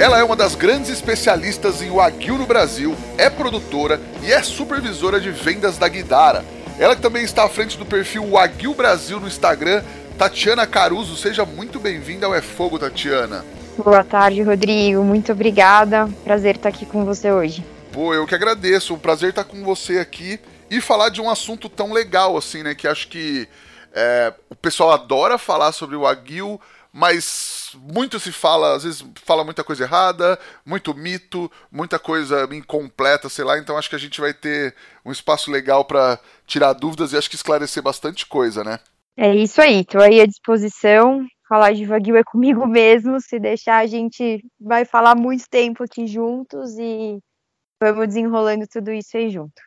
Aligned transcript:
Ela 0.00 0.20
é 0.20 0.22
uma 0.22 0.36
das 0.36 0.54
grandes 0.54 0.90
especialistas 0.90 1.82
em 1.82 1.90
Wagyu 1.90 2.38
no 2.38 2.46
Brasil, 2.46 2.96
é 3.16 3.28
produtora 3.28 4.00
e 4.22 4.32
é 4.32 4.40
supervisora 4.44 5.20
de 5.20 5.32
vendas 5.32 5.76
da 5.76 5.88
Guidara. 5.88 6.44
Ela 6.78 6.94
que 6.94 7.02
também 7.02 7.24
está 7.24 7.44
à 7.44 7.48
frente 7.48 7.76
do 7.76 7.84
perfil 7.84 8.30
Wagyu 8.30 8.74
Brasil 8.74 9.18
no 9.18 9.26
Instagram, 9.26 9.82
Tatiana 10.16 10.68
Caruso. 10.68 11.16
Seja 11.16 11.44
muito 11.44 11.80
bem-vinda 11.80 12.26
ao 12.26 12.34
É 12.34 12.40
Fogo, 12.40 12.78
Tatiana. 12.78 13.44
Boa 13.76 14.04
tarde, 14.04 14.40
Rodrigo. 14.40 15.02
Muito 15.02 15.32
obrigada. 15.32 16.08
Prazer 16.22 16.54
estar 16.54 16.68
aqui 16.68 16.86
com 16.86 17.04
você 17.04 17.32
hoje. 17.32 17.66
Pô, 17.90 18.14
eu 18.14 18.24
que 18.24 18.36
agradeço. 18.36 18.94
Um 18.94 18.98
prazer 19.00 19.30
estar 19.30 19.42
com 19.42 19.64
você 19.64 19.98
aqui 19.98 20.38
e 20.70 20.80
falar 20.80 21.08
de 21.08 21.20
um 21.20 21.28
assunto 21.28 21.68
tão 21.68 21.92
legal 21.92 22.36
assim, 22.36 22.62
né? 22.62 22.72
Que 22.72 22.86
acho 22.86 23.08
que 23.08 23.48
é, 23.92 24.32
o 24.48 24.54
pessoal 24.54 24.92
adora 24.92 25.36
falar 25.38 25.72
sobre 25.72 25.96
o 25.96 26.02
Wagyu, 26.02 26.60
mas 26.92 27.57
muito 27.74 28.18
se 28.18 28.32
fala, 28.32 28.74
às 28.74 28.84
vezes 28.84 29.04
fala 29.16 29.44
muita 29.44 29.64
coisa 29.64 29.84
errada, 29.84 30.38
muito 30.64 30.94
mito, 30.94 31.50
muita 31.70 31.98
coisa 31.98 32.48
incompleta, 32.52 33.28
sei 33.28 33.44
lá. 33.44 33.58
Então 33.58 33.76
acho 33.76 33.88
que 33.88 33.96
a 33.96 34.00
gente 34.00 34.20
vai 34.20 34.32
ter 34.34 34.74
um 35.04 35.12
espaço 35.12 35.50
legal 35.50 35.84
para 35.84 36.18
tirar 36.46 36.72
dúvidas 36.72 37.12
e 37.12 37.16
acho 37.16 37.28
que 37.28 37.36
esclarecer 37.36 37.82
bastante 37.82 38.26
coisa, 38.26 38.62
né? 38.64 38.78
É 39.16 39.34
isso 39.34 39.60
aí, 39.60 39.80
estou 39.80 40.00
aí 40.00 40.20
à 40.20 40.26
disposição. 40.26 41.26
Falar 41.48 41.72
de 41.72 41.84
Wagyu 41.84 42.16
é 42.16 42.22
comigo 42.22 42.66
mesmo. 42.68 43.20
Se 43.20 43.38
deixar, 43.38 43.78
a 43.78 43.86
gente 43.86 44.44
vai 44.60 44.84
falar 44.84 45.14
muito 45.14 45.48
tempo 45.48 45.82
aqui 45.82 46.06
juntos 46.06 46.78
e 46.78 47.18
vamos 47.80 48.06
desenrolando 48.08 48.66
tudo 48.66 48.92
isso 48.92 49.16
aí 49.16 49.30
junto. 49.30 49.60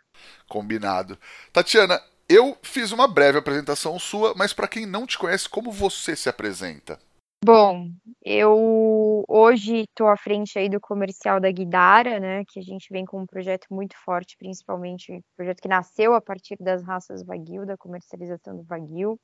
Combinado. 0.48 1.18
Tatiana, 1.52 2.02
eu 2.30 2.58
fiz 2.62 2.94
uma 2.94 3.08
breve 3.08 3.40
apresentação 3.40 4.00
sua, 4.00 4.34
mas 4.36 4.54
para 4.54 4.68
quem 4.68 4.86
não 4.86 5.06
te 5.06 5.18
conhece, 5.18 5.50
como 5.50 5.70
você 5.70 6.16
se 6.16 6.30
apresenta? 6.30 6.98
Bom, 7.44 7.90
eu 8.24 9.26
hoje 9.28 9.78
estou 9.90 10.08
à 10.08 10.16
frente 10.16 10.60
aí 10.60 10.70
do 10.70 10.80
comercial 10.80 11.40
da 11.40 11.52
Guidara, 11.52 12.20
né, 12.20 12.44
que 12.48 12.60
a 12.60 12.62
gente 12.64 12.88
vem 12.92 13.04
com 13.04 13.20
um 13.20 13.26
projeto 13.26 13.66
muito 13.72 13.96
forte, 14.06 14.38
principalmente 14.38 15.12
um 15.12 15.22
projeto 15.36 15.60
que 15.60 15.68
nasceu 15.68 16.14
a 16.14 16.22
partir 16.22 16.56
das 16.60 16.84
raças 16.84 17.24
Wagyu, 17.26 17.66
da 17.66 17.76
comercialização 17.76 18.56
do 18.58 18.64
Wagyu. 18.64 19.20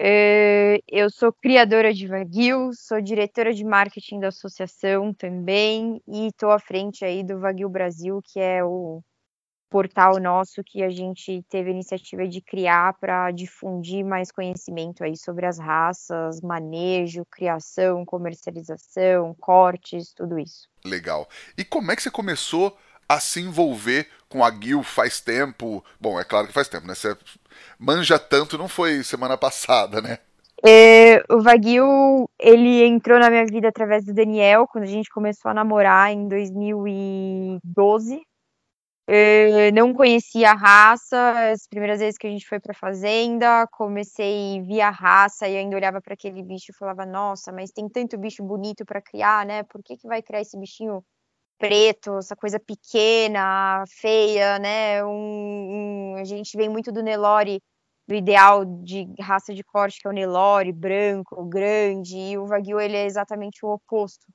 Eh, 0.00 0.78
eu 0.88 1.10
sou 1.10 1.32
criadora 1.32 1.94
de 1.94 2.06
Wagyu, 2.08 2.70
sou 2.74 3.00
diretora 3.02 3.54
de 3.54 3.64
marketing 3.64 4.20
da 4.20 4.28
associação 4.28 5.14
também 5.14 6.00
e 6.08 6.28
estou 6.28 6.50
à 6.52 6.58
frente 6.60 7.04
aí 7.04 7.24
do 7.24 7.40
Wagyu 7.40 7.68
Brasil, 7.70 8.20
que 8.24 8.40
é 8.40 8.64
o 8.64 9.02
portal 9.70 10.18
nosso 10.18 10.62
que 10.64 10.82
a 10.82 10.90
gente 10.90 11.44
teve 11.48 11.70
a 11.70 11.72
iniciativa 11.72 12.26
de 12.26 12.40
criar 12.40 12.94
para 12.94 13.30
difundir 13.30 14.04
mais 14.04 14.30
conhecimento 14.30 15.04
aí 15.04 15.16
sobre 15.16 15.46
as 15.46 15.58
raças, 15.58 16.40
manejo, 16.40 17.24
criação, 17.30 18.04
comercialização, 18.04 19.34
cortes, 19.40 20.12
tudo 20.14 20.38
isso. 20.38 20.68
Legal. 20.84 21.28
E 21.56 21.64
como 21.64 21.92
é 21.92 21.96
que 21.96 22.02
você 22.02 22.10
começou 22.10 22.76
a 23.08 23.20
se 23.20 23.40
envolver 23.40 24.08
com 24.28 24.44
a 24.44 24.50
Guil 24.50 24.82
faz 24.82 25.20
tempo? 25.20 25.84
Bom, 26.00 26.20
é 26.20 26.24
claro 26.24 26.46
que 26.46 26.52
faz 26.52 26.68
tempo, 26.68 26.86
né? 26.86 26.94
Você 26.94 27.16
manja 27.78 28.18
tanto, 28.18 28.58
não 28.58 28.68
foi 28.68 29.02
semana 29.02 29.36
passada, 29.38 30.00
né? 30.00 30.18
É, 30.66 31.22
o 31.30 31.40
Wagyu, 31.40 32.28
ele 32.38 32.84
entrou 32.84 33.18
na 33.18 33.30
minha 33.30 33.46
vida 33.46 33.68
através 33.68 34.04
do 34.04 34.12
Daniel, 34.12 34.66
quando 34.66 34.84
a 34.84 34.88
gente 34.88 35.08
começou 35.08 35.52
a 35.52 35.54
namorar 35.54 36.12
em 36.12 36.26
2012. 36.26 38.20
Eu 39.10 39.72
não 39.72 39.94
conhecia 39.94 40.50
a 40.50 40.54
raça, 40.54 41.50
as 41.50 41.66
primeiras 41.66 41.98
vezes 41.98 42.18
que 42.18 42.26
a 42.26 42.30
gente 42.30 42.46
foi 42.46 42.60
para 42.60 42.74
fazenda, 42.74 43.66
comecei 43.68 44.60
via 44.62 44.90
raça 44.90 45.48
e 45.48 45.56
ainda 45.56 45.76
olhava 45.76 45.98
para 45.98 46.12
aquele 46.12 46.42
bicho 46.42 46.72
e 46.72 46.74
falava: 46.74 47.06
"Nossa, 47.06 47.50
mas 47.50 47.70
tem 47.72 47.88
tanto 47.88 48.18
bicho 48.18 48.42
bonito 48.44 48.84
para 48.84 49.00
criar, 49.00 49.46
né? 49.46 49.62
Por 49.62 49.82
que 49.82 49.96
que 49.96 50.06
vai 50.06 50.20
criar 50.22 50.42
esse 50.42 50.58
bichinho 50.58 51.02
preto, 51.58 52.18
essa 52.18 52.36
coisa 52.36 52.60
pequena, 52.60 53.84
feia, 53.88 54.58
né? 54.58 55.04
Um, 55.04 56.12
um, 56.14 56.16
a 56.16 56.24
gente 56.24 56.56
vem 56.56 56.68
muito 56.68 56.92
do 56.92 57.02
Nelore, 57.02 57.62
do 58.08 58.14
ideal 58.14 58.64
de 58.64 59.06
raça 59.20 59.54
de 59.54 59.64
corte 59.64 60.00
que 60.00 60.08
é 60.08 60.10
o 60.10 60.14
Nelore, 60.14 60.72
branco, 60.72 61.44
grande, 61.46 62.16
e 62.18 62.38
o 62.38 62.46
Wagyu 62.46 62.80
ele 62.80 62.96
é 62.96 63.06
exatamente 63.06 63.64
o 63.64 63.70
oposto. 63.70 64.26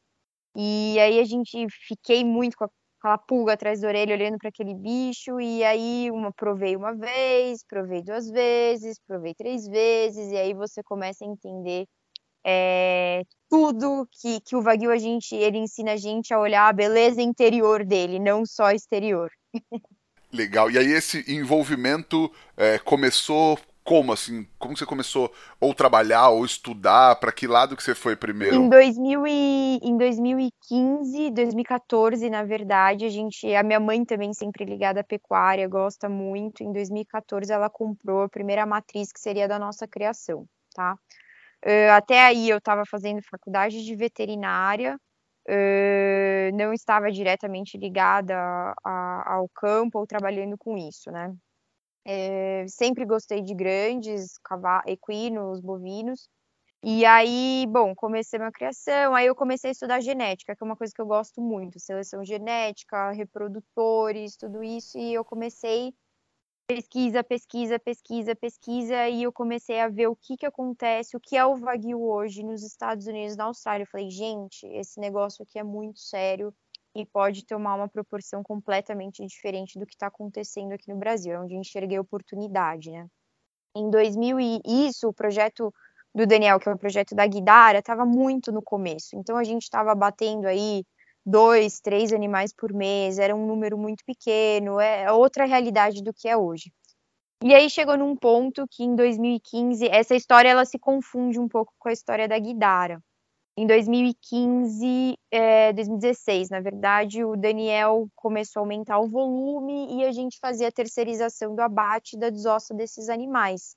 E 0.55 0.99
aí 0.99 1.19
a 1.19 1.25
gente 1.25 1.67
fiquei 1.87 2.23
muito 2.25 2.57
com 2.57 2.65
a 2.65 2.69
aquela 3.03 3.17
pulga 3.17 3.53
atrás 3.53 3.81
da 3.81 3.89
orelha 3.89 4.15
olhando 4.15 4.37
para 4.37 4.47
aquele 4.47 4.73
bicho, 4.73 5.39
e 5.41 5.61
aí 5.63 6.09
uma 6.09 6.31
provei 6.31 6.75
uma 6.77 6.95
vez, 6.95 7.63
provei 7.67 8.01
duas 8.01 8.29
vezes, 8.29 8.97
provei 9.05 9.33
três 9.35 9.67
vezes, 9.67 10.31
e 10.31 10.37
aí 10.37 10.53
você 10.53 10.81
começa 10.81 11.25
a 11.25 11.27
entender 11.27 11.85
é, 12.45 13.23
tudo 13.49 14.07
que, 14.09 14.39
que 14.39 14.55
o 14.55 14.61
Wagyu 14.61 14.89
a 14.89 14.97
gente, 14.97 15.35
ele 15.35 15.57
ensina 15.57 15.93
a 15.93 15.97
gente 15.97 16.33
a 16.33 16.39
olhar 16.39 16.69
a 16.69 16.73
beleza 16.73 17.21
interior 17.21 17.83
dele, 17.83 18.19
não 18.19 18.45
só 18.45 18.71
exterior. 18.71 19.29
Legal. 20.31 20.71
E 20.71 20.77
aí 20.77 20.91
esse 20.93 21.23
envolvimento 21.31 22.31
é, 22.55 22.79
começou 22.79 23.59
como 23.83 24.13
assim? 24.13 24.47
Como 24.57 24.77
você 24.77 24.85
começou 24.85 25.31
ou 25.59 25.73
trabalhar 25.73 26.29
ou 26.29 26.45
estudar? 26.45 27.17
Para 27.17 27.31
que 27.31 27.45
lado 27.45 27.75
que 27.75 27.83
você 27.83 27.93
foi 27.93 28.15
primeiro? 28.15 28.55
Em, 28.55 28.69
2000 28.69 29.27
e, 29.27 29.79
em 29.83 29.97
2015, 29.97 31.31
2014, 31.31 32.29
na 32.29 32.43
verdade, 32.43 33.05
a 33.05 33.09
gente, 33.09 33.53
a 33.53 33.61
minha 33.61 33.79
mãe 33.79 34.05
também 34.05 34.33
sempre 34.33 34.63
ligada 34.63 35.01
à 35.01 35.03
pecuária, 35.03 35.67
gosta 35.67 36.07
muito. 36.07 36.63
Em 36.63 36.71
2014 36.71 37.51
ela 37.51 37.69
comprou 37.69 38.23
a 38.23 38.29
primeira 38.29 38.65
matriz 38.65 39.11
que 39.11 39.19
seria 39.19 39.47
da 39.47 39.59
nossa 39.59 39.87
criação, 39.87 40.45
tá? 40.73 40.97
Uh, 41.65 41.91
até 41.93 42.21
aí 42.21 42.49
eu 42.49 42.57
estava 42.57 42.83
fazendo 42.85 43.21
faculdade 43.21 43.85
de 43.85 43.95
veterinária, 43.95 44.97
uh, 45.47 46.55
não 46.55 46.73
estava 46.73 47.11
diretamente 47.11 47.77
ligada 47.77 48.35
a, 48.35 48.73
a, 48.83 49.33
ao 49.35 49.49
campo 49.49 49.99
ou 49.99 50.07
trabalhando 50.07 50.57
com 50.57 50.77
isso, 50.77 51.09
né? 51.11 51.33
É, 52.05 52.65
sempre 52.67 53.05
gostei 53.05 53.41
de 53.41 53.53
grandes, 53.53 54.33
equinos, 54.87 55.61
bovinos. 55.61 56.29
E 56.83 57.05
aí, 57.05 57.65
bom, 57.69 57.95
comecei 57.95 58.37
minha 58.37 58.51
criação, 58.51 59.15
aí 59.15 59.25
eu 59.27 59.35
comecei 59.35 59.69
a 59.69 59.73
estudar 59.73 60.01
genética, 60.01 60.55
que 60.55 60.63
é 60.63 60.65
uma 60.65 60.75
coisa 60.75 60.93
que 60.93 61.01
eu 61.01 61.05
gosto 61.05 61.41
muito, 61.41 61.79
seleção 61.79 62.25
genética, 62.25 63.11
reprodutores, 63.11 64.35
tudo 64.35 64.61
isso, 64.63 64.97
e 64.97 65.13
eu 65.13 65.23
comecei 65.23 65.93
pesquisa, 66.67 67.23
pesquisa, 67.23 67.79
pesquisa, 67.79 68.35
pesquisa, 68.35 69.09
e 69.09 69.23
eu 69.23 69.31
comecei 69.31 69.79
a 69.79 69.89
ver 69.89 70.07
o 70.07 70.15
que 70.15 70.37
que 70.37 70.45
acontece, 70.45 71.15
o 71.15 71.19
que 71.19 71.37
é 71.37 71.45
o 71.45 71.55
Wagyu 71.55 72.01
hoje 72.01 72.43
nos 72.43 72.63
Estados 72.63 73.07
Unidos, 73.07 73.37
na 73.37 73.45
Austrália. 73.45 73.83
Eu 73.83 73.87
falei, 73.87 74.09
gente, 74.09 74.65
esse 74.67 74.99
negócio 74.99 75.43
aqui 75.43 75.59
é 75.59 75.63
muito 75.63 75.99
sério, 75.99 76.53
e 76.95 77.05
pode 77.05 77.45
tomar 77.45 77.75
uma 77.75 77.87
proporção 77.87 78.43
completamente 78.43 79.25
diferente 79.25 79.79
do 79.79 79.85
que 79.85 79.93
está 79.93 80.07
acontecendo 80.07 80.73
aqui 80.73 80.91
no 80.91 80.99
Brasil, 80.99 81.33
é 81.33 81.39
onde 81.39 81.55
enxerguei 81.55 81.97
oportunidade, 81.97 82.91
né? 82.91 83.07
Em 83.75 83.89
2000 83.89 84.39
e 84.39 84.61
isso, 84.65 85.07
o 85.07 85.13
projeto 85.13 85.73
do 86.13 86.27
Daniel, 86.27 86.59
que 86.59 86.69
é 86.69 86.71
o 86.71 86.77
projeto 86.77 87.15
da 87.15 87.25
Guidara, 87.25 87.79
estava 87.79 88.05
muito 88.05 88.51
no 88.51 88.61
começo. 88.61 89.15
Então 89.15 89.35
a 89.35 89.43
gente 89.43 89.63
estava 89.63 89.95
batendo 89.95 90.47
aí 90.47 90.85
dois, 91.25 91.79
três 91.79 92.13
animais 92.13 92.53
por 92.53 92.71
mês, 92.73 93.17
era 93.17 93.35
um 93.35 93.47
número 93.47 93.77
muito 93.77 94.03
pequeno, 94.05 94.79
é 94.79 95.11
outra 95.11 95.45
realidade 95.45 96.03
do 96.03 96.13
que 96.13 96.27
é 96.27 96.37
hoje. 96.37 96.71
E 97.43 97.53
aí 97.53 97.69
chegou 97.69 97.97
num 97.97 98.15
ponto 98.15 98.65
que 98.69 98.83
em 98.83 98.95
2015 98.95 99.87
essa 99.87 100.15
história 100.15 100.49
ela 100.49 100.65
se 100.65 100.79
confunde 100.79 101.39
um 101.39 101.47
pouco 101.47 101.73
com 101.77 101.89
a 101.89 101.91
história 101.93 102.27
da 102.27 102.39
Guidara. 102.39 103.01
Em 103.55 103.67
2015, 103.67 105.15
é, 105.29 105.71
2016, 105.73 106.49
na 106.49 106.59
verdade, 106.59 107.23
o 107.23 107.35
Daniel 107.35 108.07
começou 108.15 108.61
a 108.61 108.63
aumentar 108.63 108.97
o 108.99 109.07
volume 109.07 109.95
e 109.95 110.03
a 110.05 110.11
gente 110.11 110.39
fazia 110.39 110.69
a 110.69 110.71
terceirização 110.71 111.53
do 111.55 111.61
abate 111.61 112.17
da 112.17 112.31
desossa 112.31 112.73
desses 112.73 113.09
animais. 113.09 113.75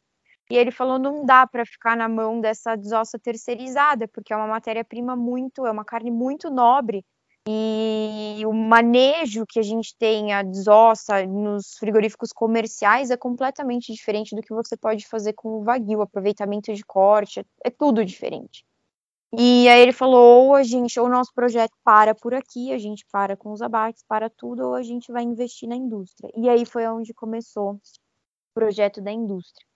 E 0.51 0.57
ele 0.57 0.71
falou: 0.71 0.99
não 0.99 1.27
dá 1.27 1.47
para 1.47 1.67
ficar 1.67 1.95
na 1.95 2.09
mão 2.09 2.41
dessa 2.41 2.75
desossa 2.75 3.19
terceirizada, 3.19 4.09
porque 4.09 4.33
é 4.33 4.37
uma 4.37 4.47
matéria-prima 4.47 5.15
muito, 5.15 5.67
é 5.67 5.71
uma 5.71 5.85
carne 5.85 6.11
muito 6.11 6.51
nobre. 6.51 7.05
E 7.49 8.43
o 8.45 8.53
manejo 8.53 9.45
que 9.47 9.59
a 9.61 9.63
gente 9.63 9.95
tem, 9.97 10.33
a 10.33 10.43
desossa 10.43 11.25
nos 11.27 11.77
frigoríficos 11.79 12.33
comerciais, 12.33 13.11
é 13.11 13.17
completamente 13.17 13.93
diferente 13.93 14.35
do 14.35 14.43
que 14.43 14.53
você 14.55 14.77
pode 14.77 15.07
fazer 15.07 15.33
com 15.35 15.51
o 15.51 15.63
Wagyu, 15.63 16.03
aproveitamento 16.03 16.73
de 16.75 16.85
corte, 16.85 17.45
é 17.65 17.71
tudo 17.71 18.05
diferente. 18.05 18.66
E 19.39 19.69
aí 19.69 19.83
ele 19.83 19.93
falou, 19.93 20.47
ou 20.49 20.55
a 20.55 20.63
gente, 20.63 20.99
ou 20.99 21.07
o 21.07 21.11
nosso 21.11 21.33
projeto 21.35 21.73
para 21.85 22.15
por 22.15 22.35
aqui, 22.35 22.73
a 22.73 22.79
gente 22.79 23.05
para 23.13 23.37
com 23.37 23.53
os 23.53 23.61
abates, 23.63 24.03
para 24.09 24.31
tudo, 24.31 24.69
ou 24.69 24.75
a 24.75 24.83
gente 24.83 25.13
vai 25.13 25.23
investir 25.25 25.69
na 25.69 25.77
indústria. 25.77 26.31
E 26.37 26.49
aí 26.49 26.65
foi 26.65 26.87
onde 26.89 27.13
começou 27.13 27.75
o 27.75 27.81
projeto 28.55 29.01
da 29.03 29.13
indústria. 29.13 29.67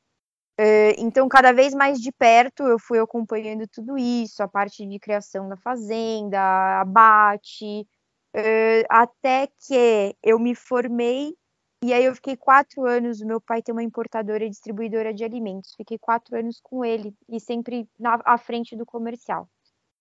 Eh, 0.59 0.95
então, 0.99 1.29
cada 1.29 1.53
vez 1.53 1.75
mais 1.75 2.01
de 2.01 2.13
perto, 2.13 2.65
eu 2.65 2.79
fui 2.79 2.99
acompanhando 2.99 3.67
tudo 3.69 3.99
isso, 3.99 4.43
a 4.43 4.49
parte 4.49 4.87
de 4.87 4.99
criação 4.99 5.49
da 5.49 5.57
fazenda, 5.57 6.81
abate, 6.81 7.87
eh, 8.35 8.85
até 8.91 9.49
que 9.67 10.15
eu 10.23 10.39
me 10.39 10.55
formei 10.55 11.35
e 11.83 11.93
aí 11.95 12.05
eu 12.05 12.15
fiquei 12.15 12.37
quatro 12.37 12.87
anos, 12.87 13.21
meu 13.21 13.41
pai 13.41 13.63
tem 13.63 13.73
uma 13.73 13.83
importadora 13.83 14.45
e 14.45 14.51
distribuidora 14.51 15.15
de 15.15 15.25
alimentos, 15.25 15.75
fiquei 15.77 15.99
quatro 15.99 16.37
anos 16.37 16.61
com 16.63 16.85
ele 16.85 17.15
e 17.29 17.41
sempre 17.41 17.89
na, 17.99 18.21
à 18.25 18.37
frente 18.37 18.77
do 18.77 18.85
comercial. 18.85 19.49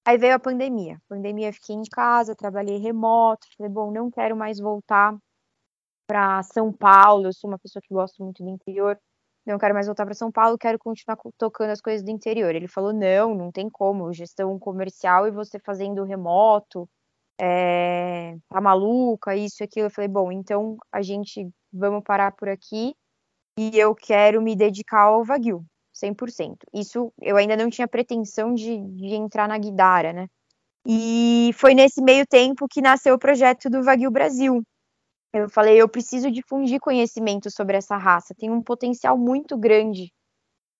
Aí 0.05 0.17
veio 0.17 0.35
a 0.35 0.39
pandemia. 0.39 0.95
A 0.95 1.09
pandemia, 1.09 1.53
fiquei 1.53 1.75
em 1.75 1.83
casa, 1.83 2.35
trabalhei 2.35 2.77
remoto, 2.77 3.47
falei, 3.57 3.71
bom, 3.71 3.91
não 3.91 4.09
quero 4.11 4.35
mais 4.35 4.59
voltar 4.59 5.15
para 6.07 6.41
São 6.43 6.73
Paulo, 6.73 7.27
eu 7.27 7.33
sou 7.33 7.49
uma 7.49 7.59
pessoa 7.59 7.81
que 7.81 7.93
gosta 7.93 8.23
muito 8.23 8.43
do 8.43 8.49
interior, 8.49 8.99
não 9.45 9.59
quero 9.59 9.73
mais 9.73 9.85
voltar 9.85 10.05
para 10.05 10.15
São 10.15 10.31
Paulo, 10.31 10.57
quero 10.57 10.79
continuar 10.79 11.17
tocando 11.37 11.69
as 11.69 11.81
coisas 11.81 12.03
do 12.03 12.11
interior. 12.11 12.53
Ele 12.55 12.67
falou, 12.67 12.91
não, 12.91 13.35
não 13.35 13.51
tem 13.51 13.69
como, 13.69 14.11
gestão 14.11 14.57
comercial 14.59 15.27
e 15.27 15.31
você 15.31 15.59
fazendo 15.59 16.03
remoto, 16.03 16.89
é, 17.39 18.35
tá 18.49 18.59
maluca, 18.59 19.35
isso 19.35 19.63
e 19.63 19.65
aquilo. 19.65 19.87
Eu 19.87 19.91
falei, 19.91 20.09
bom, 20.09 20.31
então 20.31 20.77
a 20.91 21.01
gente 21.01 21.49
vamos 21.71 22.03
parar 22.03 22.31
por 22.33 22.49
aqui 22.49 22.93
e 23.57 23.77
eu 23.79 23.95
quero 23.95 24.41
me 24.41 24.55
dedicar 24.55 25.03
ao 25.03 25.23
Wagyu, 25.23 25.63
100%. 25.93 26.57
Isso 26.73 27.13
eu 27.21 27.37
ainda 27.37 27.55
não 27.55 27.69
tinha 27.69 27.87
pretensão 27.87 28.53
de, 28.53 28.77
de 28.77 29.15
entrar 29.15 29.47
na 29.47 29.57
Guidara, 29.57 30.13
né? 30.13 30.27
E 30.85 31.51
foi 31.55 31.73
nesse 31.73 32.01
meio 32.01 32.25
tempo 32.27 32.67
que 32.69 32.81
nasceu 32.81 33.15
o 33.15 33.19
projeto 33.19 33.69
do 33.69 33.83
Wagyu 33.83 34.11
Brasil. 34.11 34.63
Eu 35.33 35.49
falei, 35.49 35.79
eu 35.79 35.87
preciso 35.87 36.31
difundir 36.31 36.79
conhecimento 36.79 37.51
sobre 37.51 37.77
essa 37.77 37.97
raça, 37.97 38.33
tem 38.35 38.49
um 38.49 38.63
potencial 38.63 39.17
muito 39.17 39.57
grande 39.57 40.11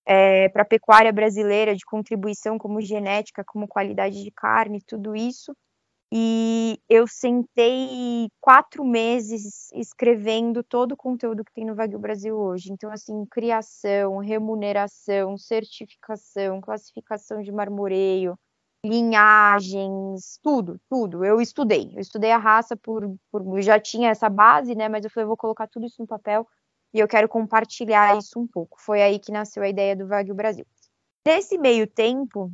é, 0.06 0.48
para 0.48 0.62
a 0.62 0.66
pecuária 0.66 1.12
brasileira 1.12 1.76
de 1.76 1.84
contribuição 1.84 2.58
como 2.58 2.80
genética, 2.80 3.44
como 3.46 3.68
qualidade 3.68 4.24
de 4.24 4.30
carne, 4.32 4.80
tudo 4.86 5.14
isso 5.14 5.54
e 6.12 6.80
eu 6.88 7.06
sentei 7.06 8.28
quatro 8.40 8.84
meses 8.84 9.70
escrevendo 9.72 10.62
todo 10.64 10.92
o 10.92 10.96
conteúdo 10.96 11.44
que 11.44 11.52
tem 11.52 11.64
no 11.64 11.74
Wagyu 11.74 12.00
Brasil 12.00 12.36
hoje. 12.36 12.72
Então, 12.72 12.90
assim, 12.90 13.24
criação, 13.26 14.18
remuneração, 14.18 15.38
certificação, 15.38 16.60
classificação 16.60 17.42
de 17.42 17.52
marmoreio, 17.52 18.36
linhagens, 18.84 20.38
tudo, 20.42 20.80
tudo. 20.88 21.24
Eu 21.24 21.40
estudei. 21.40 21.92
Eu 21.94 22.00
estudei 22.00 22.32
a 22.32 22.38
raça 22.38 22.76
por, 22.76 23.14
por 23.30 23.60
já 23.60 23.78
tinha 23.78 24.10
essa 24.10 24.28
base, 24.28 24.74
né? 24.74 24.88
Mas 24.88 25.04
eu 25.04 25.10
falei, 25.10 25.24
eu 25.24 25.28
vou 25.28 25.36
colocar 25.36 25.68
tudo 25.68 25.86
isso 25.86 26.00
no 26.02 26.08
papel 26.08 26.44
e 26.92 26.98
eu 26.98 27.06
quero 27.06 27.28
compartilhar 27.28 28.18
isso 28.18 28.38
um 28.38 28.48
pouco. 28.48 28.80
Foi 28.80 29.00
aí 29.00 29.20
que 29.20 29.30
nasceu 29.30 29.62
a 29.62 29.68
ideia 29.68 29.94
do 29.94 30.08
Wagyu 30.08 30.34
Brasil. 30.34 30.66
Nesse 31.24 31.56
meio 31.56 31.86
tempo, 31.86 32.50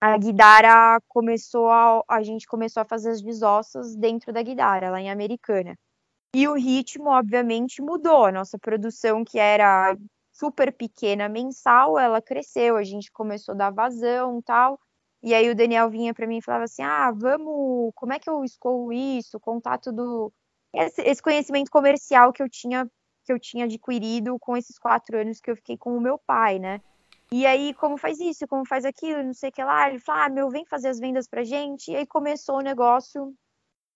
a 0.00 0.16
Guidara 0.16 1.00
começou 1.08 1.68
a, 1.68 2.02
a 2.08 2.22
gente 2.22 2.46
começou 2.46 2.80
a 2.80 2.86
fazer 2.86 3.10
as 3.10 3.20
desossas 3.20 3.94
dentro 3.94 4.32
da 4.32 4.42
Guidara, 4.42 4.90
lá 4.90 5.00
em 5.00 5.10
Americana. 5.10 5.76
E 6.34 6.48
o 6.48 6.54
ritmo, 6.54 7.10
obviamente, 7.10 7.82
mudou. 7.82 8.24
A 8.24 8.32
nossa 8.32 8.58
produção, 8.58 9.24
que 9.24 9.38
era 9.38 9.96
super 10.32 10.72
pequena 10.72 11.28
mensal, 11.28 11.98
ela 11.98 12.22
cresceu, 12.22 12.76
a 12.76 12.84
gente 12.84 13.10
começou 13.12 13.54
a 13.54 13.58
dar 13.58 13.70
vazão 13.70 14.40
tal. 14.40 14.80
E 15.22 15.34
aí 15.34 15.50
o 15.50 15.54
Daniel 15.54 15.90
vinha 15.90 16.14
para 16.14 16.26
mim 16.26 16.38
e 16.38 16.42
falava 16.42 16.64
assim: 16.64 16.82
ah, 16.82 17.10
vamos, 17.10 17.92
como 17.94 18.12
é 18.12 18.18
que 18.18 18.30
eu 18.30 18.42
escolho 18.44 18.92
isso? 18.92 19.38
Contato 19.40 19.92
do. 19.92 20.32
Esse, 20.72 21.02
esse 21.02 21.22
conhecimento 21.22 21.70
comercial 21.70 22.32
que 22.32 22.42
eu 22.42 22.48
tinha 22.48 22.88
que 23.24 23.32
eu 23.32 23.38
tinha 23.38 23.66
adquirido 23.66 24.38
com 24.38 24.56
esses 24.56 24.78
quatro 24.78 25.18
anos 25.18 25.40
que 25.40 25.50
eu 25.50 25.56
fiquei 25.56 25.76
com 25.76 25.96
o 25.96 26.00
meu 26.00 26.18
pai, 26.18 26.58
né? 26.58 26.80
E 27.32 27.46
aí, 27.46 27.72
como 27.74 27.96
faz 27.96 28.18
isso, 28.18 28.46
como 28.48 28.66
faz 28.66 28.84
aquilo, 28.84 29.22
não 29.22 29.32
sei 29.34 29.50
o 29.50 29.52
que 29.52 29.62
lá. 29.62 29.88
Ele 29.88 30.00
falou, 30.00 30.22
ah, 30.22 30.28
meu, 30.28 30.50
vem 30.50 30.66
fazer 30.66 30.88
as 30.88 30.98
vendas 30.98 31.28
pra 31.28 31.44
gente. 31.44 31.90
E 31.92 31.96
aí 31.96 32.06
começou 32.06 32.56
o 32.56 32.62
negócio. 32.62 33.32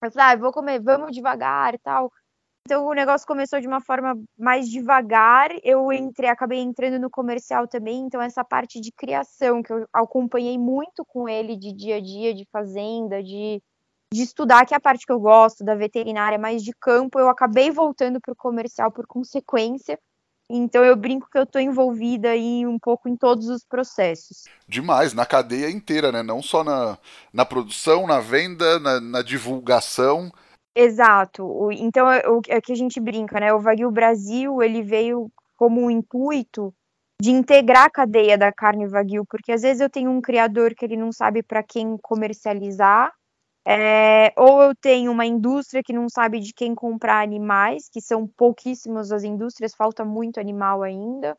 Eu 0.03 0.11
falei, 0.13 0.35
ah, 0.35 0.37
vou 0.37 0.53
comer, 0.53 0.81
vamos 0.81 1.13
devagar 1.13 1.75
e 1.75 1.79
tal. 1.79 2.13
Então 2.67 2.87
o 2.87 2.95
negócio 2.95 3.27
começou 3.27 3.61
de 3.61 3.67
uma 3.67 3.81
forma 3.81 4.19
mais 4.39 4.71
devagar. 4.71 5.51
Eu 5.63 5.93
entrei, 5.93 6.31
acabei 6.31 6.61
entrando 6.61 6.99
no 6.99 7.11
comercial 7.11 7.69
também. 7.69 8.07
Então 8.07 8.23
essa 8.23 8.45
parte 8.45 8.81
de 8.81 8.91
criação 8.93 9.63
que 9.63 9.73
eu 9.73 9.87
acompanhei 9.93 10.57
muito 10.57 11.05
com 11.05 11.29
ele 11.29 11.57
de 11.57 11.73
dia 11.73 11.97
a 11.97 12.01
dia, 12.01 12.35
de 12.35 12.47
fazenda, 12.51 13.23
de, 13.23 13.61
de 14.13 14.23
estudar, 14.23 14.65
que 14.65 14.73
é 14.75 14.77
a 14.79 14.81
parte 14.81 15.05
que 15.05 15.13
eu 15.13 15.21
gosto 15.21 15.65
da 15.65 15.75
veterinária, 15.75 16.39
mais 16.39 16.63
de 16.63 16.73
campo, 16.73 17.19
eu 17.19 17.29
acabei 17.29 17.71
voltando 17.71 18.21
para 18.21 18.33
o 18.33 18.37
comercial 18.37 18.91
por 18.91 19.07
consequência. 19.07 19.99
Então 20.49 20.85
eu 20.85 20.95
brinco 20.95 21.29
que 21.31 21.39
eu 21.39 21.45
estou 21.45 21.61
envolvida 21.61 22.31
aí 22.31 22.67
um 22.67 22.79
pouco 22.79 23.09
em 23.09 23.17
todos 23.17 23.49
os 23.49 23.65
processos. 23.65 24.45
Demais, 24.69 25.15
na 25.15 25.25
cadeia 25.25 25.71
inteira, 25.71 26.13
né? 26.13 26.23
Não 26.23 26.43
só 26.43 26.63
na, 26.63 26.99
na 27.33 27.45
produção, 27.45 28.07
na 28.07 28.21
venda, 28.21 28.79
na, 28.79 29.01
na 29.01 29.23
divulgação. 29.23 30.31
Exato. 30.77 31.71
Então 31.73 32.11
é 32.11 32.29
o 32.29 32.41
é 32.49 32.61
que 32.61 32.73
a 32.73 32.77
gente 32.77 33.01
brinca, 33.01 33.41
né? 33.41 33.53
O 33.55 33.61
Wagyu 33.61 33.91
Brasil 33.91 34.63
ele 34.63 34.83
veio 34.83 35.31
como 35.57 35.81
um 35.81 35.91
intuito 35.91 36.75
de 37.21 37.31
integrar 37.31 37.85
a 37.85 37.91
cadeia 37.91 38.37
da 38.37 38.53
carne 38.53 38.87
Wagyu, 38.87 39.25
porque 39.25 39.53
às 39.53 39.63
vezes 39.63 39.81
eu 39.81 39.89
tenho 39.89 40.11
um 40.11 40.21
criador 40.21 40.75
que 40.75 40.85
ele 40.85 40.97
não 40.97 41.13
sabe 41.13 41.43
para 41.43 41.63
quem 41.63 41.97
comercializar 42.03 43.13
é, 43.67 44.33
ou 44.37 44.63
eu 44.63 44.75
tenho 44.75 45.11
uma 45.11 45.25
indústria 45.25 45.83
que 45.83 45.93
não 45.93 46.09
sabe 46.09 46.39
de 46.41 46.53
quem 46.53 46.75
comprar 46.75 47.23
animais, 47.23 47.89
que 47.89 48.01
são 48.01 48.27
pouquíssimas 48.27 49.11
as 49.11 49.25
indústrias, 49.25 49.75
falta 49.75 50.05
muito 50.05 50.39
animal 50.39 50.83
ainda. 50.83 51.37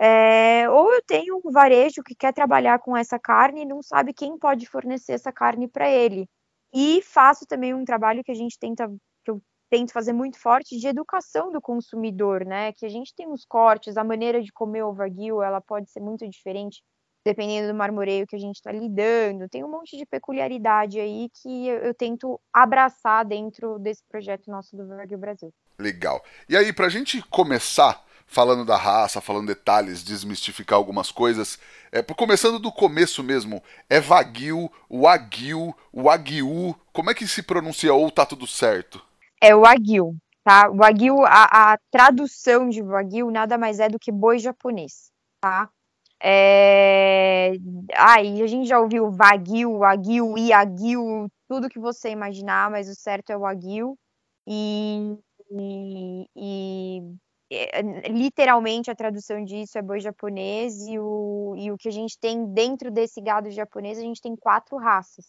É, 0.00 0.68
ou 0.70 0.92
eu 0.92 1.02
tenho 1.06 1.40
um 1.44 1.50
varejo 1.52 2.02
que 2.04 2.14
quer 2.14 2.32
trabalhar 2.32 2.78
com 2.80 2.96
essa 2.96 3.18
carne 3.18 3.62
e 3.62 3.66
não 3.66 3.82
sabe 3.82 4.12
quem 4.12 4.38
pode 4.38 4.66
fornecer 4.66 5.12
essa 5.12 5.32
carne 5.32 5.68
para 5.68 5.88
ele. 5.88 6.28
E 6.72 7.02
faço 7.02 7.46
também 7.46 7.74
um 7.74 7.84
trabalho 7.84 8.22
que 8.24 8.32
a 8.32 8.34
gente 8.34 8.58
tenta, 8.58 8.88
que 9.24 9.30
eu 9.30 9.40
tento 9.70 9.92
fazer 9.92 10.12
muito 10.12 10.38
forte, 10.40 10.78
de 10.78 10.88
educação 10.88 11.50
do 11.52 11.60
consumidor, 11.60 12.44
né? 12.44 12.72
Que 12.72 12.86
a 12.86 12.88
gente 12.88 13.14
tem 13.14 13.28
os 13.30 13.44
cortes, 13.44 13.96
a 13.96 14.04
maneira 14.04 14.42
de 14.42 14.52
comer 14.52 14.82
o 14.84 14.92
wagyu, 14.94 15.42
ela 15.42 15.60
pode 15.60 15.90
ser 15.90 16.00
muito 16.00 16.28
diferente 16.28 16.82
dependendo 17.24 17.68
do 17.68 17.74
marmoreio 17.74 18.26
que 18.26 18.36
a 18.36 18.38
gente 18.38 18.56
está 18.56 18.72
lidando. 18.72 19.48
Tem 19.48 19.64
um 19.64 19.70
monte 19.70 19.96
de 19.96 20.06
peculiaridade 20.06 20.98
aí 20.98 21.28
que 21.42 21.68
eu, 21.68 21.78
eu, 21.78 21.94
tento 21.94 22.40
abraçar 22.52 23.24
dentro 23.24 23.78
desse 23.78 24.02
projeto 24.08 24.50
nosso 24.50 24.76
do 24.76 24.86
Wagyu 24.86 25.18
Brasil. 25.18 25.52
Legal. 25.78 26.22
E 26.48 26.56
aí, 26.56 26.72
para 26.72 26.86
a 26.86 26.90
gente 26.90 27.22
começar 27.28 28.04
falando 28.28 28.64
da 28.64 28.76
raça, 28.76 29.20
falando 29.20 29.46
detalhes, 29.46 30.04
desmistificar 30.04 30.76
algumas 30.76 31.10
coisas, 31.10 31.58
é, 31.90 32.02
começando 32.02 32.58
do 32.58 32.70
começo 32.70 33.24
mesmo, 33.24 33.62
é 33.88 34.00
Wagyu, 34.00 34.70
Wagyu, 34.90 35.74
Wagyu, 35.92 36.76
como 36.92 37.10
é 37.10 37.14
que 37.14 37.26
se 37.26 37.42
pronuncia 37.42 37.92
ou 37.92 38.10
tá 38.10 38.26
tudo 38.26 38.46
certo? 38.46 39.02
É 39.40 39.54
Wagyu, 39.54 40.14
tá? 40.44 40.68
Wagyu, 40.68 41.24
a, 41.24 41.72
a 41.72 41.78
tradução 41.90 42.68
de 42.68 42.82
Wagyu 42.82 43.30
nada 43.30 43.56
mais 43.56 43.80
é 43.80 43.88
do 43.88 43.98
que 43.98 44.12
boi 44.12 44.38
japonês, 44.38 45.10
tá? 45.40 45.70
É... 46.22 47.52
Ah, 47.94 48.16
a 48.20 48.46
gente 48.46 48.66
já 48.68 48.80
ouviu 48.80 49.10
Wagyu, 49.10 49.78
Wagyu, 49.78 50.36
Iagyu, 50.36 51.28
tudo 51.48 51.68
que 51.68 51.78
você 51.78 52.10
imaginar, 52.10 52.70
mas 52.70 52.88
o 52.88 52.94
certo 52.94 53.30
é 53.30 53.36
o 53.36 53.40
Wagyu. 53.40 53.96
E, 54.46 55.16
e, 55.50 56.26
e, 56.36 57.02
é, 57.50 58.08
literalmente 58.08 58.90
a 58.90 58.94
tradução 58.94 59.44
disso 59.44 59.78
é 59.78 59.82
boi 59.82 60.00
japonês 60.00 60.86
e 60.86 60.98
o, 60.98 61.54
e 61.56 61.70
o 61.70 61.78
que 61.78 61.88
a 61.88 61.92
gente 61.92 62.18
tem 62.18 62.46
dentro 62.52 62.90
desse 62.90 63.20
gado 63.20 63.50
japonês, 63.50 63.98
a 63.98 64.02
gente 64.02 64.20
tem 64.20 64.36
quatro 64.36 64.76
raças. 64.76 65.26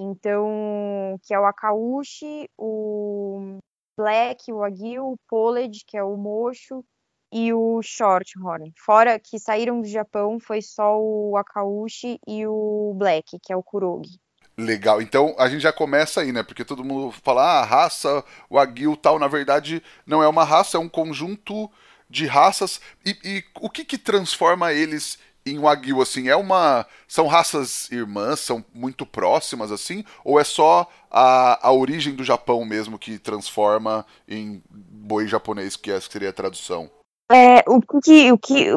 Então, 0.00 1.18
que 1.22 1.34
é 1.34 1.38
o 1.38 1.44
Akaushi, 1.44 2.48
o 2.58 3.58
Black, 3.96 4.52
o 4.52 4.58
Wagyu, 4.58 5.12
o 5.12 5.16
Poled, 5.28 5.84
que 5.86 5.96
é 5.96 6.02
o 6.02 6.16
mocho, 6.16 6.84
e 7.32 7.52
o 7.52 7.80
Shorthorn. 7.82 8.72
Fora 8.76 9.18
que 9.18 9.38
saíram 9.38 9.80
do 9.80 9.88
Japão, 9.88 10.38
foi 10.38 10.60
só 10.60 11.00
o 11.00 11.36
Akaushi 11.36 12.20
e 12.26 12.46
o 12.46 12.94
Black, 12.96 13.38
que 13.42 13.52
é 13.52 13.56
o 13.56 13.62
Kurogi. 13.62 14.20
Legal, 14.56 15.00
então 15.00 15.34
a 15.38 15.48
gente 15.48 15.62
já 15.62 15.72
começa 15.72 16.20
aí, 16.20 16.30
né? 16.30 16.42
Porque 16.42 16.64
todo 16.64 16.84
mundo 16.84 17.10
fala, 17.22 17.60
ah, 17.60 17.64
raça, 17.64 18.22
o 18.50 18.58
Aguil 18.58 18.94
tal, 18.96 19.18
na 19.18 19.26
verdade 19.26 19.82
não 20.06 20.22
é 20.22 20.28
uma 20.28 20.44
raça, 20.44 20.76
é 20.76 20.80
um 20.80 20.88
conjunto 20.88 21.70
de 22.08 22.26
raças. 22.26 22.78
E, 23.04 23.16
e 23.24 23.44
o 23.60 23.70
que 23.70 23.84
que 23.84 23.96
transforma 23.96 24.72
eles 24.72 25.18
em 25.44 25.58
Wagyu, 25.58 26.00
assim, 26.00 26.28
é 26.28 26.36
uma. 26.36 26.86
São 27.08 27.26
raças 27.26 27.90
irmãs, 27.90 28.40
são 28.40 28.64
muito 28.72 29.04
próximas, 29.04 29.72
assim? 29.72 30.04
Ou 30.24 30.38
é 30.38 30.44
só 30.44 30.88
a, 31.10 31.66
a 31.66 31.72
origem 31.72 32.14
do 32.14 32.22
Japão 32.22 32.64
mesmo 32.64 32.98
que 32.98 33.18
transforma 33.18 34.06
em 34.28 34.62
boi 34.70 35.26
japonês, 35.26 35.76
que 35.76 35.90
essa 35.90 36.08
seria 36.10 36.30
a 36.30 36.32
tradução? 36.32 36.90
É, 37.32 37.64
o 37.66 37.80
que. 38.00 38.32
O 38.32 38.38
que 38.38 38.68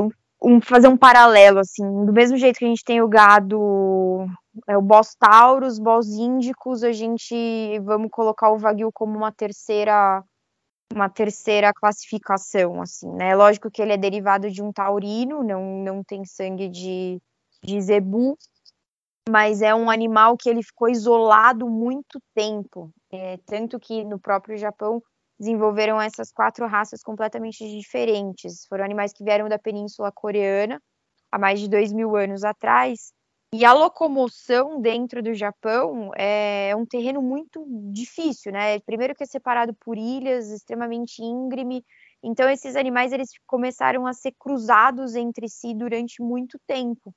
um, 0.45 0.61
fazer 0.61 0.87
um 0.87 0.97
paralelo, 0.97 1.59
assim, 1.59 1.83
do 2.05 2.13
mesmo 2.13 2.37
jeito 2.37 2.59
que 2.59 2.65
a 2.65 2.67
gente 2.67 2.83
tem 2.83 3.01
o 3.01 3.07
gado, 3.07 4.27
é, 4.67 4.77
o 4.77 4.81
Bos 4.81 5.15
Taurus, 5.15 5.79
Bos 5.79 6.07
Índicos, 6.07 6.83
a 6.83 6.91
gente 6.91 7.79
vamos 7.79 8.09
colocar 8.11 8.51
o 8.51 8.57
Wagyu 8.57 8.91
como 8.93 9.17
uma 9.17 9.31
terceira 9.31 10.23
uma 10.93 11.09
terceira 11.09 11.73
classificação, 11.73 12.79
assim, 12.81 13.11
né? 13.13 13.35
Lógico 13.35 13.71
que 13.71 13.81
ele 13.81 13.93
é 13.93 13.97
derivado 13.97 14.49
de 14.51 14.61
um 14.61 14.71
taurino, 14.71 15.43
não, 15.43 15.83
não 15.83 16.03
tem 16.03 16.23
sangue 16.23 16.69
de, 16.69 17.19
de 17.63 17.81
zebu, 17.81 18.37
mas 19.27 19.63
é 19.63 19.73
um 19.73 19.89
animal 19.89 20.37
que 20.37 20.47
ele 20.47 20.61
ficou 20.61 20.87
isolado 20.87 21.67
muito 21.67 22.19
tempo, 22.35 22.91
é, 23.11 23.37
tanto 23.47 23.79
que 23.79 24.03
no 24.05 24.19
próprio 24.19 24.57
Japão 24.57 25.01
desenvolveram 25.39 26.01
essas 26.01 26.31
quatro 26.31 26.67
raças 26.67 27.01
completamente 27.03 27.67
diferentes. 27.69 28.65
Foram 28.67 28.85
animais 28.85 29.13
que 29.13 29.23
vieram 29.23 29.49
da 29.49 29.59
Península 29.59 30.11
Coreana 30.11 30.81
há 31.31 31.37
mais 31.39 31.59
de 31.59 31.69
dois 31.69 31.91
mil 31.93 32.15
anos 32.15 32.43
atrás 32.43 33.13
e 33.53 33.63
a 33.63 33.73
locomoção 33.73 34.81
dentro 34.81 35.23
do 35.23 35.33
Japão 35.33 36.11
é 36.17 36.75
um 36.75 36.85
terreno 36.85 37.21
muito 37.21 37.65
difícil, 37.91 38.51
né? 38.51 38.79
Primeiro 38.81 39.15
que 39.15 39.23
é 39.23 39.25
separado 39.27 39.73
por 39.75 39.97
ilhas, 39.97 40.49
extremamente 40.51 41.21
íngreme. 41.23 41.83
Então 42.23 42.49
esses 42.49 42.75
animais 42.75 43.13
eles 43.13 43.29
começaram 43.47 44.05
a 44.07 44.13
ser 44.13 44.33
cruzados 44.37 45.15
entre 45.15 45.47
si 45.47 45.73
durante 45.73 46.21
muito 46.21 46.59
tempo. 46.67 47.13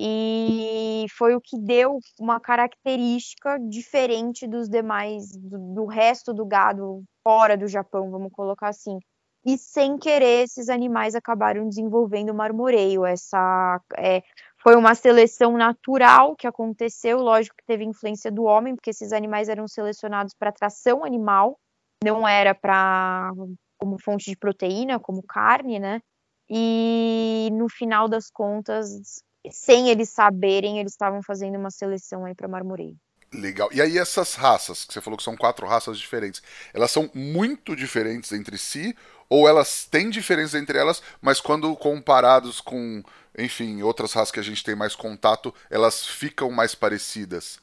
E 0.00 1.06
foi 1.16 1.34
o 1.34 1.40
que 1.40 1.58
deu 1.58 1.98
uma 2.18 2.40
característica 2.40 3.58
diferente 3.68 4.46
dos 4.46 4.68
demais, 4.68 5.30
do, 5.36 5.74
do 5.74 5.86
resto 5.86 6.32
do 6.32 6.44
gado 6.44 7.02
fora 7.22 7.56
do 7.56 7.68
Japão, 7.68 8.10
vamos 8.10 8.32
colocar 8.32 8.68
assim 8.68 8.98
e 9.44 9.58
sem 9.58 9.98
querer 9.98 10.44
esses 10.44 10.68
animais 10.68 11.14
acabaram 11.14 11.68
desenvolvendo 11.68 12.34
marmoreio. 12.34 13.04
Essa 13.04 13.80
é, 13.96 14.22
foi 14.62 14.76
uma 14.76 14.94
seleção 14.94 15.56
natural 15.56 16.36
que 16.36 16.46
aconteceu, 16.46 17.18
lógico 17.18 17.56
que 17.56 17.66
teve 17.66 17.84
influência 17.84 18.30
do 18.30 18.44
homem, 18.44 18.74
porque 18.74 18.90
esses 18.90 19.12
animais 19.12 19.48
eram 19.48 19.66
selecionados 19.66 20.34
para 20.34 20.52
tração 20.52 21.04
animal, 21.04 21.58
não 22.04 22.26
era 22.26 22.54
para 22.54 23.30
como 23.78 23.98
fonte 24.00 24.30
de 24.30 24.36
proteína, 24.36 25.00
como 25.00 25.22
carne, 25.24 25.80
né? 25.80 26.00
E 26.48 27.48
no 27.52 27.68
final 27.68 28.08
das 28.08 28.30
contas, 28.30 29.22
sem 29.50 29.88
eles 29.88 30.10
saberem, 30.10 30.78
eles 30.78 30.92
estavam 30.92 31.22
fazendo 31.22 31.58
uma 31.58 31.70
seleção 31.70 32.24
aí 32.24 32.34
para 32.34 32.48
marmoreio. 32.48 32.96
Legal. 33.32 33.70
E 33.72 33.80
aí 33.80 33.96
essas 33.96 34.34
raças, 34.34 34.84
que 34.84 34.92
você 34.92 35.00
falou 35.00 35.16
que 35.16 35.22
são 35.22 35.36
quatro 35.36 35.66
raças 35.66 35.98
diferentes, 35.98 36.42
elas 36.74 36.90
são 36.90 37.10
muito 37.14 37.74
diferentes 37.74 38.30
entre 38.32 38.58
si 38.58 38.94
ou 39.28 39.48
elas 39.48 39.86
têm 39.86 40.10
diferenças 40.10 40.60
entre 40.60 40.76
elas, 40.76 41.02
mas 41.22 41.40
quando 41.40 41.74
comparados 41.74 42.60
com 42.60 43.02
enfim, 43.38 43.82
outras 43.82 44.12
raças 44.12 44.30
que 44.30 44.40
a 44.40 44.42
gente 44.42 44.62
tem 44.62 44.74
mais 44.74 44.94
contato, 44.94 45.54
elas 45.70 46.06
ficam 46.06 46.50
mais 46.50 46.74
parecidas? 46.74 47.58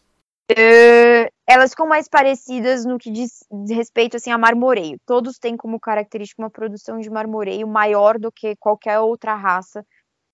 Uh, 0.52 1.30
elas 1.48 1.72
ficam 1.72 1.88
mais 1.88 2.08
parecidas 2.08 2.84
no 2.84 2.98
que 2.98 3.12
diz 3.12 3.44
respeito 3.70 4.18
assim, 4.18 4.32
a 4.32 4.38
marmoreio. 4.38 5.00
Todos 5.06 5.38
têm 5.38 5.56
como 5.56 5.80
característica 5.80 6.42
uma 6.42 6.50
produção 6.50 7.00
de 7.00 7.10
marmoreio 7.10 7.68
maior 7.68 8.18
do 8.18 8.32
que 8.32 8.56
qualquer 8.56 9.00
outra 9.00 9.36
raça 9.36 9.86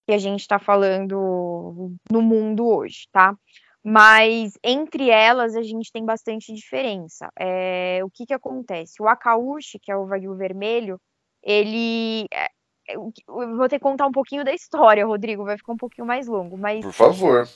que 0.06 0.14
a 0.14 0.18
gente 0.18 0.42
está 0.42 0.60
falando 0.60 1.92
no 2.12 2.22
mundo 2.22 2.68
hoje, 2.68 3.08
tá? 3.12 3.36
Mas 3.84 4.58
entre 4.64 5.10
elas 5.10 5.56
a 5.56 5.62
gente 5.62 5.92
tem 5.92 6.04
bastante 6.04 6.54
diferença. 6.54 7.30
É, 7.38 8.00
o 8.04 8.10
que, 8.10 8.26
que 8.26 8.34
acontece? 8.34 9.02
O 9.02 9.08
Akaushi, 9.08 9.80
que 9.80 9.92
é 9.92 9.96
o 9.96 10.08
Wagyu 10.08 10.36
vermelho, 10.36 11.00
ele 11.44 12.26
é, 12.34 12.50
eu 12.88 13.12
vou 13.28 13.68
ter 13.68 13.78
que 13.78 13.84
contar 13.84 14.06
um 14.06 14.12
pouquinho 14.12 14.44
da 14.44 14.54
história, 14.54 15.06
Rodrigo, 15.06 15.44
vai 15.44 15.58
ficar 15.58 15.74
um 15.74 15.78
pouquinho 15.78 16.06
mais 16.06 16.28
longo, 16.28 16.58
mas. 16.58 16.84
Por 16.84 16.94
favor. 16.94 17.48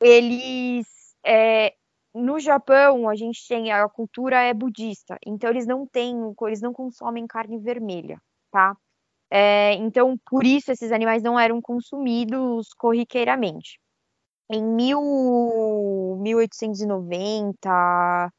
Eles. 0.00 0.86
É, 1.24 1.74
no 2.14 2.38
Japão, 2.38 3.08
a 3.08 3.14
gente 3.14 3.46
tem. 3.48 3.72
A 3.72 3.88
cultura 3.88 4.40
é 4.40 4.52
budista, 4.52 5.18
então 5.26 5.50
eles 5.50 5.66
não 5.66 5.86
têm. 5.86 6.14
Eles 6.42 6.60
não 6.60 6.72
consomem 6.72 7.26
carne 7.26 7.58
vermelha, 7.58 8.20
tá? 8.50 8.76
É, 9.30 9.74
então, 9.74 10.16
por 10.26 10.44
isso, 10.44 10.72
esses 10.72 10.92
animais 10.92 11.22
não 11.22 11.38
eram 11.38 11.60
consumidos 11.60 12.68
corriqueiramente. 12.76 13.78
Em 14.50 14.62
mil, 14.62 15.00
1890, 16.20 18.30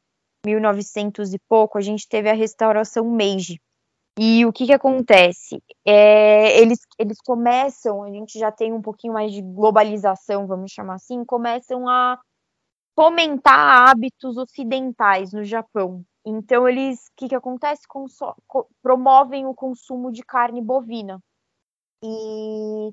1900 0.44 1.34
e 1.34 1.38
pouco, 1.48 1.78
a 1.78 1.80
gente 1.80 2.08
teve 2.08 2.28
a 2.28 2.34
restauração 2.34 3.08
Meiji, 3.10 3.60
e 4.18 4.44
o 4.44 4.52
que, 4.52 4.66
que 4.66 4.72
acontece? 4.72 5.62
É, 5.82 6.60
eles, 6.60 6.80
eles 6.98 7.16
começam, 7.24 8.02
a 8.02 8.10
gente 8.10 8.38
já 8.38 8.52
tem 8.52 8.72
um 8.72 8.82
pouquinho 8.82 9.14
mais 9.14 9.32
de 9.32 9.40
globalização, 9.40 10.46
vamos 10.46 10.72
chamar 10.72 10.96
assim, 10.96 11.24
começam 11.24 11.88
a 11.88 12.18
fomentar 12.94 13.88
hábitos 13.88 14.36
ocidentais 14.36 15.32
no 15.32 15.42
Japão. 15.42 16.04
Então, 16.24 16.68
eles, 16.68 17.06
o 17.06 17.12
que, 17.16 17.28
que 17.28 17.34
acontece? 17.34 17.88
Conso 17.88 18.34
promovem 18.82 19.46
o 19.46 19.54
consumo 19.54 20.12
de 20.12 20.22
carne 20.22 20.60
bovina. 20.60 21.18
E, 22.02 22.92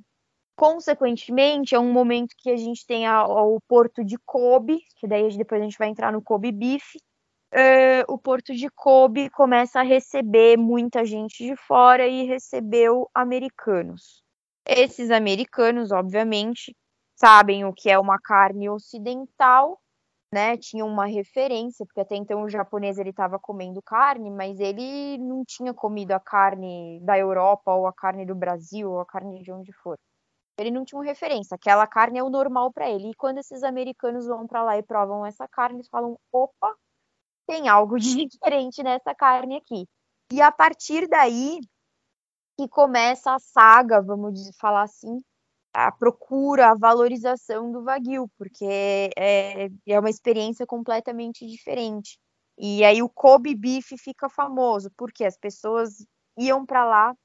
consequentemente, 0.56 1.76
é 1.76 1.80
um 1.80 1.92
momento 1.92 2.36
que 2.38 2.50
a 2.50 2.58
gente 2.58 2.86
tem 2.86 3.06
a, 3.06 3.26
o 3.26 3.60
porto 3.68 4.04
de 4.04 4.18
Kobe, 4.26 4.80
que 4.98 5.08
daí 5.08 5.36
depois 5.38 5.62
a 5.62 5.64
gente 5.64 5.78
vai 5.78 5.90
entrar 5.90 6.12
no 6.12 6.22
Kobe 6.22 6.52
Beef, 6.52 6.96
uh, 7.54 8.14
o 8.14 8.18
Porto 8.18 8.54
de 8.54 8.70
Kobe 8.70 9.30
começa 9.30 9.80
a 9.80 9.84
receber 9.84 10.58
muita 10.58 11.06
gente 11.06 11.44
de 11.44 11.56
fora 11.56 12.08
e 12.08 12.26
recebeu 12.26 13.10
americanos. 13.14 14.24
Esses 14.66 15.12
americanos, 15.12 15.92
obviamente, 15.92 16.76
sabem 17.16 17.66
o 17.66 17.74
que 17.74 17.90
é 17.90 17.98
uma 17.98 18.20
carne 18.20 18.70
ocidental, 18.70 19.80
né? 20.34 20.58
Tinham 20.58 20.88
uma 20.88 21.06
referência, 21.06 21.86
porque 21.86 22.02
até 22.02 22.16
então 22.16 22.44
o 22.44 22.50
japonês 22.50 22.98
ele 22.98 23.12
estava 23.12 23.40
comendo 23.40 23.82
carne, 23.82 24.30
mas 24.30 24.60
ele 24.60 25.18
não 25.18 25.44
tinha 25.46 25.74
comido 25.74 26.12
a 26.12 26.20
carne 26.20 27.00
da 27.02 27.18
Europa 27.18 27.74
ou 27.74 27.88
a 27.88 27.94
carne 27.94 28.26
do 28.26 28.36
Brasil 28.36 28.92
ou 28.92 29.00
a 29.00 29.06
carne 29.06 29.42
de 29.42 29.52
onde 29.52 29.72
for. 29.74 29.98
Ele 30.60 30.72
não 30.72 30.84
tinha 30.84 31.00
uma 31.00 31.06
referência, 31.06 31.56
aquela 31.56 31.86
carne 31.86 32.20
é 32.20 32.24
o 32.24 32.30
normal 32.30 32.72
para 32.74 32.90
ele. 32.90 33.12
E 33.12 33.16
quando 33.16 33.38
esses 33.38 33.64
americanos 33.64 34.26
vão 34.26 34.48
para 34.48 34.64
lá 34.64 34.78
e 34.78 34.84
provam 34.84 35.26
essa 35.26 35.48
carne, 35.48 35.78
eles 35.78 35.90
falam: 35.90 36.18
opa, 36.32 36.76
tem 37.48 37.70
algo 37.70 37.98
de 38.00 38.26
diferente 38.28 38.84
nessa 38.84 39.14
carne 39.16 39.58
aqui. 39.58 39.88
E 40.32 40.42
a 40.42 40.52
partir 40.52 41.08
daí 41.08 41.60
que 42.58 42.68
começa 42.68 43.36
a 43.36 43.40
saga, 43.40 44.02
vamos 44.02 44.50
falar 44.60 44.82
assim, 44.82 45.20
a 45.74 45.92
procura, 45.92 46.72
a 46.72 46.76
valorização 46.76 47.72
do 47.72 47.84
Wagyu, 47.84 48.30
porque 48.38 49.10
é, 49.18 49.68
é 49.86 50.00
uma 50.00 50.10
experiência 50.10 50.66
completamente 50.66 51.46
diferente. 51.46 52.20
E 52.58 52.84
aí 52.84 53.04
o 53.04 53.10
Kobe 53.10 53.56
Beef 53.56 53.94
fica 54.00 54.30
famoso, 54.30 54.90
porque 54.98 55.24
as 55.24 55.38
pessoas 55.38 56.06
iam 56.38 56.66
para 56.66 56.84
lá 56.86 57.16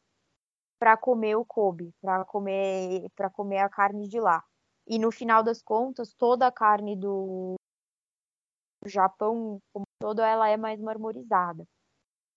para 0.79 0.97
comer 0.97 1.37
o 1.37 1.45
Kobe, 1.45 1.95
para 2.01 2.25
comer, 2.25 3.09
para 3.15 3.31
comer 3.31 3.59
a 3.59 3.69
carne 3.69 4.09
de 4.09 4.21
lá. 4.21 4.43
E 4.87 4.99
no 4.99 5.13
final 5.13 5.43
das 5.43 5.63
contas, 5.63 6.13
toda 6.13 6.47
a 6.47 6.53
carne 6.53 6.97
do 6.97 7.55
Japão, 8.87 9.61
como 9.73 9.87
todo, 10.01 10.21
ela 10.21 10.49
é 10.49 10.57
mais 10.57 10.81
marmorizada. 10.81 11.65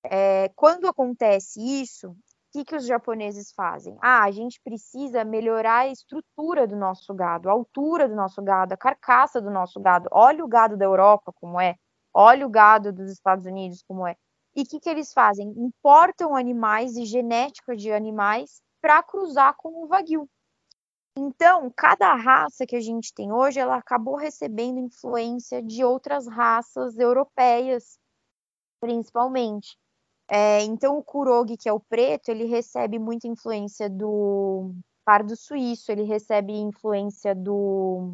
É, 0.04 0.50
quando 0.50 0.88
acontece 0.88 1.60
isso, 1.60 2.16
que, 2.56 2.64
que 2.64 2.76
os 2.76 2.86
japoneses 2.86 3.52
fazem? 3.52 3.98
Ah, 4.02 4.24
a 4.24 4.32
gente 4.32 4.62
precisa 4.64 5.26
melhorar 5.26 5.80
a 5.80 5.88
estrutura 5.88 6.66
do 6.66 6.76
nosso 6.76 7.14
gado, 7.14 7.50
a 7.50 7.52
altura 7.52 8.08
do 8.08 8.16
nosso 8.16 8.42
gado, 8.42 8.74
a 8.74 8.78
carcaça 8.78 9.42
do 9.42 9.52
nosso 9.52 9.80
gado. 9.82 10.08
Olha 10.12 10.44
o 10.44 10.48
gado 10.48 10.78
da 10.78 10.86
Europa 10.86 11.34
como 11.34 11.60
é, 11.60 11.76
olha 12.14 12.46
o 12.46 12.50
gado 12.50 12.94
dos 12.94 13.12
Estados 13.12 13.46
Unidos 13.46 13.84
como 13.86 14.08
é. 14.08 14.16
E 14.56 14.62
o 14.62 14.66
que, 14.66 14.80
que 14.80 14.90
eles 14.90 15.12
fazem? 15.12 15.54
Importam 15.58 16.34
animais 16.34 16.96
e 16.96 17.06
genética 17.06 17.76
de 17.76 17.92
animais 17.92 18.62
para 18.82 19.04
cruzar 19.04 19.54
com 19.58 19.84
o 19.84 19.88
Wagyu. 19.88 20.30
Então, 21.18 21.72
cada 21.76 22.14
raça 22.16 22.66
que 22.66 22.76
a 22.76 22.82
gente 22.82 23.14
tem 23.14 23.34
hoje, 23.34 23.60
ela 23.60 23.78
acabou 23.78 24.16
recebendo 24.16 24.80
influência 24.80 25.62
de 25.62 25.84
outras 25.84 26.28
raças 26.28 26.98
europeias, 26.98 27.98
principalmente. 28.80 29.78
É, 30.30 30.64
então 30.64 30.98
o 30.98 31.04
Kurogi, 31.04 31.56
que 31.58 31.70
é 31.70 31.74
o 31.74 31.80
preto, 31.80 32.30
ele 32.30 32.46
recebe 32.46 32.98
muita 32.98 33.28
influência 33.28 33.90
do 33.90 34.74
pardo 35.06 35.36
suíço, 35.36 35.92
ele 35.92 36.04
recebe 36.04 36.54
influência 36.54 37.36
do, 37.36 38.14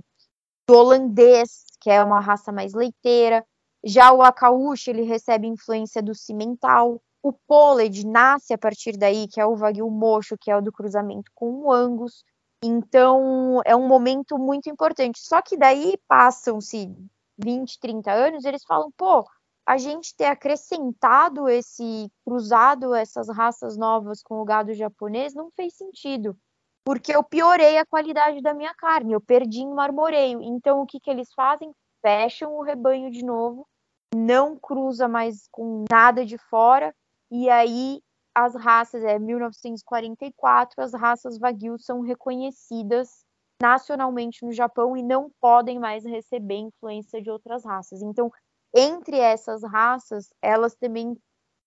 do 0.68 0.76
holandês, 0.76 1.64
que 1.80 1.90
é 1.90 2.04
uma 2.04 2.20
raça 2.20 2.52
mais 2.52 2.74
leiteira. 2.74 3.46
Já 3.84 4.12
o 4.12 4.22
Akaushi, 4.22 4.90
ele 4.90 5.04
recebe 5.04 5.48
influência 5.48 6.02
do 6.04 6.14
cimental. 6.14 7.02
O 7.24 7.32
Poled 7.32 8.06
nasce 8.06 8.54
a 8.54 8.58
partir 8.58 8.98
daí, 8.98 9.28
que 9.28 9.40
é 9.40 9.46
o 9.46 9.56
Wagyu 9.56 9.90
Mocho, 9.90 10.38
que 10.40 10.52
é 10.52 10.58
o 10.58 10.62
do 10.62 10.72
cruzamento 10.72 11.32
com 11.34 11.64
o 11.64 11.72
Angus. 11.72 12.24
Então, 12.64 13.62
é 13.66 13.76
um 13.76 13.88
momento 13.88 14.38
muito 14.38 14.70
importante. 14.70 15.20
Só 15.20 15.42
que 15.42 15.58
daí 15.58 15.98
passam-se 16.08 16.94
20, 17.38 17.80
30 17.80 18.12
anos, 18.12 18.46
eles 18.46 18.64
falam, 18.66 18.92
pô, 18.96 19.26
a 19.66 19.78
gente 19.78 20.16
ter 20.16 20.26
acrescentado 20.26 21.48
esse, 21.48 22.12
cruzado 22.26 22.94
essas 22.94 23.30
raças 23.30 23.78
novas 23.78 24.22
com 24.22 24.42
o 24.42 24.46
gado 24.46 24.74
japonês 24.74 25.34
não 25.34 25.52
fez 25.52 25.76
sentido, 25.76 26.36
porque 26.84 27.16
eu 27.16 27.24
piorei 27.24 27.78
a 27.78 27.86
qualidade 27.86 28.42
da 28.42 28.54
minha 28.54 28.74
carne, 28.74 29.14
eu 29.14 29.22
perdi 29.22 29.62
em 29.62 29.74
marmoreio. 29.74 30.42
Então, 30.42 30.82
o 30.82 30.86
que, 30.86 31.00
que 31.00 31.10
eles 31.10 31.32
fazem? 31.34 31.72
Fecham 32.02 32.56
o 32.56 32.64
rebanho 32.64 33.12
de 33.12 33.24
novo, 33.24 33.68
não 34.14 34.58
cruza 34.58 35.08
mais 35.08 35.48
com 35.52 35.86
nada 35.90 36.26
de 36.26 36.38
fora, 36.38 36.94
e 37.30 37.50
aí 37.50 38.02
as 38.34 38.56
raças, 38.56 39.04
é 39.04 39.20
1944, 39.20 40.82
as 40.82 40.94
raças 40.94 41.38
Wagyu 41.38 41.78
são 41.78 42.02
reconhecidas 42.02 43.26
nacionalmente 43.62 44.44
no 44.44 44.52
Japão 44.52 44.98
e 44.98 45.04
não 45.04 45.30
podem 45.40 45.78
mais 45.78 46.04
receber 46.04 46.56
influência 46.56 47.22
de 47.22 47.30
outras 47.30 47.64
raças. 47.64 48.02
Então, 48.02 48.32
entre 48.74 49.18
essas 49.18 49.64
raças, 49.64 50.30
elas 50.42 50.76
também 50.76 51.18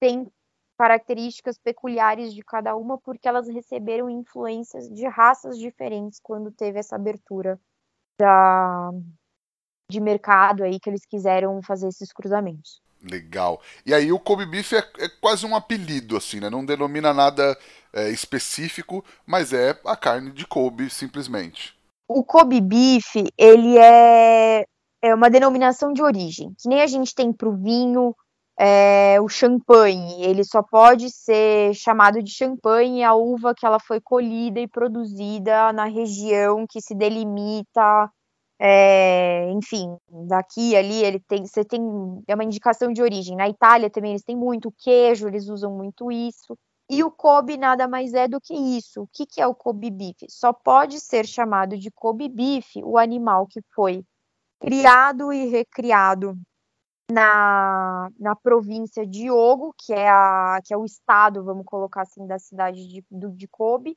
têm 0.00 0.26
características 0.76 1.56
peculiares 1.58 2.34
de 2.34 2.42
cada 2.42 2.74
uma, 2.74 2.98
porque 2.98 3.28
elas 3.28 3.48
receberam 3.48 4.10
influências 4.10 4.88
de 4.88 5.06
raças 5.06 5.58
diferentes 5.58 6.18
quando 6.20 6.50
teve 6.50 6.78
essa 6.78 6.96
abertura 6.96 7.60
da, 8.18 8.90
de 9.90 10.00
mercado 10.00 10.64
aí 10.64 10.80
que 10.80 10.90
eles 10.90 11.06
quiseram 11.06 11.62
fazer 11.62 11.88
esses 11.88 12.12
cruzamentos. 12.12 12.82
Legal. 13.02 13.60
E 13.84 13.92
aí 13.92 14.10
o 14.10 14.18
Kobe 14.18 14.46
Beef 14.46 14.72
é, 14.72 14.78
é 14.98 15.08
quase 15.20 15.44
um 15.44 15.54
apelido, 15.54 16.16
assim, 16.16 16.40
né? 16.40 16.48
Não 16.48 16.64
denomina 16.64 17.12
nada 17.12 17.56
é, 17.92 18.08
específico, 18.10 19.04
mas 19.26 19.52
é 19.52 19.78
a 19.84 19.96
carne 19.96 20.30
de 20.30 20.46
Kobe, 20.46 20.88
simplesmente. 20.88 21.78
O 22.08 22.24
Kobe 22.24 22.60
Beef, 22.60 23.14
ele 23.36 23.78
é, 23.78 24.66
é 25.04 25.14
uma 25.14 25.28
denominação 25.28 25.92
de 25.92 26.02
origem, 26.02 26.54
que 26.58 26.68
nem 26.68 26.80
a 26.80 26.86
gente 26.86 27.14
tem 27.14 27.32
para 27.32 27.48
o 27.48 27.56
vinho, 27.56 28.14
é, 28.58 29.20
o 29.20 29.28
champanhe, 29.28 30.24
ele 30.24 30.44
só 30.44 30.62
pode 30.62 31.10
ser 31.10 31.74
chamado 31.74 32.22
de 32.22 32.32
champanhe 32.32 33.04
a 33.04 33.14
uva 33.14 33.54
que 33.54 33.66
ela 33.66 33.78
foi 33.78 34.00
colhida 34.00 34.60
e 34.60 34.68
produzida 34.68 35.72
na 35.72 35.84
região 35.84 36.66
que 36.66 36.80
se 36.80 36.94
delimita 36.94 38.10
é, 38.58 39.50
enfim, 39.50 39.94
daqui 40.26 40.76
ali 40.76 41.04
ele 41.04 41.20
tem, 41.20 41.44
você 41.44 41.64
tem 41.64 41.80
é 42.26 42.34
uma 42.34 42.44
indicação 42.44 42.92
de 42.92 43.02
origem. 43.02 43.36
Na 43.36 43.48
Itália 43.48 43.90
também 43.90 44.12
eles 44.12 44.22
têm 44.22 44.36
muito 44.36 44.72
queijo, 44.78 45.28
eles 45.28 45.48
usam 45.48 45.76
muito 45.76 46.10
isso. 46.10 46.56
E 46.88 47.02
o 47.02 47.10
Kobe 47.10 47.56
nada 47.58 47.88
mais 47.88 48.14
é 48.14 48.28
do 48.28 48.40
que 48.40 48.54
isso. 48.54 49.02
O 49.02 49.08
que, 49.12 49.26
que 49.26 49.40
é 49.40 49.46
o 49.46 49.54
Kobe 49.54 49.90
beef? 49.90 50.16
Só 50.28 50.52
pode 50.52 51.00
ser 51.00 51.26
chamado 51.26 51.76
de 51.76 51.90
Kobe 51.90 52.28
beef 52.28 52.76
o 52.82 52.96
animal 52.96 53.46
que 53.46 53.60
foi 53.74 54.02
criado 54.64 55.32
e 55.32 55.46
recriado 55.46 56.38
na, 57.10 58.08
na 58.18 58.34
província 58.34 59.06
de 59.06 59.30
Ogo, 59.30 59.74
que 59.78 59.92
é, 59.92 60.08
a, 60.08 60.58
que 60.64 60.72
é 60.72 60.76
o 60.76 60.84
estado, 60.84 61.44
vamos 61.44 61.64
colocar 61.66 62.02
assim, 62.02 62.26
da 62.26 62.38
cidade 62.38 62.86
de, 62.88 63.04
do, 63.10 63.30
de 63.30 63.46
Kobe, 63.46 63.96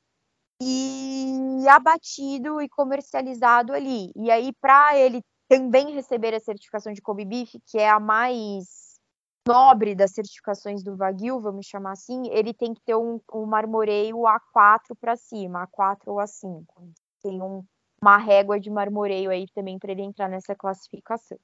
e 0.61 1.65
abatido 1.69 2.61
e 2.61 2.67
comercializado 2.67 3.73
ali. 3.73 4.11
E 4.15 4.29
aí, 4.29 4.51
para 4.59 4.97
ele 4.97 5.21
também 5.47 5.93
receber 5.93 6.33
a 6.33 6.39
certificação 6.39 6.91
de 6.91 7.01
Kobe 7.01 7.23
Beef, 7.23 7.53
que 7.67 7.77
é 7.77 7.89
a 7.89 7.99
mais 7.99 8.97
nobre 9.47 9.95
das 9.95 10.11
certificações 10.11 10.83
do 10.83 10.97
Wagyu, 10.97 11.39
vamos 11.39 11.65
chamar 11.65 11.93
assim, 11.93 12.23
ele 12.31 12.53
tem 12.53 12.73
que 12.73 12.81
ter 12.81 12.95
um, 12.95 13.21
um 13.33 13.45
marmoreio 13.45 14.17
A4 14.17 14.95
para 14.99 15.15
cima, 15.15 15.65
A4 15.67 16.07
ou 16.07 16.17
A5. 16.17 16.65
Tem 17.21 17.41
um, 17.41 17.63
uma 18.01 18.17
régua 18.17 18.59
de 18.59 18.69
marmoreio 18.69 19.29
aí 19.29 19.47
também 19.53 19.77
para 19.79 19.91
ele 19.91 20.03
entrar 20.03 20.29
nessa 20.29 20.55
classificação. 20.55 21.37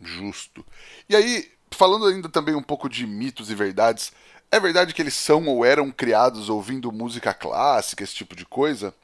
Justo. 0.00 0.64
E 1.08 1.16
aí, 1.16 1.50
falando 1.70 2.06
ainda 2.06 2.28
também 2.28 2.54
um 2.54 2.62
pouco 2.62 2.88
de 2.88 3.06
mitos 3.06 3.50
e 3.50 3.54
verdades, 3.54 4.12
é 4.50 4.60
verdade 4.60 4.94
que 4.94 5.02
eles 5.02 5.14
são 5.14 5.46
ou 5.46 5.64
eram 5.64 5.90
criados 5.90 6.48
ouvindo 6.48 6.92
música 6.92 7.34
clássica, 7.34 8.04
esse 8.04 8.14
tipo 8.14 8.36
de 8.36 8.46
coisa? 8.46 8.94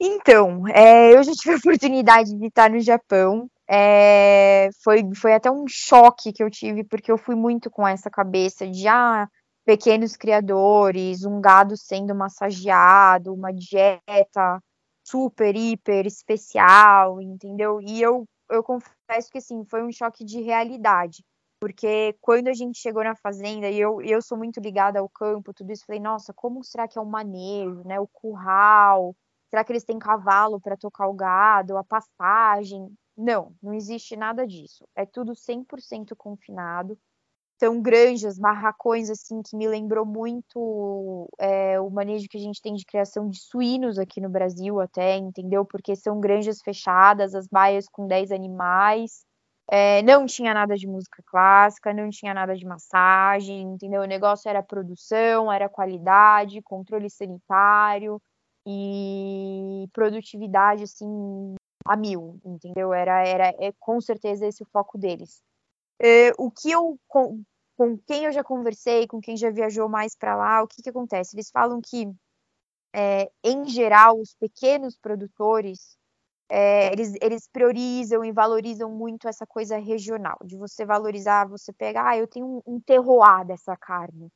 Então, 0.00 0.66
é, 0.68 1.14
eu 1.14 1.22
já 1.22 1.32
tive 1.32 1.54
a 1.54 1.58
oportunidade 1.58 2.36
de 2.36 2.46
estar 2.46 2.70
no 2.70 2.80
Japão. 2.80 3.48
É, 3.68 4.68
foi, 4.82 5.02
foi 5.14 5.32
até 5.32 5.50
um 5.50 5.64
choque 5.68 6.32
que 6.32 6.42
eu 6.42 6.50
tive, 6.50 6.84
porque 6.84 7.10
eu 7.10 7.16
fui 7.16 7.34
muito 7.34 7.70
com 7.70 7.86
essa 7.86 8.10
cabeça 8.10 8.66
de 8.66 8.86
ah, 8.86 9.26
pequenos 9.64 10.16
criadores, 10.16 11.24
um 11.24 11.40
gado 11.40 11.76
sendo 11.76 12.14
massageado, 12.14 13.32
uma 13.32 13.52
dieta 13.52 14.60
super, 15.04 15.56
hiper 15.56 16.06
especial, 16.06 17.20
entendeu? 17.20 17.80
E 17.80 18.00
eu, 18.00 18.24
eu 18.50 18.62
confesso 18.62 19.30
que 19.30 19.38
assim, 19.38 19.64
foi 19.64 19.82
um 19.82 19.92
choque 19.92 20.24
de 20.24 20.40
realidade 20.40 21.22
porque 21.62 22.16
quando 22.20 22.48
a 22.48 22.52
gente 22.52 22.76
chegou 22.80 23.04
na 23.04 23.14
fazenda, 23.14 23.70
e 23.70 23.78
eu, 23.78 24.02
eu 24.02 24.20
sou 24.20 24.36
muito 24.36 24.58
ligada 24.58 24.98
ao 24.98 25.08
campo, 25.08 25.54
tudo 25.54 25.70
isso, 25.70 25.84
falei, 25.86 26.00
nossa, 26.00 26.32
como 26.34 26.64
será 26.64 26.88
que 26.88 26.98
é 26.98 27.00
o 27.00 27.06
manejo, 27.06 27.84
né? 27.84 28.00
O 28.00 28.08
curral, 28.08 29.14
será 29.48 29.62
que 29.62 29.70
eles 29.70 29.84
têm 29.84 29.96
cavalo 29.96 30.60
para 30.60 30.76
tocar 30.76 31.06
o 31.06 31.14
gado, 31.14 31.76
a 31.76 31.84
pastagem? 31.84 32.92
Não, 33.16 33.54
não 33.62 33.72
existe 33.72 34.16
nada 34.16 34.44
disso. 34.44 34.84
É 34.96 35.06
tudo 35.06 35.36
100% 35.36 36.16
confinado. 36.16 36.98
São 37.62 37.80
granjas, 37.80 38.40
barracões, 38.40 39.08
assim, 39.08 39.40
que 39.40 39.56
me 39.56 39.68
lembrou 39.68 40.04
muito 40.04 41.28
é, 41.38 41.78
o 41.78 41.88
manejo 41.88 42.26
que 42.28 42.36
a 42.36 42.40
gente 42.40 42.60
tem 42.60 42.74
de 42.74 42.84
criação 42.84 43.28
de 43.28 43.38
suínos 43.38 44.00
aqui 44.00 44.20
no 44.20 44.28
Brasil, 44.28 44.80
até, 44.80 45.16
entendeu? 45.16 45.64
Porque 45.64 45.94
são 45.94 46.18
granjas 46.18 46.60
fechadas, 46.60 47.36
as 47.36 47.46
baias 47.46 47.86
com 47.88 48.08
10 48.08 48.32
animais, 48.32 49.24
é, 49.70 50.02
não 50.02 50.26
tinha 50.26 50.52
nada 50.52 50.74
de 50.74 50.88
música 50.88 51.22
clássica, 51.24 51.94
não 51.94 52.10
tinha 52.10 52.34
nada 52.34 52.56
de 52.56 52.66
massagem, 52.66 53.62
entendeu? 53.62 54.02
O 54.02 54.06
negócio 54.06 54.48
era 54.48 54.60
produção, 54.60 55.52
era 55.52 55.68
qualidade, 55.68 56.60
controle 56.62 57.08
sanitário 57.08 58.20
e 58.66 59.88
produtividade, 59.92 60.82
assim, 60.82 61.54
a 61.86 61.96
mil, 61.96 62.40
entendeu? 62.44 62.92
Era, 62.92 63.24
era 63.24 63.54
é, 63.60 63.72
com 63.78 64.00
certeza 64.00 64.48
esse 64.48 64.64
o 64.64 64.66
foco 64.72 64.98
deles. 64.98 65.40
É, 66.04 66.32
o 66.36 66.50
que 66.50 66.68
eu, 66.68 66.98
com, 67.76 67.98
quem 67.98 68.24
eu 68.24 68.32
já 68.32 68.44
conversei, 68.44 69.06
com 69.06 69.20
quem 69.20 69.36
já 69.36 69.50
viajou 69.50 69.88
mais 69.88 70.16
para 70.16 70.36
lá, 70.36 70.62
o 70.62 70.68
que, 70.68 70.82
que 70.82 70.90
acontece? 70.90 71.34
Eles 71.34 71.50
falam 71.50 71.80
que, 71.80 72.10
é, 72.94 73.30
em 73.44 73.66
geral, 73.66 74.18
os 74.18 74.34
pequenos 74.34 74.96
produtores 74.96 75.96
é, 76.54 76.92
eles, 76.92 77.14
eles 77.22 77.48
priorizam 77.48 78.22
e 78.22 78.30
valorizam 78.30 78.90
muito 78.90 79.26
essa 79.26 79.46
coisa 79.46 79.78
regional, 79.78 80.36
de 80.44 80.54
você 80.54 80.84
valorizar, 80.84 81.48
você 81.48 81.72
pegar, 81.72 82.10
ah, 82.10 82.18
eu 82.18 82.26
tenho 82.26 82.46
um, 82.46 82.74
um 82.74 82.80
terroir 82.80 83.46
dessa 83.46 83.74
carne. 83.74 84.28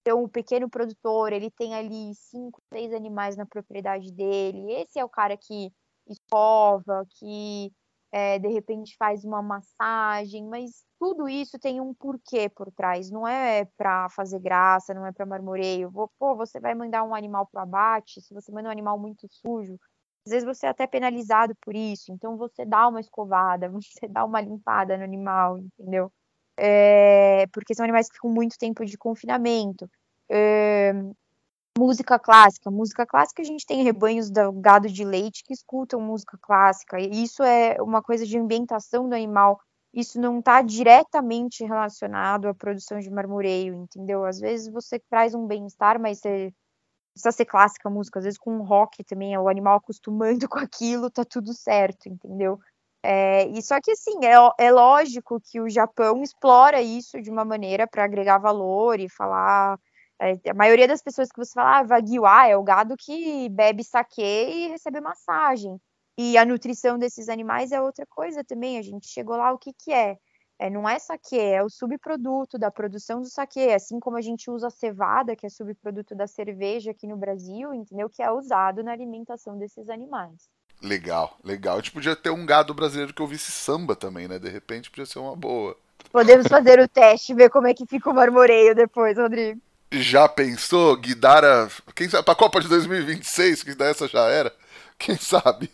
Então, 0.00 0.22
o 0.22 0.28
pequeno 0.28 0.70
produtor, 0.70 1.32
ele 1.32 1.50
tem 1.50 1.74
ali 1.74 2.14
cinco, 2.14 2.62
seis 2.72 2.92
animais 2.92 3.36
na 3.36 3.44
propriedade 3.44 4.12
dele. 4.12 4.72
Esse 4.74 5.00
é 5.00 5.04
o 5.04 5.08
cara 5.08 5.36
que 5.36 5.72
escova, 6.08 7.04
que 7.18 7.72
é, 8.16 8.38
de 8.38 8.48
repente 8.48 8.96
faz 8.96 9.26
uma 9.26 9.42
massagem, 9.42 10.46
mas 10.46 10.86
tudo 10.98 11.28
isso 11.28 11.58
tem 11.58 11.82
um 11.82 11.92
porquê 11.92 12.48
por 12.48 12.72
trás. 12.72 13.10
Não 13.10 13.28
é 13.28 13.66
para 13.76 14.08
fazer 14.08 14.38
graça, 14.40 14.94
não 14.94 15.04
é 15.04 15.12
para 15.12 15.26
marmoreio. 15.26 15.92
Pô, 16.18 16.34
você 16.34 16.58
vai 16.58 16.74
mandar 16.74 17.04
um 17.04 17.14
animal 17.14 17.46
para 17.52 17.62
abate, 17.62 18.22
se 18.22 18.32
você 18.32 18.50
manda 18.50 18.70
um 18.70 18.72
animal 18.72 18.98
muito 18.98 19.28
sujo, 19.28 19.78
às 20.26 20.32
vezes 20.32 20.46
você 20.46 20.64
é 20.66 20.70
até 20.70 20.86
penalizado 20.86 21.54
por 21.60 21.76
isso, 21.76 22.10
então 22.10 22.38
você 22.38 22.64
dá 22.64 22.88
uma 22.88 23.00
escovada, 23.00 23.68
você 24.00 24.08
dá 24.08 24.24
uma 24.24 24.40
limpada 24.40 24.96
no 24.96 25.04
animal, 25.04 25.58
entendeu? 25.58 26.10
É, 26.58 27.46
porque 27.52 27.74
são 27.74 27.84
animais 27.84 28.08
que 28.08 28.14
ficam 28.14 28.30
muito 28.30 28.56
tempo 28.58 28.82
de 28.86 28.96
confinamento. 28.96 29.86
É, 30.30 30.92
música 31.76 32.18
clássica. 32.18 32.70
Música 32.70 33.06
clássica, 33.06 33.42
a 33.42 33.44
gente 33.44 33.66
tem 33.66 33.82
rebanhos 33.82 34.30
do 34.30 34.52
gado 34.52 34.88
de 34.88 35.04
leite 35.04 35.42
que 35.44 35.52
escutam 35.52 36.00
música 36.00 36.38
clássica. 36.40 36.98
E 36.98 37.22
isso 37.22 37.42
é 37.42 37.76
uma 37.80 38.02
coisa 38.02 38.26
de 38.26 38.38
ambientação 38.38 39.08
do 39.08 39.14
animal. 39.14 39.60
Isso 39.92 40.20
não 40.20 40.40
está 40.40 40.62
diretamente 40.62 41.64
relacionado 41.64 42.48
à 42.48 42.54
produção 42.54 42.98
de 42.98 43.10
marmoreio, 43.10 43.74
entendeu? 43.74 44.24
Às 44.24 44.38
vezes 44.40 44.72
você 44.72 44.98
traz 45.10 45.34
um 45.34 45.46
bem-estar, 45.46 46.00
mas 46.00 46.20
você 46.20 46.52
precisa 47.14 47.32
ser 47.32 47.46
clássica 47.46 47.88
a 47.88 47.92
música, 47.92 48.18
às 48.18 48.24
vezes 48.24 48.38
com 48.38 48.62
rock 48.62 49.02
também, 49.04 49.34
é 49.34 49.40
o 49.40 49.48
animal 49.48 49.78
acostumando 49.78 50.48
com 50.50 50.58
aquilo, 50.58 51.10
tá 51.10 51.24
tudo 51.24 51.54
certo, 51.54 52.08
entendeu? 52.08 52.58
É, 53.02 53.46
e 53.48 53.62
só 53.62 53.80
que 53.80 53.92
assim, 53.92 54.18
é, 54.24 54.66
é 54.66 54.70
lógico 54.70 55.40
que 55.40 55.60
o 55.60 55.68
Japão 55.68 56.22
explora 56.22 56.82
isso 56.82 57.20
de 57.22 57.30
uma 57.30 57.44
maneira 57.44 57.86
para 57.86 58.04
agregar 58.04 58.38
valor 58.38 58.98
e 59.00 59.08
falar 59.08 59.78
a 60.18 60.54
maioria 60.54 60.88
das 60.88 61.02
pessoas 61.02 61.28
que 61.30 61.38
você 61.38 61.52
fala, 61.52 61.78
ah, 61.78 61.82
Wagyu, 61.82 62.24
ah, 62.24 62.46
é 62.46 62.56
o 62.56 62.62
gado 62.62 62.96
que 62.96 63.48
bebe 63.50 63.84
saque 63.84 64.22
e 64.22 64.68
recebe 64.68 65.00
massagem. 65.00 65.78
E 66.18 66.38
a 66.38 66.44
nutrição 66.44 66.98
desses 66.98 67.28
animais 67.28 67.72
é 67.72 67.80
outra 67.80 68.06
coisa 68.06 68.42
também. 68.42 68.78
A 68.78 68.82
gente 68.82 69.06
chegou 69.06 69.36
lá, 69.36 69.52
o 69.52 69.58
que 69.58 69.72
que 69.72 69.92
é? 69.92 70.16
é 70.58 70.70
não 70.70 70.88
é 70.88 70.98
saque, 70.98 71.38
é 71.38 71.62
o 71.62 71.68
subproduto 71.68 72.58
da 72.58 72.70
produção 72.70 73.20
do 73.20 73.28
saque, 73.28 73.60
assim 73.70 74.00
como 74.00 74.16
a 74.16 74.22
gente 74.22 74.50
usa 74.50 74.68
a 74.68 74.70
cevada, 74.70 75.36
que 75.36 75.44
é 75.44 75.50
subproduto 75.50 76.14
da 76.14 76.26
cerveja 76.26 76.92
aqui 76.92 77.06
no 77.06 77.16
Brasil, 77.16 77.74
entendeu? 77.74 78.08
Que 78.08 78.22
é 78.22 78.30
usado 78.30 78.82
na 78.82 78.92
alimentação 78.92 79.58
desses 79.58 79.90
animais. 79.90 80.48
Legal, 80.82 81.36
legal. 81.44 81.74
A 81.74 81.78
gente 81.78 81.92
podia 81.92 82.16
ter 82.16 82.30
um 82.30 82.46
gado 82.46 82.72
brasileiro 82.72 83.12
que 83.12 83.22
ouvisse 83.22 83.50
samba 83.50 83.94
também, 83.94 84.28
né? 84.28 84.38
De 84.38 84.48
repente 84.48 84.90
podia 84.90 85.06
ser 85.06 85.18
uma 85.18 85.36
boa. 85.36 85.76
Podemos 86.10 86.46
fazer 86.46 86.80
o 86.80 86.88
teste, 86.88 87.34
ver 87.34 87.50
como 87.50 87.66
é 87.66 87.74
que 87.74 87.86
fica 87.86 88.08
o 88.08 88.14
marmoreio 88.14 88.74
depois, 88.74 89.18
Rodrigo. 89.18 89.60
Já 89.92 90.28
pensou? 90.28 90.96
Guidara. 90.96 91.68
Quem 91.94 92.08
sabe? 92.08 92.24
Pra 92.24 92.34
Copa 92.34 92.60
de 92.60 92.68
2026, 92.68 93.62
que 93.62 93.74
dessa 93.74 94.08
já 94.08 94.28
era. 94.28 94.52
Quem 94.98 95.16
sabe? 95.16 95.70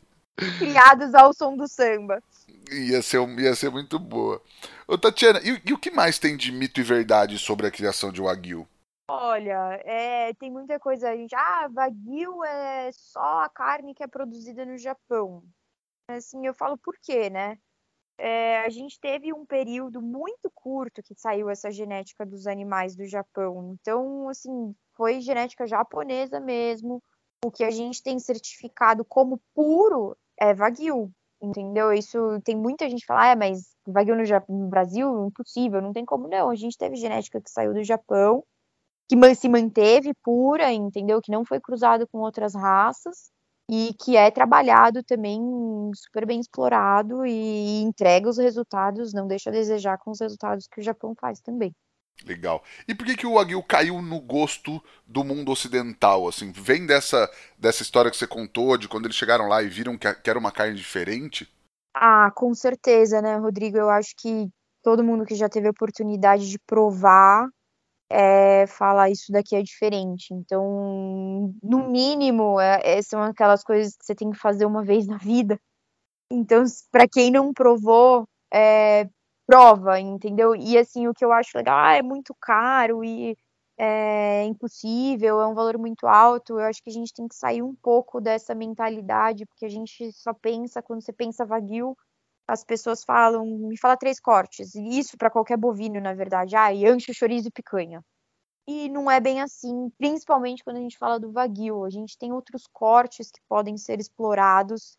Criados 0.59 1.15
ao 1.15 1.33
som 1.33 1.57
do 1.57 1.69
samba. 1.69 2.23
Ia 2.71 3.03
ser, 3.03 3.27
ia 3.39 3.55
ser 3.55 3.71
muito 3.71 3.99
boa. 3.99 4.41
Ô, 4.87 4.97
Tatiana, 4.97 5.41
e, 5.43 5.61
e, 5.65 5.73
o 5.73 5.79
que 5.79 5.91
mais 5.91 6.19
tem 6.19 6.37
de 6.37 6.51
mito 6.51 6.81
e 6.81 6.83
verdade 6.83 7.39
sobre 7.39 7.67
a 7.67 7.71
criação 7.71 8.11
de 8.11 8.21
Wagyu? 8.21 8.67
Olha, 9.09 9.81
é, 9.85 10.33
tem 10.35 10.51
muita 10.51 10.79
coisa. 10.79 11.11
A 11.11 11.17
gente, 11.17 11.35
ah, 11.35 11.69
Wagyu 11.71 12.45
é 12.45 12.91
só 12.93 13.43
a 13.45 13.49
carne 13.49 13.95
que 13.95 14.03
é 14.03 14.07
produzida 14.07 14.65
no 14.65 14.79
Japão. 14.79 15.43
Assim, 16.09 16.47
eu 16.47 16.55
falo 16.55 16.77
por 16.79 16.97
quê, 16.99 17.31
né? 17.31 17.59
É, 18.19 18.61
a 18.61 18.69
gente 18.69 19.01
teve 19.01 19.33
um 19.33 19.45
período 19.45 20.01
muito 20.01 20.51
curto 20.55 21.03
que 21.03 21.15
saiu 21.15 21.49
essa 21.51 21.71
genética 21.71 22.25
dos 22.25 22.47
animais 22.47 22.95
do 22.95 23.07
Japão. 23.07 23.77
Então, 23.81 24.29
assim, 24.29 24.75
foi 24.95 25.21
genética 25.21 25.67
japonesa 25.67 26.39
mesmo. 26.39 27.03
O 27.45 27.51
que 27.51 27.65
a 27.65 27.71
gente 27.71 28.03
tem 28.03 28.19
certificado 28.19 29.05
como 29.05 29.41
puro 29.55 30.17
é 30.39 30.55
Wagyu, 30.55 31.11
entendeu? 31.41 31.93
Isso 31.93 32.41
tem 32.45 32.57
muita 32.57 32.89
gente 32.89 33.01
que 33.01 33.07
fala, 33.07 33.33
ah, 33.33 33.37
mas 33.37 33.75
Wagyu 33.87 34.15
no, 34.15 34.23
no 34.49 34.69
Brasil, 34.69 35.27
impossível, 35.27 35.83
não 35.83 35.93
tem 35.93 36.05
como 36.05 36.29
não. 36.29 36.51
A 36.51 36.55
gente 36.55 36.79
teve 36.79 36.97
genética 36.97 37.41
que 37.41 37.51
saiu 37.51 37.75
do 37.75 37.83
Japão, 37.83 38.45
que 39.09 39.35
se 39.35 39.49
manteve 39.49 40.15
pura, 40.23 40.73
entendeu? 40.73 41.21
Que 41.21 41.33
não 41.33 41.45
foi 41.45 41.61
cruzado 41.61 42.07
com 42.07 42.19
outras 42.19 42.55
raças 42.55 43.33
e 43.75 43.95
que 43.95 44.19
é 44.19 44.31
trabalhado 44.31 45.03
também 45.03 45.41
super 45.95 46.27
bem 46.27 46.39
explorado 46.39 47.25
e 47.25 47.81
entrega 47.81 48.29
os 48.29 48.37
resultados, 48.37 49.15
não 49.15 49.27
deixa 49.27 49.49
a 49.49 49.53
desejar 49.53 49.97
com 49.97 50.11
os 50.11 50.21
resultados 50.21 50.69
que 50.69 50.79
o 50.79 50.85
Japão 50.85 51.15
faz 51.19 51.41
também. 51.41 51.75
Legal. 52.27 52.63
E 52.87 52.95
por 52.95 53.07
que, 53.07 53.17
que 53.17 53.27
o 53.27 53.37
Wagyu 53.37 53.63
caiu 53.63 54.03
no 54.03 54.21
gosto 54.21 54.79
do 55.07 55.25
mundo 55.25 55.51
ocidental? 55.51 56.29
Assim, 56.29 56.53
vem 56.53 56.85
dessa, 56.85 57.31
dessa 57.59 57.83
história 57.83 58.11
que 58.11 58.17
você 58.19 58.27
contou, 58.27 58.77
de 58.77 58.87
quando 58.89 59.07
eles 59.07 59.17
chegaram 59.17 59.49
lá 59.49 59.63
e 59.63 59.71
viram 59.71 59.97
que, 59.97 60.13
que 60.17 60.29
era 60.29 60.39
uma 60.39 60.53
carne 60.53 60.77
diferente? 60.77 61.51
Ah, 61.95 62.31
com 62.35 62.53
certeza, 62.55 63.23
né, 63.23 63.37
Rodrigo? 63.37 63.79
Eu 63.79 63.89
acho 63.89 64.15
que 64.19 64.51
todo 64.83 65.03
mundo 65.03 65.25
que 65.25 65.35
já 65.35 65.49
teve 65.49 65.69
a 65.69 65.71
oportunidade 65.71 66.51
de 66.51 66.59
provar 66.59 67.49
é, 68.13 68.65
isso 69.11 69.33
daqui 69.33 69.57
é 69.57 69.63
diferente. 69.63 70.33
Então, 70.35 71.55
no 71.63 71.89
mínimo, 71.89 72.61
é, 72.61 72.99
é, 72.99 73.03
são 73.03 73.23
aquelas 73.23 73.65
coisas 73.65 73.97
que 73.97 74.05
você 74.05 74.15
tem 74.15 74.31
que 74.31 74.39
fazer 74.39 74.67
uma 74.67 74.85
vez 74.85 75.07
na 75.07 75.17
vida. 75.17 75.59
Então, 76.31 76.65
para 76.91 77.09
quem 77.09 77.31
não 77.31 77.53
provou, 77.53 78.27
é, 78.53 79.09
prova, 79.47 79.99
entendeu? 80.01 80.55
E 80.57 80.79
assim, 80.79 81.09
o 81.09 81.15
que 81.15 81.25
eu 81.25 81.33
acho 81.33 81.57
legal, 81.57 81.79
ah, 81.79 81.95
é 81.95 82.03
muito 82.03 82.35
caro 82.41 83.05
e 83.05 83.37
é 83.79 84.45
impossível, 84.45 85.41
é 85.41 85.47
um 85.47 85.55
valor 85.55 85.79
muito 85.79 86.07
alto. 86.07 86.59
Eu 86.61 86.67
acho 86.67 86.83
que 86.83 86.91
a 86.91 86.93
gente 86.93 87.13
tem 87.15 87.29
que 87.29 87.35
sair 87.35 87.63
um 87.63 87.75
pouco 87.75 88.21
dessa 88.21 88.55
mentalidade, 88.55 89.47
porque 89.47 89.67
a 89.67 89.69
gente 89.69 90.13
só 90.13 90.33
pensa, 90.35 90.83
quando 90.83 91.03
você 91.03 91.13
pensa 91.13 91.45
vaguio, 91.45 91.97
as 92.47 92.65
pessoas 92.65 93.05
falam, 93.05 93.47
me 93.47 93.79
fala 93.79 93.97
três 93.97 94.21
cortes, 94.21 94.75
e 94.75 94.99
isso 94.99 95.17
para 95.17 95.31
qualquer 95.31 95.57
bovino, 95.57 96.01
na 96.01 96.15
verdade, 96.15 96.57
ah, 96.57 96.73
e 96.73 96.87
ancho, 96.87 97.15
chorizo 97.15 97.49
e 97.49 97.53
picanha. 97.53 98.03
E 98.67 98.89
não 98.89 99.11
é 99.11 99.21
bem 99.21 99.41
assim, 99.41 99.91
principalmente 99.99 100.63
quando 100.63 100.77
a 100.77 100.81
gente 100.81 100.97
fala 100.97 101.19
do 101.19 101.33
Wagyu. 101.33 101.85
A 101.85 101.91
gente 101.91 102.17
tem 102.17 102.33
outros 102.33 102.65
cortes 102.73 103.31
que 103.31 103.41
podem 103.49 103.77
ser 103.77 103.99
explorados, 103.99 104.97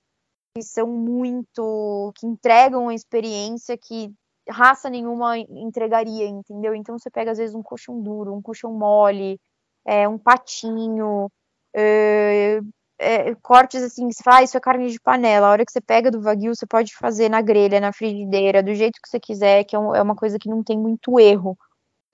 que 0.55 0.61
são 0.63 0.87
muito. 0.87 2.11
que 2.15 2.27
entregam 2.27 2.89
a 2.89 2.93
experiência 2.93 3.77
que 3.77 4.13
raça 4.49 4.89
nenhuma 4.89 5.37
entregaria, 5.37 6.27
entendeu? 6.27 6.75
Então 6.75 6.99
você 6.99 7.09
pega, 7.09 7.31
às 7.31 7.37
vezes, 7.37 7.55
um 7.55 7.63
colchão 7.63 8.01
duro, 8.01 8.33
um 8.33 8.41
colchão 8.41 8.73
mole, 8.73 9.39
é, 9.85 10.07
um 10.07 10.17
patinho, 10.17 11.29
é, 11.73 12.59
é, 13.03 13.35
cortes 13.41 13.83
assim, 13.83 14.07
que 14.07 14.13
você 14.13 14.23
fala, 14.23 14.37
ah, 14.37 14.43
isso 14.43 14.57
é 14.57 14.59
carne 14.59 14.89
de 14.89 14.99
panela. 14.99 15.47
A 15.47 15.51
hora 15.51 15.65
que 15.65 15.71
você 15.71 15.81
pega 15.81 16.09
do 16.09 16.21
Wagyu, 16.21 16.55
você 16.55 16.65
pode 16.65 16.95
fazer 16.95 17.29
na 17.29 17.41
grelha, 17.41 17.79
na 17.79 17.93
frigideira, 17.93 18.63
do 18.63 18.73
jeito 18.73 18.99
que 19.01 19.09
você 19.09 19.19
quiser, 19.19 19.63
que 19.63 19.75
é, 19.75 19.79
um, 19.79 19.95
é 19.95 20.01
uma 20.01 20.15
coisa 20.15 20.39
que 20.39 20.49
não 20.49 20.63
tem 20.63 20.77
muito 20.77 21.19
erro. 21.19 21.57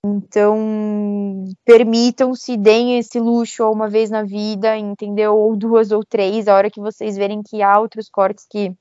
Então, 0.06 1.46
permitam-se, 1.66 2.56
deem 2.56 2.98
esse 2.98 3.20
luxo 3.20 3.70
uma 3.70 3.90
vez 3.90 4.10
na 4.10 4.24
vida, 4.24 4.78
entendeu? 4.78 5.36
Ou 5.36 5.58
duas 5.58 5.92
ou 5.92 6.04
três, 6.06 6.48
a 6.48 6.56
hora 6.56 6.72
que 6.72 6.80
vocês 6.80 7.18
verem 7.18 7.42
que 7.44 7.62
há 7.62 7.80
outros 7.80 8.10
cortes 8.10 8.46
que 8.50 8.74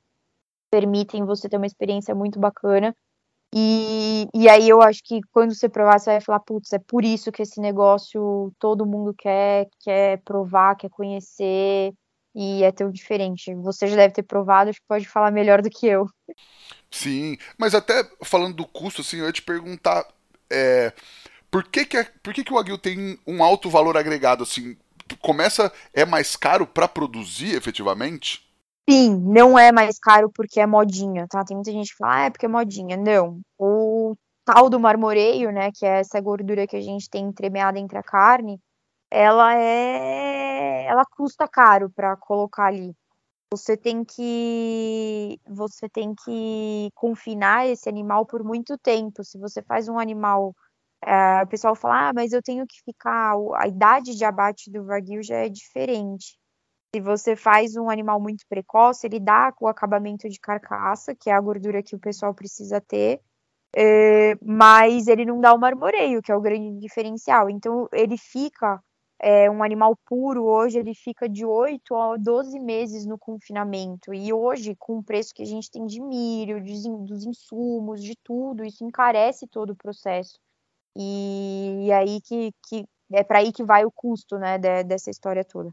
permitem 0.71 1.25
você 1.25 1.49
ter 1.49 1.57
uma 1.57 1.67
experiência 1.67 2.15
muito 2.15 2.39
bacana. 2.39 2.95
E, 3.55 4.29
e 4.35 4.49
aí 4.49 4.69
eu 4.69 4.83
acho 4.83 5.01
que 5.03 5.21
quando 5.33 5.55
você 5.55 5.69
provar, 5.69 5.99
você 5.99 6.11
vai 6.11 6.21
falar, 6.21 6.41
putz, 6.41 6.73
é 6.73 6.79
por 6.79 7.05
isso 7.05 7.33
que 7.33 7.43
esse 7.43 7.61
negócio 7.61 8.53
todo 8.59 8.87
mundo 8.87 9.15
quer, 9.17 9.69
quer 9.81 10.21
provar, 10.23 10.77
quer 10.77 10.91
conhecer, 10.91 11.93
e 12.35 12.63
é 12.63 12.71
tão 12.71 12.91
diferente. 12.91 13.55
Você 13.57 13.87
já 13.87 13.97
deve 13.97 14.15
ter 14.15 14.23
provado, 14.23 14.71
acho 14.71 14.81
que 14.81 14.87
pode 14.87 15.09
falar 15.09 15.31
melhor 15.31 15.63
do 15.63 15.71
que 15.71 15.87
eu. 15.87 16.07
Sim, 16.91 17.37
mas 17.57 17.75
até 17.75 18.09
falando 18.23 18.55
do 18.55 18.67
custo, 18.67 19.01
assim, 19.01 19.19
eu 19.19 19.27
ia 19.27 19.33
te 19.33 19.43
perguntar 19.43 20.07
é, 20.51 20.93
por 21.51 21.65
que 21.65 21.85
que, 21.85 21.97
é, 21.97 22.05
por 22.23 22.33
que 22.35 22.45
que 22.45 22.53
o 22.53 22.59
Aguil 22.59 22.79
tem 22.79 23.19
um 23.27 23.43
alto 23.43 23.69
valor 23.71 23.97
agregado 23.97 24.43
assim? 24.43 24.77
Começa 25.21 25.73
é 25.93 26.05
mais 26.05 26.37
caro 26.37 26.67
para 26.67 26.87
produzir 26.87 27.55
efetivamente? 27.55 28.48
Sim, 28.89 29.19
não 29.21 29.59
é 29.59 29.71
mais 29.71 29.99
caro 29.99 30.31
porque 30.35 30.59
é 30.61 30.67
modinha, 30.67 31.27
tá? 31.29 31.45
Tem 31.45 31.55
muita 31.57 31.71
gente 31.71 31.91
que 31.91 31.97
fala, 31.99 32.17
ah, 32.17 32.25
é 32.27 32.31
porque 32.31 32.47
é 32.47 32.49
modinha. 32.49 32.97
Não. 32.97 33.41
O 33.59 34.17
tal 34.47 34.71
do 34.71 34.81
marmoreio, 34.81 35.53
né, 35.53 35.71
que 35.73 35.85
é 35.85 36.01
essa 36.01 36.19
gordura 36.21 36.67
que 36.67 36.75
a 36.77 36.81
gente 36.81 37.09
tem 37.11 37.27
entremeada 37.27 37.79
entre 37.79 37.99
a 37.99 38.03
carne, 38.03 38.59
ela 39.11 39.55
é 39.57 40.87
ela 40.87 41.05
custa 41.17 41.49
caro 41.49 41.91
para 41.91 42.17
colocar 42.17 42.67
ali. 42.69 42.95
Você 43.53 43.77
tem 43.77 44.05
que 44.05 45.41
você 45.47 45.89
tem 45.89 46.15
que 46.25 46.91
confinar 46.95 47.67
esse 47.69 47.89
animal 47.89 48.27
por 48.27 48.45
muito 48.45 48.79
tempo. 48.79 49.25
Se 49.25 49.39
você 49.39 49.63
faz 49.63 49.89
um 49.89 49.99
animal, 49.99 50.55
é, 51.05 51.43
o 51.45 51.49
pessoal 51.49 51.75
fala, 51.77 52.11
ah, 52.11 52.13
mas 52.15 52.33
eu 52.33 52.43
tenho 52.43 52.67
que 52.67 52.81
ficar. 52.85 53.35
A 53.57 53.69
idade 53.69 54.17
de 54.17 54.25
abate 54.25 54.71
do 54.71 54.85
wagyu 54.87 55.23
já 55.23 55.37
é 55.39 55.49
diferente. 55.51 56.39
Se 56.95 57.01
você 57.03 57.37
faz 57.37 57.77
um 57.77 57.91
animal 57.91 58.21
muito 58.21 58.45
precoce, 58.49 59.07
ele 59.07 59.21
dá 59.21 59.53
o 59.61 59.69
acabamento 59.69 60.29
de 60.29 60.41
carcaça, 60.41 61.15
que 61.15 61.29
é 61.29 61.35
a 61.35 61.41
gordura 61.41 61.83
que 61.83 61.95
o 61.95 61.99
pessoal 61.99 62.35
precisa 62.35 62.81
ter, 62.81 63.21
é, 63.77 64.35
mas 64.43 65.07
ele 65.07 65.25
não 65.27 65.41
dá 65.41 65.53
o 65.53 65.59
marmoreio, 65.59 66.23
que 66.23 66.33
é 66.33 66.37
o 66.37 66.41
grande 66.41 66.79
diferencial. 66.81 67.51
Então 67.51 67.89
ele 67.93 68.17
fica 68.17 68.83
é, 69.21 69.51
um 69.51 69.63
animal 69.63 69.97
puro 70.07 70.45
hoje 70.45 70.79
ele 70.79 70.95
fica 70.95 71.29
de 71.29 71.45
8 71.45 71.95
a 71.95 72.17
12 72.17 72.59
meses 72.61 73.05
no 73.07 73.19
confinamento. 73.19 74.15
E 74.15 74.33
hoje, 74.33 74.75
com 74.77 74.99
o 74.99 75.03
preço 75.05 75.35
que 75.35 75.43
a 75.43 75.47
gente 75.47 75.71
tem 75.71 75.87
de 75.87 76.01
milho, 76.01 76.63
de, 76.63 76.73
dos 77.05 77.25
insumos, 77.27 78.03
de 78.03 78.15
tudo, 78.25 78.65
isso 78.65 78.85
encarece 78.85 79.47
todo 79.49 79.71
o 79.71 79.77
processo. 79.77 80.39
E, 80.97 81.87
e 81.87 81.93
aí 81.93 82.21
que, 82.23 82.53
que 82.67 82.87
é 83.13 83.25
para 83.25 83.41
aí 83.41 83.53
que 83.53 83.65
vai 83.65 83.85
o 83.85 83.93
custo 83.93 84.39
né, 84.39 84.59
de, 84.59 84.85
dessa 84.85 85.11
história 85.11 85.45
toda. 85.45 85.73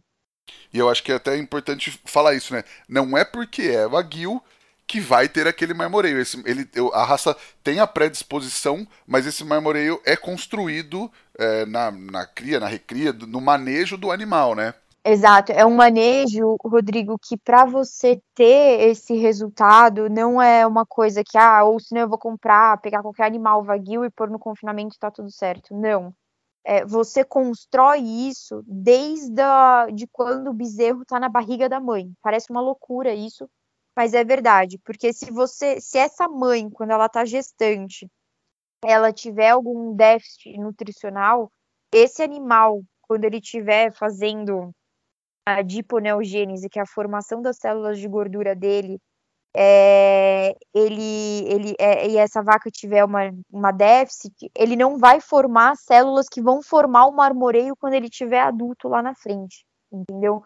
E 0.74 0.80
eu 0.80 0.90
acho 0.90 1.04
que 1.04 1.12
é 1.12 1.16
até 1.16 1.38
importante 1.38 2.00
falar 2.06 2.34
isso, 2.34 2.54
né? 2.54 2.64
Não 2.88 3.18
é 3.18 3.24
porque 3.24 3.64
é 3.64 3.88
Wagyu 3.88 4.42
que 4.88 5.00
vai 5.00 5.28
ter 5.28 5.48
aquele 5.48 5.74
marmoreio. 5.74 6.20
Esse, 6.20 6.42
ele, 6.46 6.68
a 6.94 7.04
raça 7.04 7.36
tem 7.64 7.80
a 7.80 7.88
predisposição, 7.88 8.88
mas 9.08 9.26
esse 9.26 9.44
marmoreio 9.44 10.00
é 10.06 10.16
construído 10.16 11.12
é, 11.38 11.66
na, 11.66 11.92
na 11.92 12.26
cria, 12.26 12.60
na 12.60 12.68
recria, 12.68 13.12
no 13.12 13.42
manejo 13.42 13.98
do 13.98 14.12
animal, 14.12 14.56
né? 14.56 14.74
Exato, 15.08 15.52
é 15.52 15.64
um 15.64 15.76
manejo, 15.76 16.58
Rodrigo, 16.64 17.16
que 17.20 17.38
para 17.38 17.64
você 17.64 18.20
ter 18.34 18.90
esse 18.90 19.16
resultado 19.16 20.10
não 20.10 20.42
é 20.42 20.66
uma 20.66 20.84
coisa 20.84 21.24
que, 21.24 21.38
ah, 21.38 21.64
ou 21.64 21.80
senão 21.80 22.02
eu 22.02 22.10
vou 22.10 22.18
comprar, 22.18 22.82
pegar 22.82 23.04
qualquer 23.04 23.26
animal 23.26 23.64
vaguio 23.64 24.04
e 24.04 24.10
pôr 24.10 24.32
no 24.32 24.40
confinamento 24.40 24.96
e 24.96 25.00
tá 25.00 25.12
tudo 25.12 25.30
certo. 25.30 25.76
Não. 25.76 26.12
É, 26.68 26.84
você 26.84 27.24
constrói 27.24 28.00
isso 28.00 28.64
desde 28.66 29.40
a, 29.40 29.88
de 29.94 30.08
quando 30.08 30.50
o 30.50 30.54
bezerro 30.54 31.06
tá 31.06 31.20
na 31.20 31.30
barriga 31.30 31.70
da 31.70 31.80
mãe. 31.80 32.12
Parece 32.22 32.50
uma 32.50 32.60
loucura 32.60 33.14
isso, 33.14 33.48
mas 33.96 34.14
é 34.14 34.24
verdade, 34.24 34.80
porque 34.84 35.14
se 35.14 35.32
você, 35.32 35.80
se 35.80 35.98
essa 35.98 36.28
mãe, 36.28 36.70
quando 36.70 36.92
ela 36.92 37.06
está 37.06 37.24
gestante, 37.24 38.10
ela 38.84 39.14
tiver 39.14 39.50
algum 39.50 39.96
déficit 39.96 40.58
nutricional, 40.58 41.52
esse 41.94 42.22
animal, 42.24 42.82
quando 43.02 43.26
ele 43.26 43.38
estiver 43.38 43.94
fazendo 43.94 44.72
a 45.46 45.62
diponeogênese, 45.62 46.68
que 46.70 46.80
é 46.80 46.82
a 46.82 46.88
formação 46.88 47.42
das 47.42 47.58
células 47.58 48.00
de 48.00 48.08
gordura 48.08 48.56
dele, 48.56 49.00
é, 49.56 50.54
ele, 50.74 51.46
ele 51.48 51.76
é, 51.80 52.08
e 52.10 52.18
essa 52.18 52.44
vaca 52.44 52.70
tiver 52.70 53.04
uma, 53.06 53.32
uma 53.52 53.72
déficit, 53.72 54.52
ele 54.54 54.76
não 54.76 54.98
vai 54.98 55.22
formar 55.22 55.78
células 55.78 56.28
que 56.28 56.42
vão 56.42 56.62
formar 56.62 57.06
o 57.06 57.16
marmoreio 57.16 57.76
quando 57.76 57.94
ele 57.94 58.10
tiver 58.10 58.42
adulto 58.42 58.90
lá 58.90 59.02
na 59.02 59.16
frente, 59.16 59.66
entendeu? 59.92 60.44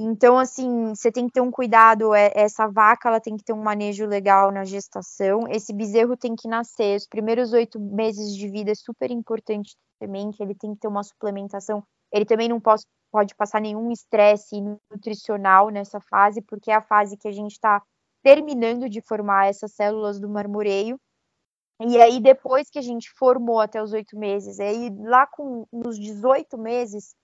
Então, 0.00 0.38
assim, 0.38 0.94
você 0.94 1.10
tem 1.10 1.26
que 1.26 1.32
ter 1.32 1.40
um 1.40 1.50
cuidado. 1.50 2.14
É, 2.14 2.30
essa 2.34 2.66
vaca, 2.66 3.08
ela 3.08 3.20
tem 3.20 3.36
que 3.36 3.44
ter 3.44 3.54
um 3.54 3.62
manejo 3.62 4.06
legal 4.06 4.52
na 4.52 4.64
gestação. 4.64 5.48
Esse 5.48 5.72
bezerro 5.72 6.16
tem 6.16 6.34
que 6.36 6.48
nascer. 6.48 6.96
Os 6.96 7.06
primeiros 7.06 7.52
oito 7.52 7.80
meses 7.80 8.34
de 8.36 8.48
vida 8.48 8.72
é 8.72 8.74
super 8.74 9.10
importante 9.10 9.74
também, 9.98 10.30
que 10.30 10.42
ele 10.42 10.54
tem 10.54 10.74
que 10.74 10.80
ter 10.80 10.88
uma 10.88 11.02
suplementação. 11.02 11.82
Ele 12.12 12.26
também 12.26 12.48
não 12.48 12.60
pode, 12.60 12.82
pode 13.10 13.34
passar 13.34 13.60
nenhum 13.60 13.90
estresse 13.90 14.60
nutricional 14.90 15.70
nessa 15.70 15.98
fase, 15.98 16.42
porque 16.42 16.70
é 16.70 16.74
a 16.74 16.82
fase 16.82 17.16
que 17.16 17.28
a 17.28 17.32
gente 17.32 17.52
está 17.52 17.82
terminando 18.26 18.90
de 18.90 19.00
formar 19.00 19.46
essas 19.46 19.72
células 19.72 20.18
do 20.18 20.28
marmoreio. 20.28 20.98
E 21.80 21.96
aí, 22.02 22.18
depois 22.18 22.68
que 22.68 22.76
a 22.76 22.82
gente 22.82 23.08
formou 23.16 23.60
até 23.60 23.80
os 23.80 23.92
oito 23.92 24.18
meses, 24.18 24.58
aí 24.58 24.90
lá 24.98 25.28
com 25.28 25.64
nos 25.72 25.96
18 25.96 26.58
meses, 26.58 27.14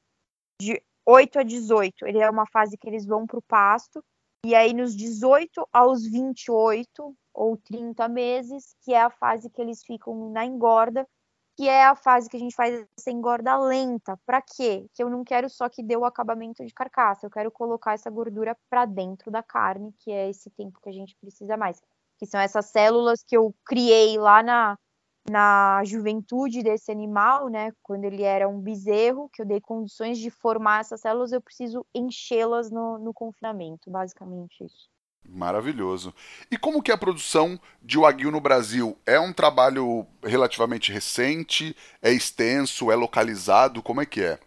de 0.60 0.80
8 1.04 1.40
a 1.40 1.42
18, 1.42 2.06
ele 2.06 2.18
é 2.20 2.30
uma 2.30 2.46
fase 2.46 2.78
que 2.78 2.88
eles 2.88 3.04
vão 3.04 3.26
para 3.26 3.40
o 3.40 3.42
pasto. 3.42 4.00
E 4.46 4.54
aí, 4.54 4.72
nos 4.72 4.94
18 4.94 5.68
aos 5.72 6.06
28 6.06 7.16
ou 7.34 7.56
30 7.56 8.06
meses, 8.06 8.76
que 8.82 8.94
é 8.94 9.00
a 9.00 9.10
fase 9.10 9.50
que 9.50 9.60
eles 9.60 9.82
ficam 9.82 10.30
na 10.30 10.46
engorda, 10.46 11.04
que 11.56 11.68
é 11.68 11.84
a 11.84 11.94
fase 11.94 12.28
que 12.28 12.36
a 12.36 12.40
gente 12.40 12.54
faz 12.54 12.86
essa 12.96 13.10
engorda 13.10 13.58
lenta. 13.58 14.18
Para 14.26 14.40
quê? 14.42 14.86
Que 14.94 15.02
eu 15.02 15.10
não 15.10 15.24
quero 15.24 15.48
só 15.50 15.68
que 15.68 15.82
dê 15.82 15.96
o 15.96 16.04
acabamento 16.04 16.64
de 16.64 16.72
carcaça, 16.72 17.26
eu 17.26 17.30
quero 17.30 17.50
colocar 17.50 17.94
essa 17.94 18.10
gordura 18.10 18.56
para 18.70 18.84
dentro 18.84 19.30
da 19.30 19.42
carne, 19.42 19.92
que 19.98 20.10
é 20.10 20.30
esse 20.30 20.50
tempo 20.50 20.80
que 20.80 20.88
a 20.88 20.92
gente 20.92 21.16
precisa 21.16 21.56
mais. 21.56 21.80
Que 22.18 22.26
são 22.26 22.40
essas 22.40 22.66
células 22.66 23.22
que 23.22 23.36
eu 23.36 23.54
criei 23.64 24.18
lá 24.18 24.42
na, 24.42 24.78
na 25.30 25.82
juventude 25.84 26.62
desse 26.62 26.90
animal, 26.90 27.48
né? 27.48 27.72
Quando 27.82 28.04
ele 28.04 28.22
era 28.22 28.48
um 28.48 28.60
bezerro, 28.60 29.28
que 29.32 29.42
eu 29.42 29.46
dei 29.46 29.60
condições 29.60 30.18
de 30.18 30.30
formar 30.30 30.80
essas 30.80 31.00
células, 31.00 31.32
eu 31.32 31.40
preciso 31.40 31.86
enchê-las 31.94 32.70
no, 32.70 32.98
no 32.98 33.12
confinamento, 33.12 33.90
basicamente 33.90 34.64
isso. 34.64 34.90
Maravilhoso. 35.24 36.12
E 36.50 36.58
como 36.58 36.82
que 36.82 36.90
é 36.90 36.94
a 36.94 36.98
produção 36.98 37.58
de 37.80 37.98
Wagyu 37.98 38.30
no 38.30 38.40
Brasil? 38.40 38.98
É 39.06 39.18
um 39.18 39.32
trabalho 39.32 40.06
relativamente 40.22 40.92
recente? 40.92 41.74
É 42.02 42.12
extenso? 42.12 42.90
É 42.90 42.94
localizado? 42.94 43.82
Como 43.82 44.00
é 44.00 44.06
que 44.06 44.22
é? 44.22 44.38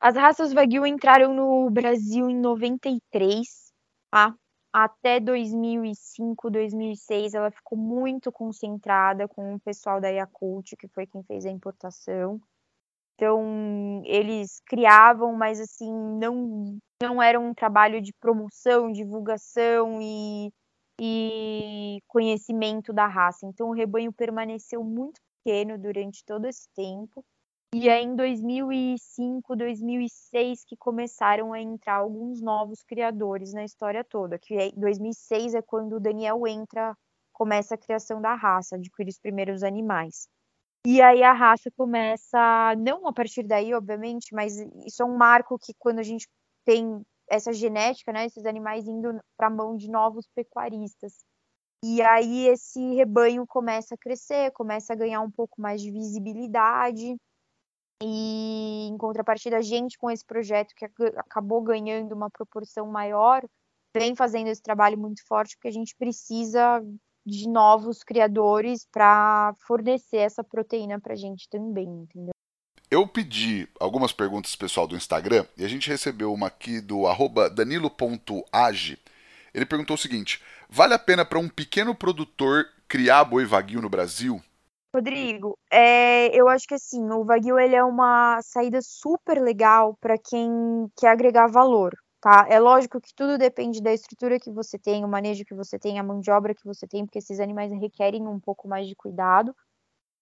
As 0.00 0.16
raças 0.16 0.52
Wagyu 0.52 0.86
entraram 0.86 1.34
no 1.34 1.70
Brasil 1.70 2.28
em 2.28 2.36
93, 2.36 3.46
tá? 4.10 4.34
Até 4.72 5.20
2005, 5.20 6.50
2006, 6.50 7.34
ela 7.34 7.50
ficou 7.50 7.76
muito 7.76 8.32
concentrada 8.32 9.28
com 9.28 9.54
o 9.54 9.60
pessoal 9.60 10.00
da 10.00 10.08
Yakult, 10.08 10.74
que 10.76 10.88
foi 10.88 11.06
quem 11.06 11.22
fez 11.24 11.44
a 11.44 11.50
importação. 11.50 12.40
Então, 13.14 14.02
eles 14.06 14.60
criavam, 14.66 15.34
mas 15.36 15.60
assim, 15.60 15.92
não, 16.18 16.78
não 17.02 17.20
era 17.20 17.38
um 17.38 17.52
trabalho 17.52 18.00
de 18.00 18.12
promoção, 18.12 18.92
divulgação 18.92 20.00
e, 20.00 20.52
e 21.00 22.00
conhecimento 22.06 22.92
da 22.92 23.08
raça. 23.08 23.44
Então, 23.44 23.68
o 23.68 23.74
rebanho 23.74 24.12
permaneceu 24.12 24.84
muito 24.84 25.20
pequeno 25.42 25.76
durante 25.76 26.24
todo 26.24 26.46
esse 26.46 26.68
tempo. 26.76 27.24
E 27.74 27.90
aí, 27.90 28.04
em 28.04 28.14
2005, 28.14 29.56
2006, 29.56 30.64
que 30.64 30.76
começaram 30.76 31.52
a 31.52 31.60
entrar 31.60 31.96
alguns 31.96 32.40
novos 32.40 32.82
criadores 32.84 33.52
na 33.52 33.64
história 33.64 34.04
toda. 34.04 34.38
Que 34.38 34.72
2006 34.76 35.54
é 35.54 35.62
quando 35.62 35.96
o 35.96 36.00
Daniel 36.00 36.46
entra, 36.46 36.96
começa 37.32 37.74
a 37.74 37.78
criação 37.78 38.20
da 38.20 38.34
raça, 38.34 38.76
adquire 38.76 39.10
os 39.10 39.18
primeiros 39.18 39.64
animais. 39.64 40.28
E 40.86 41.00
aí 41.00 41.22
a 41.22 41.32
raça 41.32 41.70
começa, 41.76 42.74
não 42.76 43.06
a 43.08 43.12
partir 43.12 43.42
daí, 43.44 43.72
obviamente, 43.72 44.34
mas 44.34 44.58
isso 44.84 45.02
é 45.02 45.06
um 45.06 45.16
marco 45.16 45.58
que 45.58 45.72
quando 45.78 46.00
a 46.00 46.02
gente 46.02 46.28
tem 46.64 47.02
essa 47.28 47.52
genética, 47.52 48.12
né, 48.12 48.26
esses 48.26 48.44
animais 48.44 48.86
indo 48.86 49.18
para 49.36 49.46
a 49.46 49.50
mão 49.50 49.76
de 49.76 49.90
novos 49.90 50.26
pecuaristas. 50.34 51.24
E 51.84 52.00
aí 52.02 52.46
esse 52.46 52.94
rebanho 52.94 53.46
começa 53.46 53.94
a 53.94 53.98
crescer, 53.98 54.52
começa 54.52 54.92
a 54.92 54.96
ganhar 54.96 55.20
um 55.20 55.30
pouco 55.30 55.60
mais 55.60 55.80
de 55.80 55.90
visibilidade. 55.90 57.16
E 58.02 58.88
em 58.88 58.96
contrapartida, 58.98 59.56
a 59.56 59.62
gente 59.62 59.98
com 59.98 60.10
esse 60.10 60.24
projeto 60.24 60.74
que 60.76 60.84
acabou 61.16 61.62
ganhando 61.62 62.14
uma 62.14 62.30
proporção 62.30 62.86
maior, 62.86 63.44
vem 63.96 64.14
fazendo 64.14 64.48
esse 64.48 64.62
trabalho 64.62 64.98
muito 64.98 65.26
forte, 65.26 65.56
porque 65.56 65.68
a 65.68 65.72
gente 65.72 65.94
precisa 65.96 66.82
de 67.24 67.48
novos 67.48 68.02
criadores 68.02 68.86
para 68.92 69.54
fornecer 69.66 70.18
essa 70.18 70.42
proteína 70.42 71.00
para 71.00 71.12
a 71.12 71.16
gente 71.16 71.48
também, 71.48 71.88
entendeu? 71.88 72.32
Eu 72.92 73.06
pedi 73.06 73.66
algumas 73.80 74.12
perguntas 74.12 74.54
pessoal 74.54 74.86
do 74.86 74.94
Instagram 74.94 75.46
e 75.56 75.64
a 75.64 75.68
gente 75.68 75.88
recebeu 75.88 76.30
uma 76.30 76.48
aqui 76.48 76.78
do 76.78 77.04
danilo.age. 77.54 78.98
Ele 79.54 79.64
perguntou 79.64 79.94
o 79.94 79.98
seguinte: 79.98 80.42
vale 80.68 80.92
a 80.92 80.98
pena 80.98 81.24
para 81.24 81.38
um 81.38 81.48
pequeno 81.48 81.94
produtor 81.94 82.66
criar 82.86 83.24
boi 83.24 83.46
vaguio 83.46 83.80
no 83.80 83.88
Brasil? 83.88 84.42
Rodrigo, 84.94 85.58
é, 85.72 86.38
eu 86.38 86.50
acho 86.50 86.66
que 86.68 86.74
assim, 86.74 87.02
o 87.12 87.24
vaguio 87.24 87.58
ele 87.58 87.74
é 87.74 87.82
uma 87.82 88.42
saída 88.42 88.82
super 88.82 89.40
legal 89.40 89.96
para 89.98 90.18
quem 90.18 90.86
quer 90.94 91.08
agregar 91.08 91.46
valor 91.46 91.94
tá? 92.20 92.46
É 92.48 92.60
lógico 92.60 93.00
que 93.00 93.12
tudo 93.12 93.36
depende 93.36 93.82
da 93.82 93.92
estrutura 93.92 94.38
que 94.38 94.50
você 94.50 94.78
tem, 94.78 95.04
o 95.04 95.08
manejo 95.08 95.44
que 95.44 95.54
você 95.54 95.76
tem, 95.76 95.98
a 95.98 96.04
mão 96.04 96.20
de 96.20 96.30
obra 96.30 96.54
que 96.54 96.64
você 96.64 96.86
tem, 96.86 97.04
porque 97.04 97.18
esses 97.18 97.40
animais 97.40 97.72
requerem 97.72 98.28
um 98.28 98.38
pouco 98.38 98.68
mais 98.68 98.86
de 98.86 98.94
cuidado. 98.94 99.52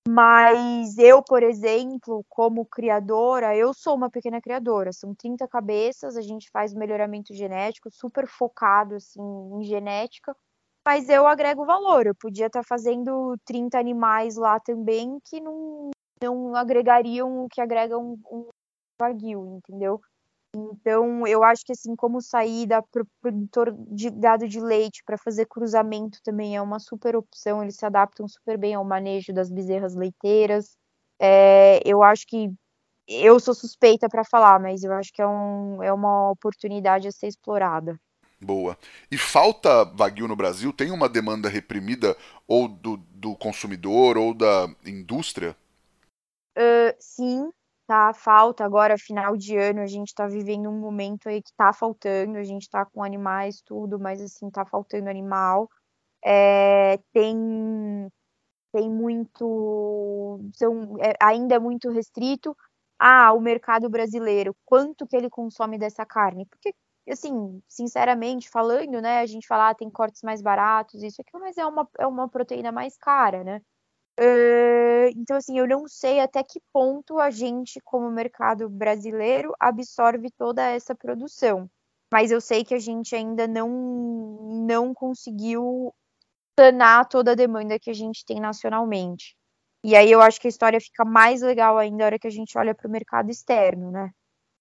Mas 0.08 0.96
eu, 0.98 1.22
por 1.22 1.42
exemplo, 1.42 2.24
como 2.28 2.64
criadora, 2.64 3.54
eu 3.56 3.74
sou 3.74 3.94
uma 3.94 4.10
pequena 4.10 4.40
criadora, 4.40 4.92
são 4.92 5.14
30 5.14 5.46
cabeças, 5.46 6.16
a 6.16 6.22
gente 6.22 6.50
faz 6.50 6.72
melhoramento 6.72 7.34
genético, 7.34 7.90
super 7.90 8.26
focado 8.26 8.94
assim 8.96 9.20
em 9.20 9.62
genética, 9.64 10.34
mas 10.86 11.08
eu 11.08 11.26
agrego 11.26 11.66
valor. 11.66 12.06
Eu 12.06 12.14
podia 12.14 12.46
estar 12.46 12.64
fazendo 12.64 13.36
30 13.44 13.78
animais 13.78 14.36
lá 14.36 14.58
também 14.58 15.18
que 15.24 15.40
não, 15.40 15.90
não 16.22 16.54
agregariam 16.56 17.44
o 17.44 17.48
que 17.48 17.60
agrega 17.60 17.98
um, 17.98 18.18
um 18.32 18.48
wagyu, 19.00 19.58
entendeu? 19.58 20.00
Então, 20.54 21.26
eu 21.26 21.44
acho 21.44 21.64
que 21.64 21.72
assim, 21.72 21.94
como 21.94 22.20
saída 22.20 22.82
para 22.82 23.02
o 23.02 23.06
produtor 23.20 23.72
de 23.88 24.10
gado 24.10 24.48
de 24.48 24.60
leite 24.60 25.02
para 25.04 25.16
fazer 25.16 25.46
cruzamento 25.46 26.18
também 26.24 26.56
é 26.56 26.62
uma 26.62 26.80
super 26.80 27.14
opção, 27.14 27.62
eles 27.62 27.76
se 27.76 27.86
adaptam 27.86 28.26
super 28.26 28.58
bem 28.58 28.74
ao 28.74 28.84
manejo 28.84 29.32
das 29.32 29.50
bezerras 29.50 29.94
leiteiras. 29.94 30.76
É, 31.20 31.80
eu 31.84 32.02
acho 32.02 32.26
que 32.26 32.52
eu 33.06 33.38
sou 33.38 33.54
suspeita 33.54 34.08
para 34.08 34.24
falar, 34.24 34.58
mas 34.60 34.82
eu 34.82 34.92
acho 34.92 35.12
que 35.12 35.22
é, 35.22 35.26
um, 35.26 35.82
é 35.82 35.92
uma 35.92 36.30
oportunidade 36.30 37.06
a 37.06 37.12
ser 37.12 37.28
explorada. 37.28 38.00
Boa. 38.40 38.78
E 39.10 39.18
falta 39.18 39.84
Wagyu 39.84 40.26
no 40.26 40.34
Brasil? 40.34 40.72
Tem 40.72 40.90
uma 40.90 41.08
demanda 41.08 41.48
reprimida 41.48 42.16
ou 42.48 42.66
do, 42.66 42.96
do 42.96 43.36
consumidor 43.36 44.16
ou 44.16 44.32
da 44.32 44.66
indústria? 44.84 45.54
Uh, 46.56 46.94
sim, 46.98 47.50
tá 47.90 48.14
falta 48.14 48.64
agora 48.64 48.96
final 48.96 49.36
de 49.36 49.56
ano, 49.56 49.80
a 49.80 49.86
gente 49.86 50.08
está 50.08 50.28
vivendo 50.28 50.68
um 50.70 50.78
momento 50.78 51.28
aí 51.28 51.42
que 51.42 51.50
está 51.50 51.72
faltando, 51.72 52.38
a 52.38 52.44
gente 52.44 52.62
está 52.62 52.86
com 52.86 53.02
animais 53.02 53.60
tudo, 53.66 53.98
mas 53.98 54.20
assim 54.22 54.46
está 54.46 54.64
faltando 54.64 55.10
animal. 55.10 55.68
É, 56.24 56.98
tem 57.12 58.08
tem 58.72 58.90
muito 58.90 60.40
são, 60.56 60.96
é, 61.00 61.14
ainda 61.22 61.56
é 61.56 61.58
muito 61.58 61.90
restrito. 61.90 62.56
Ah, 62.98 63.32
o 63.32 63.40
mercado 63.40 63.88
brasileiro, 63.90 64.54
quanto 64.66 65.06
que 65.06 65.16
ele 65.16 65.30
consome 65.30 65.78
dessa 65.78 66.06
carne? 66.06 66.46
Porque 66.46 66.74
assim, 67.10 67.62
sinceramente 67.68 68.50
falando, 68.50 69.00
né, 69.02 69.20
a 69.20 69.26
gente 69.26 69.46
fala 69.48 69.70
ah, 69.70 69.74
tem 69.74 69.90
cortes 69.90 70.22
mais 70.22 70.42
baratos, 70.42 71.02
isso 71.02 71.20
aqui, 71.22 71.38
mas 71.38 71.58
é 71.58 71.66
uma, 71.66 71.88
é 71.98 72.06
uma 72.06 72.28
proteína 72.28 72.72
mais 72.72 72.96
cara, 72.98 73.42
né? 73.44 73.60
Então, 75.16 75.36
assim, 75.36 75.58
eu 75.58 75.66
não 75.66 75.88
sei 75.88 76.20
até 76.20 76.42
que 76.42 76.60
ponto 76.72 77.18
a 77.18 77.30
gente, 77.30 77.80
como 77.84 78.10
mercado 78.10 78.68
brasileiro, 78.68 79.54
absorve 79.58 80.30
toda 80.30 80.62
essa 80.62 80.94
produção. 80.94 81.70
Mas 82.12 82.30
eu 82.30 82.40
sei 82.40 82.64
que 82.64 82.74
a 82.74 82.78
gente 82.78 83.14
ainda 83.14 83.46
não, 83.46 83.68
não 84.66 84.92
conseguiu 84.92 85.94
sanar 86.58 87.08
toda 87.08 87.32
a 87.32 87.34
demanda 87.34 87.78
que 87.78 87.90
a 87.90 87.94
gente 87.94 88.24
tem 88.24 88.40
nacionalmente. 88.40 89.36
E 89.82 89.96
aí 89.96 90.10
eu 90.10 90.20
acho 90.20 90.40
que 90.40 90.46
a 90.46 90.50
história 90.50 90.80
fica 90.80 91.04
mais 91.04 91.40
legal 91.40 91.78
ainda 91.78 91.98
na 91.98 92.04
hora 92.06 92.18
que 92.18 92.26
a 92.26 92.30
gente 92.30 92.58
olha 92.58 92.74
para 92.74 92.86
o 92.86 92.90
mercado 92.90 93.30
externo, 93.30 93.90
né? 93.90 94.12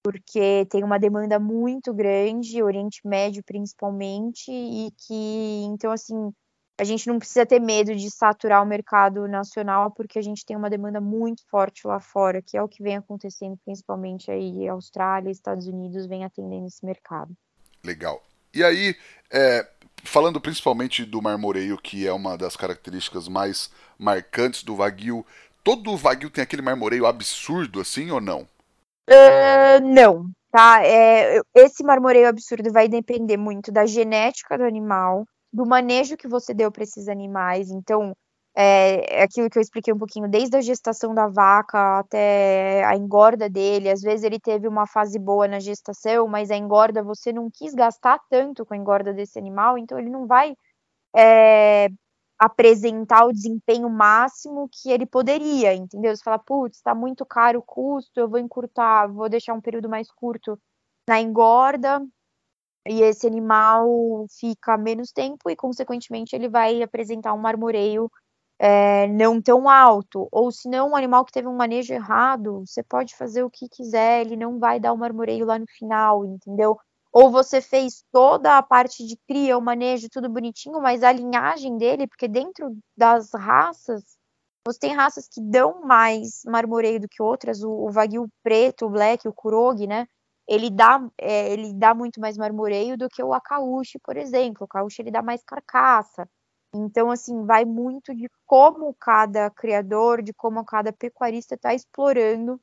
Porque 0.03 0.65
tem 0.69 0.83
uma 0.83 0.97
demanda 0.97 1.39
muito 1.39 1.93
grande, 1.93 2.63
Oriente 2.63 3.01
Médio 3.05 3.43
principalmente, 3.43 4.49
e 4.49 4.91
que, 4.91 5.63
então, 5.65 5.91
assim, 5.91 6.31
a 6.79 6.85
gente 6.85 7.07
não 7.07 7.19
precisa 7.19 7.45
ter 7.45 7.59
medo 7.59 7.93
de 7.93 8.09
saturar 8.09 8.63
o 8.63 8.65
mercado 8.65 9.27
nacional, 9.27 9.91
porque 9.91 10.17
a 10.17 10.21
gente 10.21 10.45
tem 10.45 10.55
uma 10.55 10.69
demanda 10.69 11.01
muito 11.01 11.45
forte 11.49 11.85
lá 11.85 11.99
fora, 11.99 12.41
que 12.41 12.55
é 12.55 12.63
o 12.63 12.69
que 12.69 12.81
vem 12.81 12.95
acontecendo, 12.95 13.59
principalmente 13.65 14.31
aí 14.31 14.65
Austrália, 14.69 15.29
Estados 15.29 15.67
Unidos, 15.67 16.05
vem 16.05 16.23
atendendo 16.23 16.67
esse 16.67 16.85
mercado. 16.85 17.35
Legal. 17.83 18.23
E 18.53 18.63
aí, 18.63 18.95
é, 19.29 19.67
falando 20.05 20.39
principalmente 20.39 21.03
do 21.03 21.21
marmoreio, 21.21 21.77
que 21.77 22.07
é 22.07 22.13
uma 22.13 22.37
das 22.37 22.55
características 22.55 23.27
mais 23.27 23.69
marcantes 23.97 24.63
do 24.63 24.77
Wagyu, 24.77 25.25
todo 25.61 25.97
Wagyu 25.97 26.29
tem 26.29 26.45
aquele 26.45 26.61
marmoreio 26.61 27.05
absurdo 27.05 27.81
assim 27.81 28.09
ou 28.09 28.21
não? 28.21 28.47
Uh, 29.09 29.83
não, 29.83 30.31
tá? 30.49 30.81
É, 30.85 31.41
esse 31.55 31.83
marmoreio 31.83 32.29
absurdo 32.29 32.71
vai 32.71 32.87
depender 32.87 33.35
muito 33.35 33.69
da 33.69 33.85
genética 33.85 34.57
do 34.57 34.63
animal, 34.63 35.25
do 35.51 35.65
manejo 35.65 36.17
que 36.17 36.27
você 36.27 36.53
deu 36.53 36.71
para 36.71 36.83
esses 36.83 37.07
animais. 37.07 37.69
Então, 37.71 38.13
é, 38.55 39.19
é, 39.21 39.23
aquilo 39.23 39.49
que 39.49 39.57
eu 39.57 39.61
expliquei 39.61 39.93
um 39.93 39.97
pouquinho, 39.97 40.29
desde 40.29 40.57
a 40.57 40.61
gestação 40.61 41.13
da 41.13 41.27
vaca 41.27 41.99
até 41.99 42.83
a 42.85 42.95
engorda 42.95 43.49
dele. 43.49 43.89
Às 43.89 44.01
vezes 44.01 44.23
ele 44.23 44.39
teve 44.39 44.67
uma 44.67 44.87
fase 44.87 45.19
boa 45.19 45.47
na 45.47 45.59
gestação, 45.59 46.27
mas 46.27 46.51
a 46.51 46.57
engorda 46.57 47.03
você 47.03 47.31
não 47.31 47.49
quis 47.51 47.73
gastar 47.73 48.19
tanto 48.29 48.65
com 48.65 48.73
a 48.73 48.77
engorda 48.77 49.13
desse 49.13 49.39
animal, 49.39 49.77
então 49.77 49.97
ele 49.97 50.09
não 50.09 50.27
vai 50.27 50.55
é, 51.15 51.89
apresentar 52.39 53.25
o 53.25 53.33
desempenho 53.33 53.89
máximo 53.89 54.69
que 54.71 54.91
ele 54.91 55.05
poderia, 55.05 55.73
entendeu? 55.73 56.15
Você 56.15 56.23
fala, 56.23 56.39
putz, 56.39 56.77
está 56.77 56.95
muito 56.95 57.25
caro 57.25 57.59
o 57.59 57.63
custo, 57.63 58.19
eu 58.19 58.29
vou 58.29 58.39
encurtar, 58.39 59.07
vou 59.07 59.29
deixar 59.29 59.53
um 59.53 59.61
período 59.61 59.89
mais 59.89 60.11
curto 60.11 60.59
na 61.07 61.21
engorda, 61.21 62.01
e 62.87 63.01
esse 63.01 63.27
animal 63.27 64.25
fica 64.39 64.77
menos 64.77 65.11
tempo 65.11 65.49
e, 65.49 65.55
consequentemente, 65.55 66.35
ele 66.35 66.49
vai 66.49 66.81
apresentar 66.81 67.33
um 67.33 67.37
marmoreio 67.37 68.09
é, 68.59 69.07
não 69.07 69.41
tão 69.41 69.69
alto. 69.69 70.27
Ou 70.31 70.51
se 70.51 70.69
não, 70.69 70.91
um 70.91 70.95
animal 70.95 71.25
que 71.25 71.31
teve 71.31 71.47
um 71.47 71.55
manejo 71.55 71.93
errado, 71.93 72.63
você 72.65 72.83
pode 72.83 73.15
fazer 73.15 73.43
o 73.43 73.49
que 73.49 73.69
quiser, 73.69 74.21
ele 74.21 74.35
não 74.35 74.59
vai 74.59 74.79
dar 74.79 74.91
o 74.91 74.95
um 74.95 74.99
marmoreio 74.99 75.45
lá 75.45 75.57
no 75.57 75.65
final, 75.67 76.25
entendeu? 76.25 76.77
Ou 77.11 77.31
você 77.31 77.61
fez 77.61 78.03
toda 78.11 78.57
a 78.57 78.63
parte 78.63 79.05
de 79.05 79.17
cria, 79.27 79.57
o 79.57 79.61
manejo, 79.61 80.07
tudo 80.11 80.29
bonitinho, 80.29 80.79
mas 80.81 81.03
a 81.03 81.11
linhagem 81.11 81.77
dele, 81.77 82.07
porque 82.07 82.27
dentro 82.27 82.77
das 82.95 83.31
raças, 83.33 84.03
você 84.65 84.79
tem 84.79 84.93
raças 84.93 85.27
que 85.27 85.41
dão 85.41 85.81
mais 85.81 86.41
marmoreio 86.45 86.99
do 86.99 87.07
que 87.07 87.21
outras, 87.21 87.63
o, 87.63 87.71
o 87.71 87.91
Wagyu 87.91 88.27
preto, 88.43 88.85
o 88.85 88.89
black, 88.89 89.27
o 89.27 89.33
Kurogi, 89.33 89.87
né? 89.87 90.07
Ele 90.49 90.71
dá, 90.71 90.99
é, 91.15 91.53
ele 91.53 91.71
dá 91.73 91.93
muito 91.93 92.19
mais 92.19 92.35
marmoreio 92.35 92.97
do 92.97 93.07
que 93.07 93.21
o 93.21 93.33
Akaushi, 93.33 93.99
por 93.99 94.17
exemplo. 94.17 94.61
O 94.61 94.63
Akaushi 94.65 95.03
ele 95.03 95.11
dá 95.11 95.21
mais 95.21 95.43
carcaça. 95.43 96.27
Então, 96.73 97.11
assim, 97.11 97.45
vai 97.45 97.65
muito 97.65 98.15
de 98.15 98.27
como 98.47 98.93
cada 98.95 99.49
criador, 99.51 100.23
de 100.23 100.33
como 100.33 100.65
cada 100.65 100.91
pecuarista 100.91 101.53
está 101.53 101.73
explorando 101.73 102.59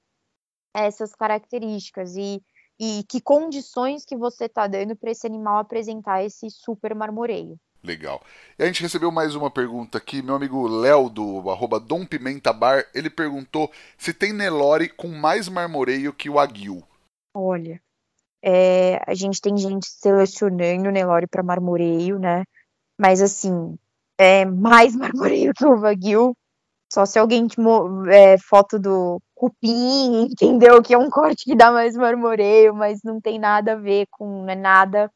essas 0.74 1.14
características 1.14 2.16
e, 2.16 2.42
e 2.78 3.04
que 3.08 3.20
condições 3.20 4.04
que 4.04 4.16
você 4.16 4.46
está 4.46 4.66
dando 4.66 4.96
para 4.96 5.12
esse 5.12 5.26
animal 5.26 5.58
apresentar 5.58 6.24
esse 6.24 6.50
super 6.50 6.92
marmoreio. 6.92 7.56
Legal. 7.84 8.20
E 8.58 8.64
a 8.64 8.66
gente 8.66 8.82
recebeu 8.82 9.12
mais 9.12 9.36
uma 9.36 9.50
pergunta 9.50 9.96
aqui. 9.96 10.22
Meu 10.22 10.34
amigo 10.34 10.66
Léo, 10.66 11.08
do 11.08 11.48
arroba 11.50 11.78
Dom 11.78 12.04
Pimenta 12.04 12.52
Bar, 12.52 12.84
ele 12.92 13.08
perguntou 13.08 13.70
se 13.96 14.12
tem 14.12 14.32
Nelore 14.32 14.88
com 14.88 15.06
mais 15.06 15.48
marmoreio 15.48 16.12
que 16.12 16.28
o 16.28 16.40
Aguil. 16.40 16.82
Olha, 17.38 17.78
é, 18.42 19.00
a 19.06 19.14
gente 19.14 19.40
tem 19.42 19.56
gente 19.58 19.86
selecionando 19.88 20.90
Nelore 20.90 21.26
para 21.28 21.42
marmoreio, 21.42 22.18
né? 22.18 22.44
Mas 22.98 23.22
assim, 23.22 23.78
é 24.18 24.44
mais 24.46 24.96
marmoreio 24.96 25.52
que 25.54 25.66
o 25.66 25.78
Wagyu. 25.78 26.34
Só 26.92 27.04
se 27.06 27.18
alguém 27.18 27.46
te 27.48 27.56
é, 28.10 28.38
foto 28.38 28.78
do 28.78 29.20
cupim, 29.34 30.28
entendeu? 30.32 30.82
Que 30.82 30.94
é 30.94 30.98
um 30.98 31.10
corte 31.10 31.44
que 31.44 31.56
dá 31.56 31.72
mais 31.72 31.96
marmoreio, 31.96 32.74
mas 32.74 33.00
não 33.04 33.20
tem 33.20 33.38
nada 33.38 33.72
a 33.74 33.76
ver 33.76 34.06
com, 34.10 34.48
é 34.48 34.54
nada 34.56 35.10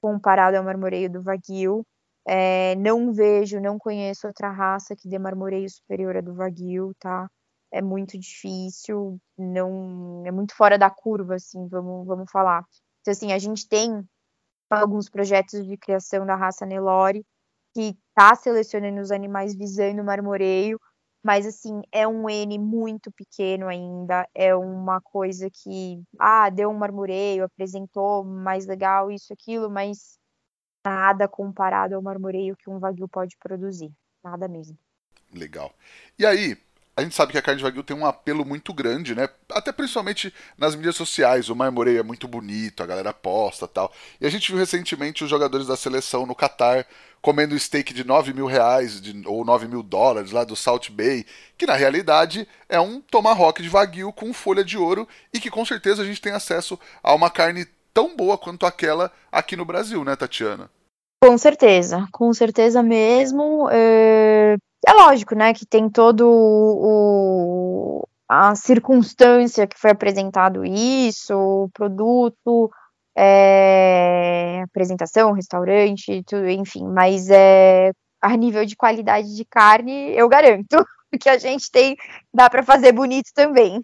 comparado 0.00 0.56
ao 0.56 0.64
marmoreio 0.64 1.10
do 1.12 1.22
Wagyu. 1.22 1.84
É, 2.26 2.74
não 2.76 3.12
vejo, 3.12 3.60
não 3.60 3.78
conheço 3.78 4.26
outra 4.28 4.50
raça 4.50 4.96
que 4.96 5.08
dê 5.08 5.18
marmoreio 5.18 5.68
superior 5.70 6.16
a 6.16 6.20
do 6.22 6.34
Wagyu, 6.34 6.92
tá? 7.00 7.28
É 7.76 7.82
muito 7.82 8.18
difícil, 8.18 9.20
não 9.36 10.22
é 10.24 10.30
muito 10.30 10.54
fora 10.54 10.78
da 10.78 10.88
curva, 10.88 11.34
assim, 11.34 11.68
vamos, 11.68 12.06
vamos 12.06 12.30
falar. 12.30 12.64
Então, 13.00 13.12
assim, 13.12 13.32
a 13.34 13.38
gente 13.38 13.68
tem 13.68 14.02
alguns 14.70 15.10
projetos 15.10 15.66
de 15.66 15.76
criação 15.76 16.24
da 16.24 16.34
raça 16.34 16.64
Nelore 16.64 17.22
que 17.74 17.94
está 18.08 18.34
selecionando 18.34 19.00
os 19.02 19.10
animais 19.10 19.54
visando 19.54 20.00
o 20.00 20.04
marmoreio, 20.04 20.80
mas 21.22 21.46
assim, 21.46 21.82
é 21.92 22.08
um 22.08 22.30
N 22.30 22.58
muito 22.58 23.12
pequeno 23.12 23.68
ainda, 23.68 24.26
é 24.34 24.54
uma 24.56 24.98
coisa 24.98 25.50
que, 25.50 26.02
ah, 26.18 26.48
deu 26.48 26.70
um 26.70 26.78
marmoreio, 26.78 27.44
apresentou 27.44 28.24
mais 28.24 28.64
legal, 28.64 29.10
isso, 29.10 29.34
aquilo, 29.34 29.68
mas 29.68 30.18
nada 30.82 31.28
comparado 31.28 31.94
ao 31.94 32.00
marmoreio 32.00 32.56
que 32.56 32.70
um 32.70 32.78
Wagyu 32.78 33.06
pode 33.06 33.36
produzir, 33.36 33.92
nada 34.24 34.48
mesmo. 34.48 34.78
Legal. 35.34 35.74
E 36.18 36.24
aí, 36.24 36.56
a 36.96 37.02
gente 37.02 37.14
sabe 37.14 37.32
que 37.32 37.38
a 37.38 37.42
carne 37.42 37.58
de 37.58 37.64
Wagyu 37.64 37.82
tem 37.82 37.94
um 37.94 38.06
apelo 38.06 38.42
muito 38.42 38.72
grande, 38.72 39.14
né? 39.14 39.28
Até 39.50 39.70
principalmente 39.70 40.32
nas 40.56 40.74
mídias 40.74 40.96
sociais. 40.96 41.50
O 41.50 41.54
marmoreio 41.54 42.00
é 42.00 42.02
muito 42.02 42.26
bonito, 42.26 42.82
a 42.82 42.86
galera 42.86 43.12
posta 43.12 43.68
tal. 43.68 43.92
E 44.18 44.26
a 44.26 44.30
gente 44.30 44.50
viu 44.50 44.58
recentemente 44.58 45.22
os 45.22 45.28
jogadores 45.28 45.66
da 45.66 45.76
seleção 45.76 46.24
no 46.24 46.34
Catar 46.34 46.86
comendo 47.20 47.58
steak 47.58 47.92
de 47.92 48.02
9 48.02 48.32
mil 48.32 48.46
reais 48.46 48.98
de, 48.98 49.26
ou 49.26 49.44
9 49.44 49.68
mil 49.68 49.82
dólares 49.82 50.30
lá 50.30 50.42
do 50.42 50.56
Salt 50.56 50.90
Bay, 50.90 51.26
que 51.58 51.66
na 51.66 51.74
realidade 51.74 52.48
é 52.66 52.80
um 52.80 53.00
tomahawk 53.00 53.60
de 53.60 53.68
Wagyu 53.68 54.10
com 54.12 54.32
folha 54.32 54.64
de 54.64 54.78
ouro 54.78 55.06
e 55.34 55.38
que 55.38 55.50
com 55.50 55.66
certeza 55.66 56.02
a 56.02 56.04
gente 56.06 56.20
tem 56.20 56.32
acesso 56.32 56.80
a 57.02 57.14
uma 57.14 57.28
carne 57.28 57.66
tão 57.92 58.16
boa 58.16 58.38
quanto 58.38 58.64
aquela 58.64 59.12
aqui 59.30 59.54
no 59.54 59.66
Brasil, 59.66 60.02
né, 60.02 60.16
Tatiana? 60.16 60.70
Com 61.22 61.36
certeza, 61.36 62.08
com 62.10 62.32
certeza 62.32 62.82
mesmo. 62.82 63.68
É 63.70 64.56
é 64.86 64.92
lógico, 64.92 65.34
né, 65.34 65.52
que 65.52 65.66
tem 65.66 65.90
todo 65.90 66.24
o, 66.28 68.08
a 68.28 68.54
circunstância 68.54 69.66
que 69.66 69.78
foi 69.78 69.90
apresentado 69.90 70.64
isso, 70.64 71.34
o 71.34 71.68
produto, 71.70 72.70
é, 73.16 74.62
apresentação, 74.62 75.32
restaurante, 75.32 76.22
tudo, 76.24 76.48
enfim, 76.48 76.86
mas 76.86 77.28
é, 77.30 77.90
a 78.20 78.36
nível 78.36 78.64
de 78.64 78.76
qualidade 78.76 79.34
de 79.34 79.44
carne, 79.44 80.14
eu 80.16 80.28
garanto 80.28 80.84
que 81.20 81.28
a 81.28 81.36
gente 81.36 81.68
tem, 81.70 81.96
dá 82.32 82.48
para 82.48 82.62
fazer 82.62 82.92
bonito 82.92 83.30
também. 83.34 83.82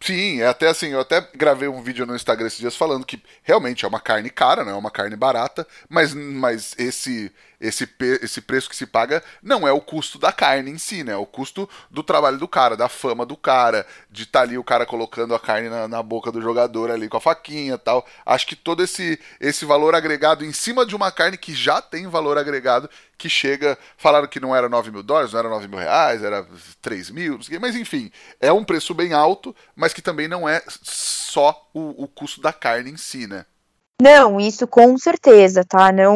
Sim, 0.00 0.40
é 0.40 0.46
até 0.48 0.68
assim, 0.68 0.88
eu 0.88 1.00
até 1.00 1.20
gravei 1.34 1.68
um 1.68 1.82
vídeo 1.82 2.06
no 2.06 2.16
Instagram 2.16 2.46
esses 2.46 2.58
dias 2.58 2.74
falando 2.74 3.06
que 3.06 3.22
realmente 3.42 3.84
é 3.84 3.88
uma 3.88 4.00
carne 4.00 4.28
cara, 4.28 4.64
não 4.64 4.72
é 4.72 4.76
uma 4.76 4.90
carne 4.90 5.14
barata, 5.14 5.66
mas, 5.88 6.14
mas 6.14 6.74
esse, 6.78 7.32
esse, 7.60 7.88
esse 8.22 8.40
preço 8.40 8.68
que 8.68 8.76
se 8.76 8.86
paga 8.86 9.22
não 9.42 9.66
é 9.66 9.72
o 9.72 9.80
custo 9.80 10.18
da 10.18 10.32
carne 10.32 10.70
em 10.70 10.78
si, 10.78 11.02
né? 11.02 11.12
É 11.12 11.16
o 11.16 11.26
custo 11.26 11.68
do 11.90 12.02
trabalho 12.02 12.38
do 12.38 12.46
cara, 12.46 12.76
da 12.76 12.88
fama 12.88 13.26
do 13.26 13.36
cara, 13.36 13.86
de 14.10 14.22
estar 14.22 14.40
tá 14.40 14.44
ali 14.44 14.56
o 14.56 14.64
cara 14.64 14.86
colocando 14.86 15.34
a 15.34 15.40
carne 15.40 15.68
na, 15.68 15.88
na, 15.88 16.02
boca 16.02 16.30
do 16.30 16.40
jogador 16.40 16.90
ali 16.90 17.08
com 17.08 17.16
a 17.16 17.20
faquinha 17.20 17.74
e 17.74 17.78
tal. 17.78 18.06
Acho 18.24 18.46
que 18.46 18.54
todo 18.54 18.82
esse, 18.82 19.18
esse 19.40 19.64
valor 19.64 19.94
agregado 19.94 20.44
em 20.44 20.52
cima 20.52 20.86
de 20.86 20.94
uma 20.94 21.10
carne 21.10 21.36
que 21.36 21.52
já 21.52 21.82
tem 21.82 22.06
valor 22.06 22.38
agregado, 22.38 22.88
que 23.16 23.28
chega. 23.28 23.76
Falaram 23.96 24.28
que 24.28 24.40
não 24.40 24.54
era 24.54 24.68
9 24.68 24.90
mil 24.90 25.02
dólares, 25.02 25.32
não 25.32 25.40
era 25.40 25.48
9 25.48 25.66
mil 25.68 25.78
reais, 25.78 26.22
era 26.22 26.46
3 26.80 27.10
mil, 27.10 27.38
mas 27.60 27.74
enfim, 27.74 28.10
é 28.40 28.52
um 28.52 28.64
preço 28.64 28.94
bem 28.94 29.12
alto, 29.12 29.54
mas 29.74 29.92
que 29.92 30.00
também 30.00 30.28
não 30.28 30.48
é 30.48 30.62
só 30.68 31.68
o, 31.74 32.04
o 32.04 32.08
custo 32.08 32.40
da 32.40 32.52
carne 32.52 32.90
em 32.90 32.96
si, 32.96 33.26
né? 33.26 33.44
Não, 34.00 34.38
isso 34.38 34.66
com 34.68 34.96
certeza, 34.96 35.64
tá? 35.64 35.90
Não, 35.90 36.14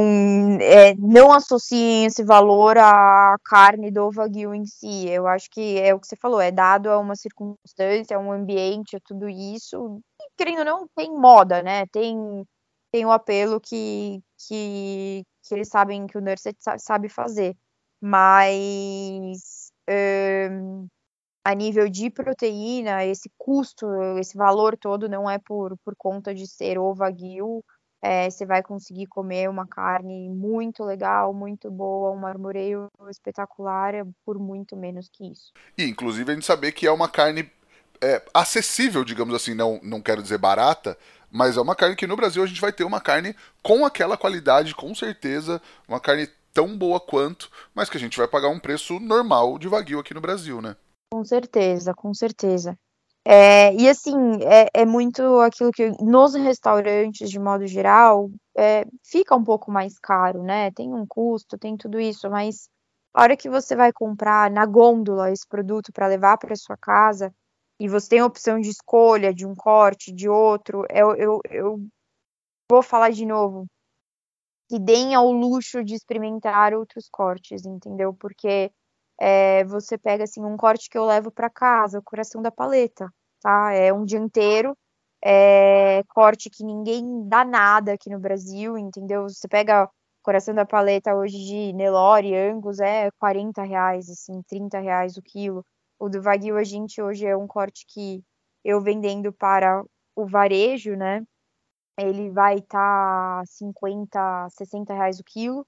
é, 0.60 0.94
não 0.94 1.32
associem 1.32 2.04
esse 2.04 2.22
valor 2.22 2.78
à 2.78 3.36
carne 3.44 3.90
do 3.90 4.08
Wagyu 4.12 4.54
em 4.54 4.64
si. 4.64 5.08
Eu 5.08 5.26
acho 5.26 5.50
que 5.50 5.78
é 5.80 5.92
o 5.92 5.98
que 5.98 6.06
você 6.06 6.14
falou, 6.16 6.40
é 6.40 6.52
dado 6.52 6.88
a 6.88 6.98
uma 6.98 7.16
circunstância, 7.16 8.16
a 8.16 8.20
um 8.20 8.30
ambiente, 8.30 8.94
a 8.96 9.00
tudo 9.00 9.28
isso. 9.28 10.00
E, 10.20 10.30
querendo 10.36 10.60
ou 10.60 10.64
não, 10.64 10.88
tem 10.94 11.10
moda, 11.12 11.60
né? 11.60 11.84
Tem, 11.86 12.16
tem 12.92 13.04
o 13.04 13.10
apelo 13.10 13.60
que, 13.60 14.22
que, 14.46 15.24
que 15.42 15.54
eles 15.54 15.68
sabem 15.68 16.06
que 16.06 16.16
o 16.16 16.20
Nurse 16.20 16.54
sabe 16.78 17.08
fazer. 17.08 17.56
Mas 18.00 19.72
um, 20.50 20.86
a 21.44 21.54
nível 21.54 21.88
de 21.88 22.08
proteína, 22.10 23.04
esse 23.04 23.30
custo, 23.36 23.86
esse 24.18 24.36
valor 24.36 24.76
todo 24.76 25.08
não 25.08 25.28
é 25.28 25.38
por, 25.38 25.76
por 25.84 25.94
conta 25.96 26.34
de 26.34 26.46
ser 26.46 26.78
o 26.78 26.94
Wagyu, 26.94 27.64
é, 28.02 28.28
você 28.28 28.44
vai 28.44 28.62
conseguir 28.62 29.06
comer 29.06 29.48
uma 29.48 29.66
carne 29.66 30.28
muito 30.28 30.82
legal, 30.84 31.32
muito 31.32 31.70
boa, 31.70 32.10
um 32.10 32.18
marmoreio 32.18 32.88
espetacular 33.08 33.94
é 33.94 34.04
por 34.24 34.38
muito 34.40 34.76
menos 34.76 35.08
que 35.08 35.30
isso. 35.30 35.52
E 35.78 35.84
inclusive 35.84 36.30
a 36.30 36.34
gente 36.34 36.46
saber 36.46 36.72
que 36.72 36.86
é 36.86 36.90
uma 36.90 37.08
carne 37.08 37.48
é, 38.00 38.20
acessível, 38.34 39.04
digamos 39.04 39.34
assim, 39.34 39.54
não, 39.54 39.78
não 39.84 40.02
quero 40.02 40.20
dizer 40.20 40.38
barata, 40.38 40.98
mas 41.30 41.56
é 41.56 41.60
uma 41.60 41.76
carne 41.76 41.94
que 41.94 42.06
no 42.06 42.16
Brasil 42.16 42.42
a 42.42 42.46
gente 42.46 42.60
vai 42.60 42.72
ter 42.72 42.82
uma 42.82 43.00
carne 43.00 43.36
com 43.62 43.86
aquela 43.86 44.16
qualidade, 44.16 44.74
com 44.74 44.92
certeza, 44.94 45.62
uma 45.86 46.00
carne 46.00 46.28
tão 46.52 46.76
boa 46.76 47.00
quanto, 47.00 47.50
mas 47.72 47.88
que 47.88 47.96
a 47.96 48.00
gente 48.00 48.18
vai 48.18 48.26
pagar 48.26 48.48
um 48.48 48.58
preço 48.58 48.98
normal 48.98 49.58
de 49.58 49.68
Wagyu 49.68 50.00
aqui 50.00 50.12
no 50.12 50.20
Brasil, 50.20 50.60
né? 50.60 50.76
Com 51.12 51.22
certeza, 51.26 51.92
com 51.92 52.14
certeza. 52.14 52.74
É, 53.22 53.74
e 53.74 53.86
assim, 53.86 54.14
é, 54.44 54.82
é, 54.82 54.86
muito 54.86 55.22
aquilo 55.40 55.70
que 55.70 55.90
nos 56.02 56.34
restaurantes, 56.34 57.30
de 57.30 57.38
modo 57.38 57.66
geral, 57.66 58.30
é, 58.56 58.86
fica 59.04 59.36
um 59.36 59.44
pouco 59.44 59.70
mais 59.70 59.98
caro, 59.98 60.42
né? 60.42 60.70
Tem 60.70 60.90
um 60.94 61.06
custo, 61.06 61.58
tem 61.58 61.76
tudo 61.76 62.00
isso, 62.00 62.30
mas 62.30 62.66
a 63.14 63.22
hora 63.22 63.36
que 63.36 63.50
você 63.50 63.76
vai 63.76 63.92
comprar 63.92 64.50
na 64.50 64.64
gôndola 64.64 65.30
esse 65.30 65.46
produto 65.46 65.92
para 65.92 66.06
levar 66.08 66.38
para 66.38 66.56
sua 66.56 66.78
casa, 66.78 67.30
e 67.78 67.88
você 67.88 68.08
tem 68.08 68.20
a 68.20 68.26
opção 68.26 68.58
de 68.58 68.70
escolha 68.70 69.34
de 69.34 69.46
um 69.46 69.54
corte, 69.54 70.12
de 70.14 70.30
outro, 70.30 70.82
eu, 70.90 71.14
eu, 71.16 71.40
eu 71.50 71.78
vou 72.70 72.82
falar 72.82 73.10
de 73.10 73.26
novo, 73.26 73.66
que 74.68 74.78
deem 74.78 75.14
ao 75.14 75.30
luxo 75.30 75.84
de 75.84 75.94
experimentar 75.94 76.74
outros 76.74 77.08
cortes, 77.10 77.66
entendeu? 77.66 78.14
Porque 78.14 78.70
é, 79.20 79.64
você 79.64 79.98
pega 79.98 80.24
assim 80.24 80.44
um 80.44 80.56
corte 80.56 80.88
que 80.90 80.98
eu 80.98 81.04
levo 81.04 81.30
para 81.30 81.50
casa, 81.50 81.98
o 81.98 82.02
coração 82.02 82.42
da 82.42 82.50
paleta, 82.50 83.08
tá? 83.40 83.72
É 83.72 83.92
um 83.92 84.04
dianteiro, 84.04 84.76
é, 85.24 86.02
corte 86.08 86.50
que 86.50 86.64
ninguém 86.64 87.28
dá 87.28 87.44
nada 87.44 87.92
aqui 87.92 88.10
no 88.10 88.18
Brasil, 88.18 88.76
entendeu? 88.76 89.28
Você 89.28 89.48
pega 89.48 89.88
coração 90.22 90.54
da 90.54 90.66
paleta 90.66 91.14
hoje 91.14 91.38
de 91.38 91.72
Nelore, 91.72 92.36
Angus, 92.36 92.80
é 92.80 93.10
40 93.18 93.62
reais, 93.62 94.08
assim, 94.08 94.42
30 94.48 94.80
reais 94.80 95.16
o 95.16 95.22
quilo. 95.22 95.64
O 95.98 96.08
do 96.08 96.20
Wagyu 96.22 96.56
a 96.56 96.64
gente 96.64 97.00
hoje 97.02 97.26
é 97.26 97.36
um 97.36 97.46
corte 97.46 97.84
que 97.88 98.22
eu 98.64 98.80
vendendo 98.80 99.32
para 99.32 99.82
o 100.16 100.26
varejo, 100.26 100.96
né? 100.96 101.22
Ele 101.98 102.30
vai 102.30 102.56
estar 102.58 103.40
tá 103.40 103.42
50, 103.46 104.48
60 104.50 104.94
reais 104.94 105.20
o 105.20 105.24
quilo 105.24 105.66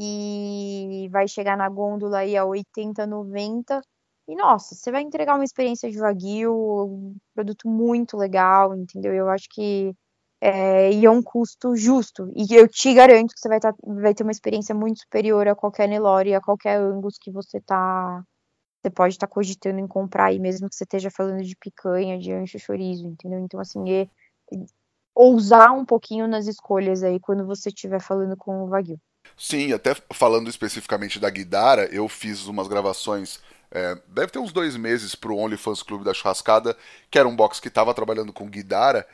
e 0.00 1.08
vai 1.10 1.26
chegar 1.28 1.56
na 1.56 1.68
gôndola 1.68 2.18
aí 2.18 2.36
a 2.36 2.44
80, 2.44 3.06
90. 3.06 3.80
E 4.28 4.34
nossa, 4.36 4.74
você 4.74 4.90
vai 4.90 5.02
entregar 5.02 5.34
uma 5.36 5.44
experiência 5.44 5.90
de 5.90 5.98
Wagyu, 5.98 6.52
um 6.52 7.16
produto 7.34 7.68
muito 7.68 8.16
legal, 8.16 8.74
entendeu? 8.74 9.14
Eu 9.14 9.28
acho 9.28 9.46
que 9.50 9.94
é, 10.40 10.92
e 10.92 11.06
é 11.06 11.10
um 11.10 11.22
custo 11.22 11.76
justo. 11.76 12.30
E 12.36 12.54
eu 12.54 12.68
te 12.68 12.92
garanto 12.94 13.34
que 13.34 13.40
você 13.40 13.48
vai, 13.48 13.60
tá, 13.60 13.74
vai 13.82 14.14
ter 14.14 14.22
uma 14.22 14.32
experiência 14.32 14.74
muito 14.74 15.00
superior 15.00 15.48
a 15.48 15.54
qualquer 15.54 15.88
Nelore, 15.88 16.34
a 16.34 16.40
qualquer 16.40 16.76
Angus 16.78 17.16
que 17.18 17.30
você 17.30 17.60
tá 17.60 18.22
você 18.82 18.90
pode 18.90 19.14
estar 19.14 19.26
tá 19.26 19.32
cogitando 19.32 19.80
em 19.80 19.86
comprar 19.88 20.26
aí, 20.26 20.38
mesmo 20.38 20.68
que 20.68 20.76
você 20.76 20.84
esteja 20.84 21.10
falando 21.10 21.42
de 21.42 21.56
picanha, 21.56 22.18
de 22.18 22.32
ancho, 22.32 22.58
chorizo, 22.58 23.08
entendeu? 23.08 23.40
Então, 23.40 23.58
assim, 23.60 23.90
é, 23.90 24.02
é 24.02 24.56
ousar 25.14 25.72
um 25.72 25.84
pouquinho 25.84 26.28
nas 26.28 26.46
escolhas 26.46 27.02
aí 27.02 27.18
quando 27.20 27.46
você 27.46 27.70
estiver 27.70 28.00
falando 28.00 28.36
com 28.36 28.64
o 28.64 28.68
Wagyu. 28.68 29.00
Sim, 29.36 29.72
até 29.72 29.94
falando 30.12 30.48
especificamente 30.48 31.18
da 31.18 31.30
Guidara, 31.30 31.88
eu 31.92 32.08
fiz 32.08 32.46
umas 32.46 32.68
gravações, 32.68 33.40
é, 33.70 33.98
deve 34.08 34.32
ter 34.32 34.38
uns 34.38 34.52
dois 34.52 34.76
meses 34.76 35.14
pro 35.14 35.36
OnlyFans 35.36 35.82
Clube 35.82 36.04
da 36.04 36.14
Churrascada, 36.14 36.76
que 37.10 37.18
era 37.18 37.28
um 37.28 37.36
box 37.36 37.60
que 37.60 37.68
estava 37.68 37.94
trabalhando 37.94 38.32
com 38.32 38.48
Guidara, 38.48 39.06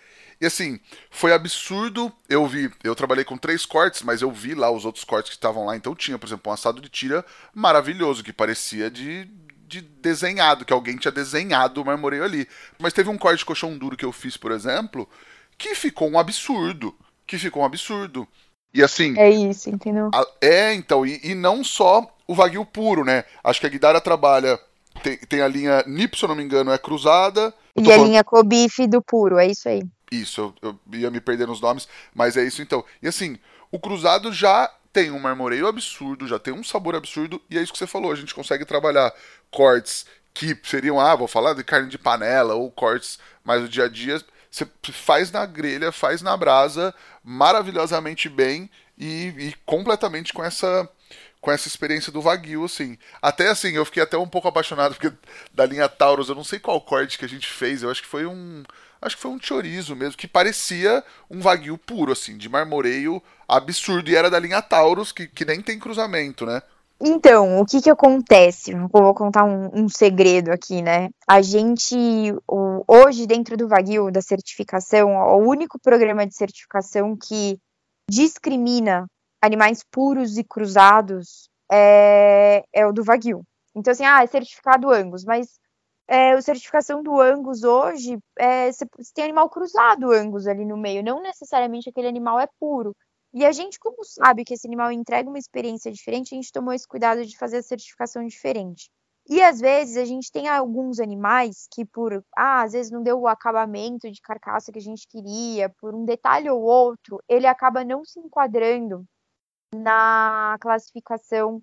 e 0.42 0.46
assim, 0.46 0.80
foi 1.08 1.32
absurdo. 1.32 2.12
Eu 2.28 2.44
vi, 2.48 2.68
eu 2.82 2.96
trabalhei 2.96 3.24
com 3.24 3.38
três 3.38 3.64
cortes, 3.64 4.02
mas 4.02 4.22
eu 4.22 4.30
vi 4.32 4.56
lá 4.56 4.72
os 4.72 4.84
outros 4.84 5.04
cortes 5.04 5.30
que 5.30 5.36
estavam 5.36 5.66
lá. 5.66 5.76
Então 5.76 5.94
tinha, 5.94 6.18
por 6.18 6.26
exemplo, 6.26 6.50
um 6.50 6.52
assado 6.52 6.80
de 6.80 6.88
tira 6.88 7.24
maravilhoso, 7.54 8.24
que 8.24 8.32
parecia 8.32 8.90
de, 8.90 9.30
de 9.68 9.80
desenhado, 9.80 10.64
que 10.64 10.72
alguém 10.72 10.96
tinha 10.96 11.12
desenhado 11.12 11.80
o 11.80 11.84
marmoreio 11.84 12.24
ali. 12.24 12.48
Mas 12.76 12.92
teve 12.92 13.08
um 13.08 13.16
corte 13.16 13.38
de 13.38 13.44
colchão 13.44 13.78
duro 13.78 13.96
que 13.96 14.04
eu 14.04 14.10
fiz, 14.10 14.36
por 14.36 14.50
exemplo, 14.50 15.08
que 15.56 15.76
ficou 15.76 16.10
um 16.10 16.18
absurdo. 16.18 16.92
Que 17.24 17.38
ficou 17.38 17.62
um 17.62 17.66
absurdo. 17.66 18.26
E 18.75 18.83
assim. 18.83 19.18
É 19.18 19.29
isso, 19.29 19.68
entendeu? 19.68 20.11
A, 20.14 20.27
é, 20.41 20.75
então, 20.75 21.05
e, 21.05 21.20
e, 21.23 21.35
não 21.35 21.62
só 21.62 22.07
o 22.27 22.35
Wagyu 22.35 22.64
puro, 22.64 23.05
né? 23.05 23.25
Acho 23.45 23.61
que 23.61 23.66
a 23.66 23.70
Guidara 23.70 24.01
trabalha. 24.01 24.59
Tem, 25.03 25.16
tem 25.16 25.41
a 25.41 25.49
linha 25.49 25.83
NIP, 25.87 26.18
se 26.18 26.25
eu 26.25 26.29
não 26.29 26.37
me 26.37 26.43
engano, 26.43 26.70
é 26.70 26.79
cruzada. 26.79 27.53
E 27.77 27.81
a 27.83 27.85
falando... 27.85 28.07
linha 28.07 28.25
Kobife 28.25 28.87
do 28.87 29.03
puro, 29.03 29.39
é 29.39 29.47
isso 29.47 29.68
aí. 29.68 29.83
Isso, 30.11 30.55
eu, 30.62 30.75
eu 30.93 30.99
ia 30.99 31.11
me 31.11 31.20
perder 31.20 31.47
nos 31.47 31.61
nomes, 31.61 31.89
mas 32.14 32.37
é 32.37 32.45
isso 32.45 32.61
então. 32.61 32.85
E 33.03 33.09
assim, 33.09 33.39
o 33.70 33.79
cruzado 33.79 34.31
já 34.33 34.70
tem 34.93 35.11
um 35.11 35.18
marmoreio 35.18 35.66
absurdo, 35.66 36.29
já 36.29 36.39
tem 36.39 36.53
um 36.53 36.62
sabor 36.62 36.95
absurdo, 36.95 37.41
e 37.49 37.57
é 37.57 37.62
isso 37.62 37.73
que 37.73 37.79
você 37.79 37.87
falou, 37.87 38.12
a 38.12 38.14
gente 38.14 38.35
consegue 38.35 38.66
trabalhar 38.66 39.11
cortes 39.51 40.05
que 40.35 40.57
seriam, 40.62 41.01
ah, 41.01 41.16
vou 41.16 41.27
falar 41.27 41.55
de 41.55 41.64
carne 41.64 41.89
de 41.89 41.99
panela, 41.99 42.55
ou 42.55 42.70
cortes 42.70 43.18
mais 43.43 43.62
do 43.62 43.68
dia 43.68 43.85
a 43.85 43.89
dia, 43.89 44.23
você 44.53 44.68
faz 44.92 45.32
na 45.32 45.46
grelha, 45.46 45.90
faz 45.90 46.20
na 46.20 46.36
brasa, 46.36 46.94
maravilhosamente 47.24 48.28
bem, 48.28 48.70
e, 48.98 49.28
e 49.38 49.55
completamente 49.64 50.32
com 50.32 50.44
essa 50.44 50.88
com 51.40 51.50
essa 51.50 51.66
experiência 51.66 52.12
do 52.12 52.20
Wagyu, 52.20 52.64
assim. 52.64 52.96
Até 53.20 53.48
assim, 53.48 53.72
eu 53.72 53.84
fiquei 53.84 54.00
até 54.00 54.16
um 54.16 54.28
pouco 54.28 54.46
apaixonado 54.46 54.94
porque 54.94 55.12
da 55.53 55.66
linha 55.66 55.88
Taurus, 55.88 56.28
eu 56.28 56.36
não 56.36 56.44
sei 56.44 56.61
qual 56.61 56.80
corte 56.80 57.18
que 57.18 57.24
a 57.24 57.28
gente 57.28 57.48
fez, 57.48 57.82
eu 57.82 57.90
acho 57.90 58.00
que 58.00 58.07
foi 58.07 58.24
um 58.26 58.62
acho 59.00 59.16
que 59.16 59.22
foi 59.22 59.32
um 59.32 59.40
chorizo 59.42 59.96
mesmo, 59.96 60.16
que 60.16 60.28
parecia 60.28 61.03
um 61.28 61.40
Wagyu 61.40 61.76
puro, 61.76 62.12
assim, 62.12 62.38
de 62.38 62.48
marmoreio 62.48 63.20
absurdo. 63.48 64.09
E 64.09 64.14
era 64.14 64.30
da 64.30 64.38
linha 64.38 64.62
Taurus, 64.62 65.11
que, 65.11 65.26
que 65.26 65.44
nem 65.44 65.61
tem 65.61 65.80
cruzamento, 65.80 66.46
né? 66.46 66.62
Então, 67.05 67.61
o 67.61 67.66
que 67.66 67.82
que 67.82 67.90
acontece? 67.90 68.70
Eu 68.70 68.88
vou 68.88 69.12
contar 69.12 69.44
um, 69.44 69.70
um 69.74 69.88
segredo 69.88 70.53
aqui, 70.53 70.80
né? 70.80 71.09
A 71.26 71.42
gente, 71.42 71.96
hoje, 72.86 73.26
dentro 73.26 73.57
do 73.57 73.66
Wagyu, 73.66 74.09
da 74.12 74.22
certificação, 74.22 75.11
o 75.11 75.38
único 75.38 75.80
programa 75.80 76.24
de 76.24 76.36
certificação 76.36 77.16
que 77.16 77.59
discrimina 78.09 79.07
animais 79.42 79.82
puros 79.90 80.38
e 80.38 80.44
cruzados 80.44 81.48
é, 81.70 82.62
é 82.72 82.86
o 82.86 82.92
do 82.92 83.03
Wagyu. 83.03 83.42
Então, 83.74 83.90
assim, 83.90 84.05
ah, 84.05 84.22
é 84.22 84.26
certificado 84.28 84.88
Angus, 84.90 85.24
mas 85.24 85.59
é, 86.07 86.32
a 86.32 86.42
certificação 86.42 87.03
do 87.03 87.20
Angus 87.20 87.64
hoje, 87.64 88.16
é, 88.38 88.70
você, 88.70 88.86
tem 89.12 89.24
animal 89.24 89.50
cruzado 89.50 90.12
Angus 90.12 90.46
ali 90.46 90.64
no 90.64 90.76
meio, 90.76 91.03
não 91.03 91.20
necessariamente 91.20 91.88
aquele 91.88 92.07
animal 92.07 92.38
é 92.38 92.46
puro. 92.61 92.94
E 93.35 93.47
a 93.47 93.53
gente, 93.53 93.78
como 93.78 94.05
sabe 94.05 94.45
que 94.45 94.55
esse 94.55 94.66
animal 94.66 94.93
entrega 94.93 95.28
uma 95.28 95.39
experiência 95.39 95.91
diferente, 95.91 96.35
a 96.35 96.37
gente 96.37 96.53
tomou 96.53 96.72
esse 96.74 96.87
cuidado 96.87 97.24
de 97.24 97.37
fazer 97.37 97.59
a 97.59 97.62
certificação 97.62 98.26
diferente. 98.26 98.91
E 99.28 99.41
às 99.41 99.61
vezes 99.61 99.97
a 99.97 100.05
gente 100.05 100.30
tem 100.30 100.49
alguns 100.49 100.99
animais 100.99 101.66
que, 101.70 101.85
por 101.85 102.24
ah, 102.37 102.62
às 102.62 102.72
vezes 102.72 102.91
não 102.91 103.03
deu 103.03 103.20
o 103.20 103.28
acabamento 103.28 104.11
de 104.11 104.20
carcaça 104.20 104.72
que 104.72 104.78
a 104.78 104.83
gente 104.83 105.07
queria, 105.07 105.68
por 105.68 105.95
um 105.95 106.05
detalhe 106.05 106.51
ou 106.51 106.61
outro, 106.61 107.22
ele 107.28 107.47
acaba 107.47 107.85
não 107.85 108.05
se 108.05 108.18
enquadrando 108.18 109.07
na 109.74 110.59
classificação 110.61 111.62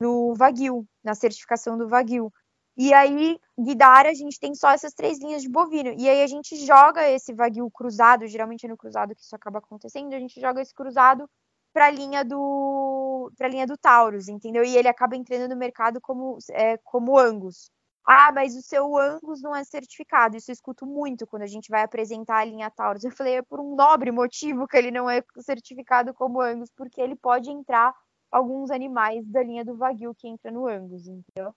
do 0.00 0.34
Wagyu, 0.34 0.86
na 1.04 1.14
certificação 1.14 1.78
do 1.78 1.88
Wagyu. 1.88 2.32
E 2.76 2.92
aí, 2.92 3.38
Guidara, 3.58 4.10
a 4.10 4.14
gente 4.14 4.38
tem 4.40 4.54
só 4.54 4.70
essas 4.70 4.92
três 4.92 5.20
linhas 5.20 5.42
de 5.42 5.48
bovino. 5.48 5.94
E 5.96 6.08
aí 6.08 6.22
a 6.22 6.26
gente 6.26 6.56
joga 6.66 7.08
esse 7.08 7.32
Wagyu 7.32 7.70
cruzado, 7.70 8.26
geralmente 8.26 8.66
é 8.66 8.68
no 8.68 8.76
cruzado 8.76 9.14
que 9.14 9.22
isso 9.22 9.34
acaba 9.36 9.58
acontecendo, 9.60 10.12
a 10.14 10.18
gente 10.18 10.40
joga 10.40 10.60
esse 10.60 10.74
cruzado 10.74 11.28
para 11.72 11.86
a 11.86 11.90
linha 11.90 12.24
do 12.24 13.30
para 13.36 13.48
linha 13.48 13.66
do 13.66 13.76
Taurus, 13.76 14.28
entendeu? 14.28 14.64
E 14.64 14.76
ele 14.76 14.88
acaba 14.88 15.16
entrando 15.16 15.48
no 15.48 15.56
mercado 15.56 16.00
como 16.00 16.38
é, 16.50 16.76
como 16.78 17.18
Angus. 17.18 17.70
Ah, 18.06 18.30
mas 18.32 18.54
o 18.56 18.62
seu 18.62 18.96
Angus 18.98 19.40
não 19.42 19.56
é 19.56 19.64
certificado. 19.64 20.36
Isso 20.36 20.50
eu 20.50 20.52
escuto 20.54 20.86
muito 20.86 21.26
quando 21.26 21.42
a 21.42 21.46
gente 21.46 21.70
vai 21.70 21.82
apresentar 21.82 22.38
a 22.38 22.44
linha 22.44 22.70
Taurus. 22.70 23.02
Eu 23.04 23.10
falei, 23.10 23.36
é 23.38 23.42
por 23.42 23.60
um 23.60 23.74
nobre 23.74 24.10
motivo 24.12 24.68
que 24.68 24.76
ele 24.76 24.90
não 24.90 25.08
é 25.08 25.22
certificado 25.40 26.12
como 26.14 26.40
Angus, 26.40 26.70
porque 26.76 27.00
ele 27.00 27.16
pode 27.16 27.50
entrar 27.50 27.94
alguns 28.30 28.70
animais 28.70 29.26
da 29.26 29.42
linha 29.42 29.64
do 29.64 29.76
Wagyu 29.76 30.14
que 30.14 30.28
entra 30.28 30.50
no 30.50 30.66
Angus, 30.68 31.06
entendeu? 31.06 31.54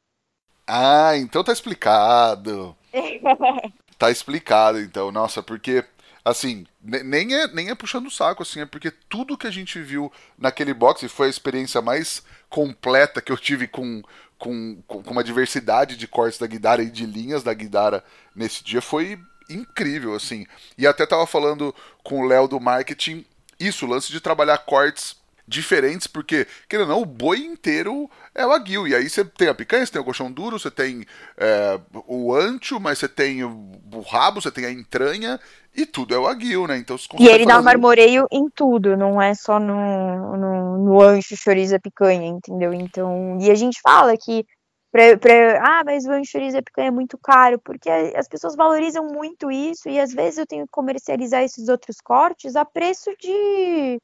Ah, 0.67 1.15
então 1.15 1.43
tá 1.43 1.53
explicado. 1.53 2.75
tá 3.97 4.11
explicado, 4.11 4.79
então. 4.81 5.11
Nossa, 5.11 5.41
porque, 5.41 5.83
assim, 6.25 6.65
nem 6.81 7.33
é, 7.33 7.47
nem 7.47 7.69
é 7.69 7.75
puxando 7.75 8.07
o 8.07 8.11
saco, 8.11 8.43
assim, 8.43 8.59
é 8.59 8.65
porque 8.65 8.91
tudo 8.91 9.37
que 9.37 9.47
a 9.47 9.51
gente 9.51 9.79
viu 9.81 10.11
naquele 10.37 10.73
box, 10.73 11.03
e 11.03 11.09
foi 11.09 11.27
a 11.27 11.29
experiência 11.29 11.81
mais 11.81 12.21
completa 12.49 13.21
que 13.21 13.31
eu 13.31 13.37
tive 13.37 13.67
com, 13.67 14.03
com, 14.37 14.81
com 14.85 14.99
uma 15.09 15.23
diversidade 15.23 15.95
de 15.95 16.07
cortes 16.07 16.39
da 16.39 16.47
Guidara 16.47 16.83
e 16.83 16.91
de 16.91 17.05
linhas 17.05 17.43
da 17.43 17.53
Guidara 17.53 18.03
nesse 18.35 18.61
dia, 18.63 18.81
foi 18.81 19.17
incrível, 19.49 20.13
assim. 20.13 20.45
E 20.77 20.85
até 20.85 21.05
tava 21.05 21.25
falando 21.25 21.73
com 22.03 22.21
o 22.21 22.27
Léo 22.27 22.47
do 22.47 22.59
marketing, 22.59 23.25
isso, 23.57 23.85
o 23.85 23.89
lance 23.89 24.11
de 24.11 24.19
trabalhar 24.19 24.57
cortes 24.59 25.15
diferentes, 25.47 26.07
porque, 26.07 26.45
querendo 26.67 26.89
ou 26.89 26.95
não, 26.95 27.01
o 27.01 27.05
boi 27.05 27.39
inteiro 27.39 28.09
é 28.35 28.45
o 28.45 28.51
aguil. 28.51 28.87
E 28.87 28.93
aí 28.93 29.09
você 29.09 29.23
tem 29.23 29.47
a 29.47 29.55
picanha, 29.55 29.85
você 29.85 29.91
tem 29.91 30.01
o 30.01 30.05
colchão 30.05 30.31
duro, 30.31 30.59
você 30.59 30.69
tem 30.69 31.05
é, 31.37 31.79
o 32.05 32.33
ancho, 32.35 32.79
mas 32.79 32.99
você 32.99 33.07
tem 33.07 33.43
o 33.43 34.01
rabo, 34.01 34.41
você 34.41 34.51
tem 34.51 34.65
a 34.65 34.71
entranha, 34.71 35.39
e 35.75 35.85
tudo 35.85 36.13
é 36.13 36.19
o 36.19 36.27
aguil, 36.27 36.67
né? 36.67 36.77
Então, 36.77 36.97
e 37.19 37.27
ele 37.27 37.45
dá 37.45 37.61
marmoreio 37.61 38.27
em 38.31 38.49
tudo, 38.49 38.97
não 38.97 39.21
é 39.21 39.33
só 39.33 39.59
no, 39.59 40.37
no, 40.37 40.77
no 40.85 41.01
ancho, 41.01 41.37
chorizo 41.37 41.75
e 41.75 41.79
picanha, 41.79 42.27
entendeu? 42.27 42.73
Então, 42.73 43.37
e 43.39 43.49
a 43.49 43.55
gente 43.55 43.79
fala 43.81 44.17
que 44.17 44.45
Pra, 44.89 45.17
pra, 45.17 45.59
ah, 45.61 45.83
mas 45.85 46.05
o 46.05 46.11
ancho, 46.11 46.31
chorizo 46.31 46.57
e 46.57 46.61
picanha 46.61 46.87
é 46.87 46.91
muito 46.91 47.17
caro, 47.17 47.59
porque 47.59 47.89
as 47.89 48.27
pessoas 48.27 48.55
valorizam 48.55 49.05
muito 49.05 49.51
isso 49.51 49.89
e 49.89 49.99
às 49.99 50.13
vezes 50.13 50.39
eu 50.39 50.47
tenho 50.47 50.65
que 50.65 50.71
comercializar 50.71 51.43
esses 51.43 51.67
outros 51.67 51.97
cortes 52.01 52.55
a 52.55 52.63
preço 52.63 53.11
de 53.19 53.99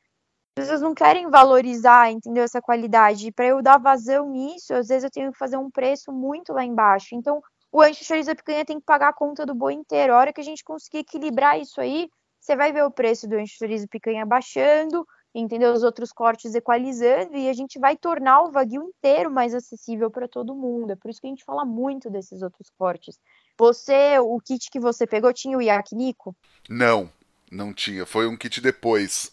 pessoas 0.53 0.81
não 0.81 0.93
querem 0.93 1.29
valorizar, 1.29 2.11
entendeu? 2.11 2.43
Essa 2.43 2.61
qualidade. 2.61 3.31
Para 3.31 3.47
eu 3.47 3.61
dar 3.61 3.77
vazão 3.77 4.29
nisso, 4.29 4.73
às 4.73 4.87
vezes 4.87 5.03
eu 5.03 5.11
tenho 5.11 5.31
que 5.31 5.37
fazer 5.37 5.57
um 5.57 5.69
preço 5.69 6.11
muito 6.11 6.53
lá 6.53 6.63
embaixo. 6.63 7.15
Então, 7.15 7.41
o 7.71 7.81
ancho 7.81 8.03
chorizo 8.03 8.27
da 8.27 8.35
picanha 8.35 8.65
tem 8.65 8.79
que 8.79 8.85
pagar 8.85 9.09
a 9.09 9.13
conta 9.13 9.45
do 9.45 9.55
boi 9.55 9.73
inteiro. 9.73 10.13
A 10.13 10.17
hora 10.17 10.33
que 10.33 10.41
a 10.41 10.43
gente 10.43 10.63
conseguir 10.63 10.99
equilibrar 10.99 11.59
isso 11.59 11.81
aí, 11.81 12.07
você 12.39 12.55
vai 12.55 12.71
ver 12.71 12.83
o 12.83 12.91
preço 12.91 13.27
do 13.27 13.35
ancho 13.35 13.57
chorizo 13.57 13.87
picanha 13.87 14.25
baixando, 14.25 15.07
entendeu? 15.33 15.73
Os 15.73 15.81
outros 15.81 16.11
cortes 16.11 16.53
equalizando 16.53 17.35
e 17.35 17.49
a 17.49 17.53
gente 17.53 17.79
vai 17.79 17.97
tornar 17.97 18.43
o 18.43 18.51
Wagyu 18.51 18.83
inteiro 18.83 19.31
mais 19.31 19.55
acessível 19.55 20.11
para 20.11 20.27
todo 20.27 20.55
mundo. 20.55 20.91
É 20.91 20.95
por 20.95 21.09
isso 21.09 21.19
que 21.19 21.27
a 21.27 21.29
gente 21.29 21.43
fala 21.43 21.65
muito 21.65 22.09
desses 22.11 22.43
outros 22.43 22.69
cortes. 22.77 23.17
Você, 23.57 24.19
o 24.19 24.39
kit 24.39 24.69
que 24.69 24.79
você 24.79 25.07
pegou 25.07 25.33
tinha 25.33 25.57
o 25.57 25.61
yakinico? 25.61 26.35
Não, 26.69 27.09
não 27.51 27.73
tinha. 27.73 28.05
Foi 28.05 28.27
um 28.27 28.37
kit 28.37 28.61
depois. 28.61 29.31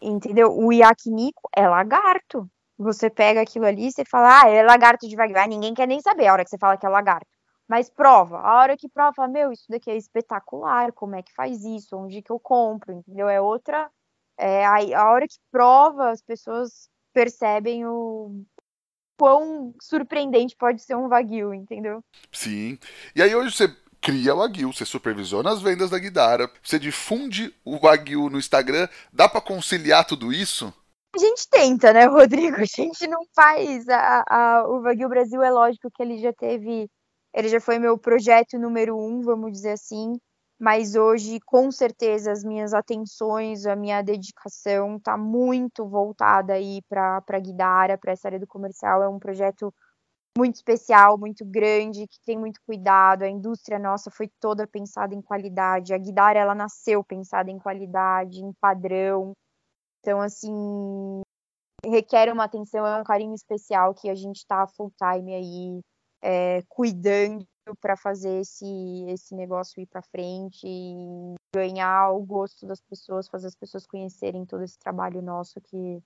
Entendeu? 0.00 0.56
O 0.56 0.72
yakinico 0.72 1.48
é 1.54 1.68
lagarto. 1.68 2.48
Você 2.78 3.10
pega 3.10 3.42
aquilo 3.42 3.66
ali 3.66 3.88
e 3.88 3.92
você 3.92 4.04
fala, 4.04 4.42
ah, 4.42 4.48
é 4.48 4.62
lagarto 4.62 5.06
de. 5.06 5.14
Ah, 5.20 5.46
ninguém 5.46 5.74
quer 5.74 5.86
nem 5.86 6.00
saber 6.00 6.28
a 6.28 6.32
hora 6.32 6.44
que 6.44 6.50
você 6.50 6.58
fala 6.58 6.76
que 6.76 6.86
é 6.86 6.88
lagarto. 6.88 7.28
Mas 7.68 7.88
prova, 7.88 8.38
a 8.40 8.58
hora 8.58 8.76
que 8.76 8.88
prova, 8.88 9.28
meu, 9.28 9.52
isso 9.52 9.66
daqui 9.68 9.90
é 9.90 9.96
espetacular, 9.96 10.92
como 10.92 11.14
é 11.14 11.22
que 11.22 11.32
faz 11.34 11.62
isso, 11.62 11.96
onde 11.96 12.20
que 12.20 12.32
eu 12.32 12.40
compro, 12.40 12.92
entendeu? 12.92 13.28
É 13.28 13.40
outra. 13.40 13.88
É, 14.36 14.66
a, 14.66 15.02
a 15.02 15.12
hora 15.12 15.28
que 15.28 15.36
prova, 15.52 16.10
as 16.10 16.20
pessoas 16.22 16.88
percebem 17.12 17.86
o 17.86 18.42
quão 19.20 19.74
surpreendente 19.82 20.56
pode 20.56 20.82
ser 20.82 20.96
um 20.96 21.06
Wagyu, 21.06 21.52
entendeu? 21.52 22.02
Sim. 22.32 22.78
E 23.14 23.22
aí 23.22 23.34
hoje 23.36 23.54
você 23.54 23.68
cria 24.00 24.34
o 24.34 24.38
Wagyu, 24.38 24.72
você 24.72 24.84
supervisiona 24.84 25.50
as 25.50 25.60
vendas 25.60 25.90
da 25.90 25.98
Guidara, 25.98 26.50
você 26.62 26.78
difunde 26.78 27.54
o 27.64 27.78
Wagyu 27.78 28.30
no 28.30 28.38
Instagram, 28.38 28.88
dá 29.12 29.28
para 29.28 29.40
conciliar 29.40 30.06
tudo 30.06 30.32
isso? 30.32 30.72
A 31.14 31.18
gente 31.18 31.48
tenta, 31.50 31.92
né, 31.92 32.06
Rodrigo? 32.06 32.56
A 32.56 32.64
gente 32.64 33.06
não 33.06 33.20
faz. 33.34 33.88
A, 33.88 34.24
a, 34.28 34.68
o 34.68 34.82
Wagyu 34.82 35.08
Brasil 35.08 35.42
é 35.42 35.50
lógico 35.50 35.90
que 35.92 36.02
ele 36.02 36.18
já 36.18 36.32
teve 36.32 36.88
ele 37.32 37.48
já 37.48 37.60
foi 37.60 37.78
meu 37.78 37.96
projeto 37.96 38.58
número 38.58 38.98
um, 38.98 39.22
vamos 39.22 39.52
dizer 39.52 39.72
assim, 39.72 40.18
mas 40.58 40.94
hoje, 40.94 41.38
com 41.40 41.70
certeza, 41.70 42.32
as 42.32 42.44
minhas 42.44 42.74
atenções, 42.74 43.66
a 43.66 43.76
minha 43.76 44.02
dedicação 44.02 44.96
está 44.96 45.16
muito 45.16 45.88
voltada 45.88 46.52
aí 46.54 46.82
para 46.88 47.22
a 47.26 47.38
Guidara, 47.38 47.96
para 47.96 48.12
essa 48.12 48.28
área 48.28 48.38
do 48.38 48.46
comercial. 48.46 49.02
É 49.02 49.08
um 49.08 49.18
projeto 49.18 49.72
muito 50.36 50.56
especial, 50.56 51.18
muito 51.18 51.44
grande, 51.44 52.06
que 52.06 52.20
tem 52.24 52.38
muito 52.38 52.60
cuidado. 52.62 53.22
A 53.22 53.28
indústria 53.28 53.78
nossa 53.78 54.10
foi 54.10 54.28
toda 54.40 54.66
pensada 54.66 55.14
em 55.14 55.22
qualidade. 55.22 55.92
A 55.92 55.98
Guidara, 55.98 56.38
ela 56.38 56.54
nasceu 56.54 57.02
pensada 57.04 57.50
em 57.50 57.58
qualidade, 57.58 58.40
em 58.40 58.52
padrão. 58.60 59.32
Então, 60.00 60.20
assim, 60.20 61.22
requer 61.84 62.32
uma 62.32 62.44
atenção, 62.44 62.86
é 62.86 63.00
um 63.00 63.04
carinho 63.04 63.34
especial 63.34 63.94
que 63.94 64.08
a 64.08 64.14
gente 64.14 64.36
está 64.36 64.66
full 64.66 64.92
time 64.96 65.34
aí 65.34 65.80
é, 66.22 66.62
cuidando 66.68 67.44
para 67.80 67.96
fazer 67.96 68.40
esse, 68.40 69.04
esse 69.08 69.34
negócio 69.34 69.80
ir 69.80 69.86
para 69.86 70.02
frente 70.02 70.66
e 70.66 71.34
ganhar 71.54 72.10
o 72.10 72.22
gosto 72.22 72.66
das 72.66 72.80
pessoas, 72.80 73.28
fazer 73.28 73.48
as 73.48 73.54
pessoas 73.54 73.86
conhecerem 73.86 74.44
todo 74.44 74.62
esse 74.64 74.78
trabalho 74.78 75.22
nosso 75.22 75.60
que, 75.60 76.02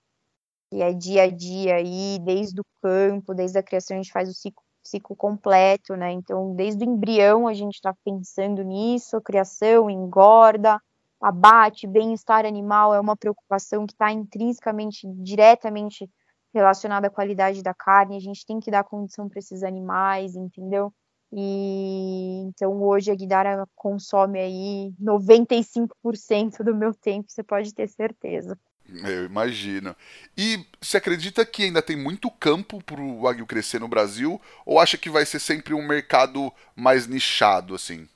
que 0.70 0.82
é 0.82 0.92
dia 0.92 1.24
a 1.24 1.30
dia 1.30 1.76
aí, 1.76 2.18
desde 2.22 2.60
o 2.60 2.64
campo, 2.82 3.34
desde 3.34 3.58
a 3.58 3.62
criação 3.62 3.96
a 3.96 4.02
gente 4.02 4.12
faz 4.12 4.28
o 4.28 4.34
ciclo, 4.34 4.62
ciclo 4.82 5.16
completo, 5.16 5.96
né? 5.96 6.12
Então, 6.12 6.54
desde 6.54 6.84
o 6.84 6.88
embrião 6.88 7.48
a 7.48 7.54
gente 7.54 7.74
está 7.74 7.94
pensando 8.04 8.62
nisso, 8.62 9.20
criação, 9.20 9.88
engorda, 9.88 10.80
abate, 11.20 11.86
bem-estar 11.86 12.44
animal 12.44 12.94
é 12.94 13.00
uma 13.00 13.16
preocupação 13.16 13.86
que 13.86 13.94
está 13.94 14.12
intrinsecamente, 14.12 15.06
diretamente 15.16 16.08
relacionada 16.52 17.08
à 17.08 17.10
qualidade 17.10 17.62
da 17.62 17.74
carne, 17.74 18.16
a 18.16 18.20
gente 18.20 18.46
tem 18.46 18.60
que 18.60 18.70
dar 18.70 18.84
condição 18.84 19.28
para 19.28 19.38
esses 19.40 19.62
animais, 19.62 20.36
entendeu? 20.36 20.92
E 21.32 22.44
então 22.46 22.80
hoje 22.82 23.10
a 23.10 23.14
Guidara 23.14 23.66
consome 23.74 24.38
aí 24.38 24.94
95% 25.00 26.62
do 26.62 26.74
meu 26.74 26.94
tempo, 26.94 27.28
você 27.28 27.42
pode 27.42 27.74
ter 27.74 27.88
certeza. 27.88 28.56
Eu 28.86 29.24
imagino. 29.24 29.96
E 30.36 30.64
você 30.80 30.98
acredita 30.98 31.44
que 31.44 31.64
ainda 31.64 31.80
tem 31.80 31.96
muito 31.96 32.30
campo 32.30 32.82
para 32.82 33.00
o 33.00 33.22
Wagyu 33.22 33.46
crescer 33.46 33.80
no 33.80 33.88
Brasil? 33.88 34.40
Ou 34.66 34.78
acha 34.78 34.98
que 34.98 35.08
vai 35.08 35.24
ser 35.24 35.40
sempre 35.40 35.72
um 35.72 35.86
mercado 35.86 36.52
mais 36.76 37.06
nichado, 37.06 37.74
assim? 37.74 38.08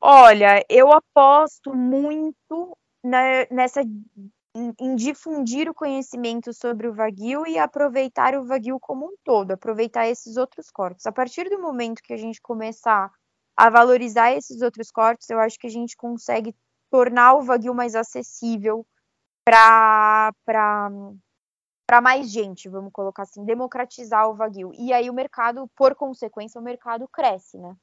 Olha, 0.00 0.64
eu 0.68 0.92
aposto 0.92 1.74
muito 1.74 2.76
nessa 3.50 3.82
em, 4.80 4.96
difundir 4.96 5.68
o 5.68 5.74
conhecimento 5.74 6.52
sobre 6.52 6.88
o 6.88 6.94
Wagyu 6.94 7.46
e 7.46 7.58
aproveitar 7.58 8.34
o 8.34 8.46
Wagyu 8.46 8.80
como 8.80 9.06
um 9.06 9.14
todo, 9.22 9.52
aproveitar 9.52 10.08
esses 10.08 10.36
outros 10.36 10.70
cortes. 10.70 11.06
A 11.06 11.12
partir 11.12 11.48
do 11.48 11.60
momento 11.60 12.02
que 12.02 12.12
a 12.12 12.16
gente 12.16 12.40
começar 12.40 13.10
a 13.56 13.70
valorizar 13.70 14.32
esses 14.32 14.62
outros 14.62 14.90
cortes, 14.90 15.28
eu 15.30 15.38
acho 15.38 15.58
que 15.58 15.66
a 15.66 15.70
gente 15.70 15.96
consegue 15.96 16.54
tornar 16.90 17.34
o 17.34 17.42
Wagyu 17.42 17.74
mais 17.74 17.94
acessível 17.94 18.86
para 19.46 20.32
para 21.86 22.00
mais 22.00 22.32
gente, 22.32 22.68
vamos 22.68 22.92
colocar 22.92 23.22
assim, 23.22 23.44
democratizar 23.44 24.28
o 24.28 24.34
Wagyu. 24.34 24.72
E 24.74 24.92
aí 24.92 25.08
o 25.08 25.14
mercado, 25.14 25.70
por 25.76 25.94
consequência, 25.94 26.60
o 26.60 26.64
mercado 26.64 27.06
cresce, 27.06 27.56
né? 27.58 27.76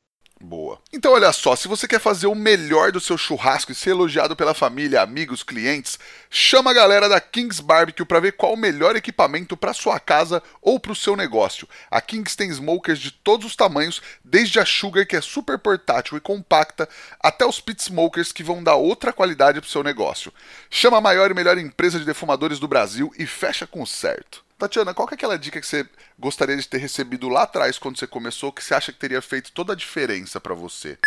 Boa. 0.46 0.78
Então, 0.92 1.14
olha 1.14 1.32
só, 1.32 1.56
se 1.56 1.70
você 1.70 1.88
quer 1.88 2.02
fazer 2.02 2.28
o 2.28 2.36
melhor 2.36 2.92
do 2.92 3.00
seu 3.00 3.18
churrasco 3.18 3.72
e 3.72 3.76
ser 3.76 3.92
elogiado 3.92 4.36
pela 4.36 4.54
família, 4.54 5.02
amigos, 5.02 5.42
clientes, 5.42 5.98
chama 6.30 6.72
a 6.72 6.74
galera 6.74 7.08
da 7.08 7.22
Kings 7.22 7.64
Barbecue 7.64 8.04
para 8.04 8.20
ver 8.20 8.34
qual 8.34 8.54
o 8.54 8.58
melhor 8.58 8.94
equipamento 8.94 9.56
para 9.56 9.74
sua 9.74 10.02
casa 10.02 10.44
ou 10.62 10.82
para 10.82 10.92
o 10.92 10.96
seu 10.96 11.16
negócio. 11.16 11.66
A 11.90 12.02
Kings 12.02 12.36
tem 12.36 12.50
smokers 12.50 13.00
de 13.00 13.10
todos 13.10 13.48
os 13.48 13.56
tamanhos, 13.56 14.02
desde 14.22 14.60
a 14.60 14.66
Sugar, 14.66 15.08
que 15.08 15.16
é 15.16 15.22
super 15.22 15.58
portátil 15.58 16.18
e 16.18 16.20
compacta, 16.20 16.90
até 17.22 17.46
os 17.46 17.62
pit 17.62 17.82
smokers 17.82 18.34
que 18.34 18.44
vão 18.44 18.62
dar 18.62 18.76
outra 18.76 19.14
qualidade 19.14 19.62
para 19.62 19.68
o 19.68 19.72
seu 19.72 19.82
negócio. 19.82 20.34
Chama 20.70 20.98
a 20.98 21.02
maior 21.02 21.32
e 21.32 21.34
melhor 21.34 21.58
empresa 21.58 21.98
de 21.98 22.04
defumadores 22.04 22.60
do 22.60 22.68
Brasil 22.68 23.14
e 23.18 23.26
fecha 23.26 23.66
com 23.66 23.86
certo. 23.86 24.44
Tatiana, 24.58 24.94
qual 24.94 25.08
é 25.12 25.14
aquela 25.14 25.38
dica 25.38 25.60
que 25.60 25.68
você 25.68 25.88
gostaria 26.18 26.56
de 26.56 26.68
ter 26.68 26.78
recebido 26.78 27.28
lá 27.28 27.44
atrás 27.44 27.78
quando 27.78 27.98
você 27.98 28.08
começou 28.08 28.52
que 28.52 28.64
você 28.64 28.74
acha 28.74 28.92
que 28.92 29.00
teria 29.00 29.22
feito 29.22 29.52
toda 29.52 29.74
a 29.74 29.76
diferença 29.76 30.40
para 30.40 30.54
você? 30.54 30.98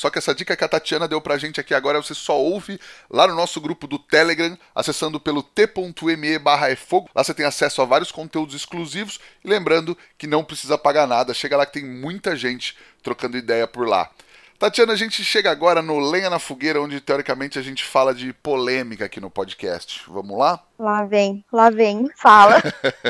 Só 0.00 0.10
que 0.10 0.18
essa 0.18 0.34
dica 0.34 0.54
que 0.54 0.64
a 0.64 0.68
Tatiana 0.68 1.08
deu 1.08 1.20
pra 1.20 1.38
gente 1.38 1.58
aqui 1.58 1.72
agora 1.72 2.02
você 2.02 2.14
só 2.14 2.38
ouve 2.38 2.78
lá 3.08 3.26
no 3.26 3.34
nosso 3.34 3.60
grupo 3.60 3.86
do 3.86 3.98
Telegram, 3.98 4.56
acessando 4.74 5.18
pelo 5.18 5.42
t.me 5.42 6.38
barra 6.38 6.68
Lá 7.14 7.24
você 7.24 7.32
tem 7.32 7.46
acesso 7.46 7.80
a 7.80 7.84
vários 7.86 8.12
conteúdos 8.12 8.54
exclusivos 8.54 9.18
e 9.42 9.48
lembrando 9.48 9.96
que 10.18 10.26
não 10.26 10.44
precisa 10.44 10.76
pagar 10.76 11.06
nada. 11.06 11.32
Chega 11.32 11.56
lá 11.56 11.64
que 11.64 11.80
tem 11.80 11.84
muita 11.84 12.36
gente 12.36 12.76
trocando 13.02 13.38
ideia 13.38 13.66
por 13.66 13.88
lá. 13.88 14.10
Tatiana, 14.58 14.94
a 14.94 14.96
gente 14.96 15.22
chega 15.22 15.50
agora 15.50 15.82
no 15.82 15.98
Lenha 15.98 16.30
na 16.30 16.38
Fogueira, 16.38 16.80
onde 16.80 16.98
teoricamente 17.00 17.58
a 17.58 17.62
gente 17.62 17.84
fala 17.84 18.14
de 18.14 18.32
polêmica 18.32 19.04
aqui 19.04 19.20
no 19.20 19.30
podcast. 19.30 20.02
Vamos 20.08 20.38
lá? 20.38 20.64
Lá 20.78 21.04
vem, 21.04 21.44
lá 21.52 21.68
vem, 21.68 22.08
fala. 22.16 22.62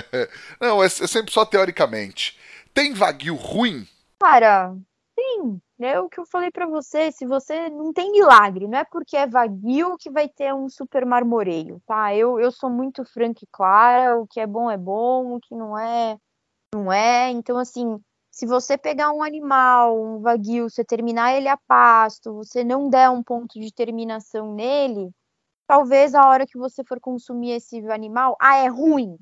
Não, 0.60 0.82
é, 0.82 0.86
é, 0.86 0.88
sempre 0.88 1.32
só 1.32 1.44
teoricamente. 1.44 2.36
Tem 2.74 2.92
vaguio 2.92 3.36
ruim? 3.36 3.86
Cara, 4.20 4.74
sim. 5.18 5.60
É 5.78 6.00
o 6.00 6.08
que 6.08 6.18
eu 6.18 6.26
falei 6.26 6.50
para 6.50 6.66
você. 6.66 7.12
Se 7.12 7.26
você 7.26 7.68
não 7.68 7.92
tem 7.92 8.10
milagre, 8.10 8.66
não 8.66 8.78
é 8.78 8.84
porque 8.84 9.14
é 9.14 9.26
vaguio 9.26 9.96
que 9.98 10.10
vai 10.10 10.26
ter 10.26 10.54
um 10.54 10.70
super 10.70 11.04
marmoreio, 11.04 11.82
tá? 11.86 12.14
Eu, 12.14 12.40
eu 12.40 12.50
sou 12.50 12.70
muito 12.70 13.04
franca 13.04 13.40
e 13.42 13.48
clara. 13.52 14.18
O 14.18 14.26
que 14.26 14.40
é 14.40 14.46
bom 14.46 14.70
é 14.70 14.78
bom, 14.78 15.34
o 15.34 15.40
que 15.40 15.54
não 15.54 15.78
é, 15.78 16.16
não 16.74 16.90
é. 16.90 17.30
Então, 17.30 17.58
assim, 17.58 18.00
se 18.36 18.44
você 18.44 18.76
pegar 18.76 19.12
um 19.12 19.22
animal, 19.22 19.98
um 19.98 20.20
vaguio, 20.20 20.68
você 20.68 20.84
terminar 20.84 21.34
ele 21.34 21.48
a 21.48 21.56
pasto, 21.56 22.34
você 22.34 22.62
não 22.62 22.90
der 22.90 23.08
um 23.08 23.22
ponto 23.22 23.58
de 23.58 23.72
terminação 23.72 24.52
nele, 24.54 25.10
talvez 25.66 26.14
a 26.14 26.28
hora 26.28 26.46
que 26.46 26.58
você 26.58 26.84
for 26.84 27.00
consumir 27.00 27.52
esse 27.52 27.78
animal, 27.90 28.36
ah, 28.38 28.56
é 28.58 28.68
ruim. 28.68 29.16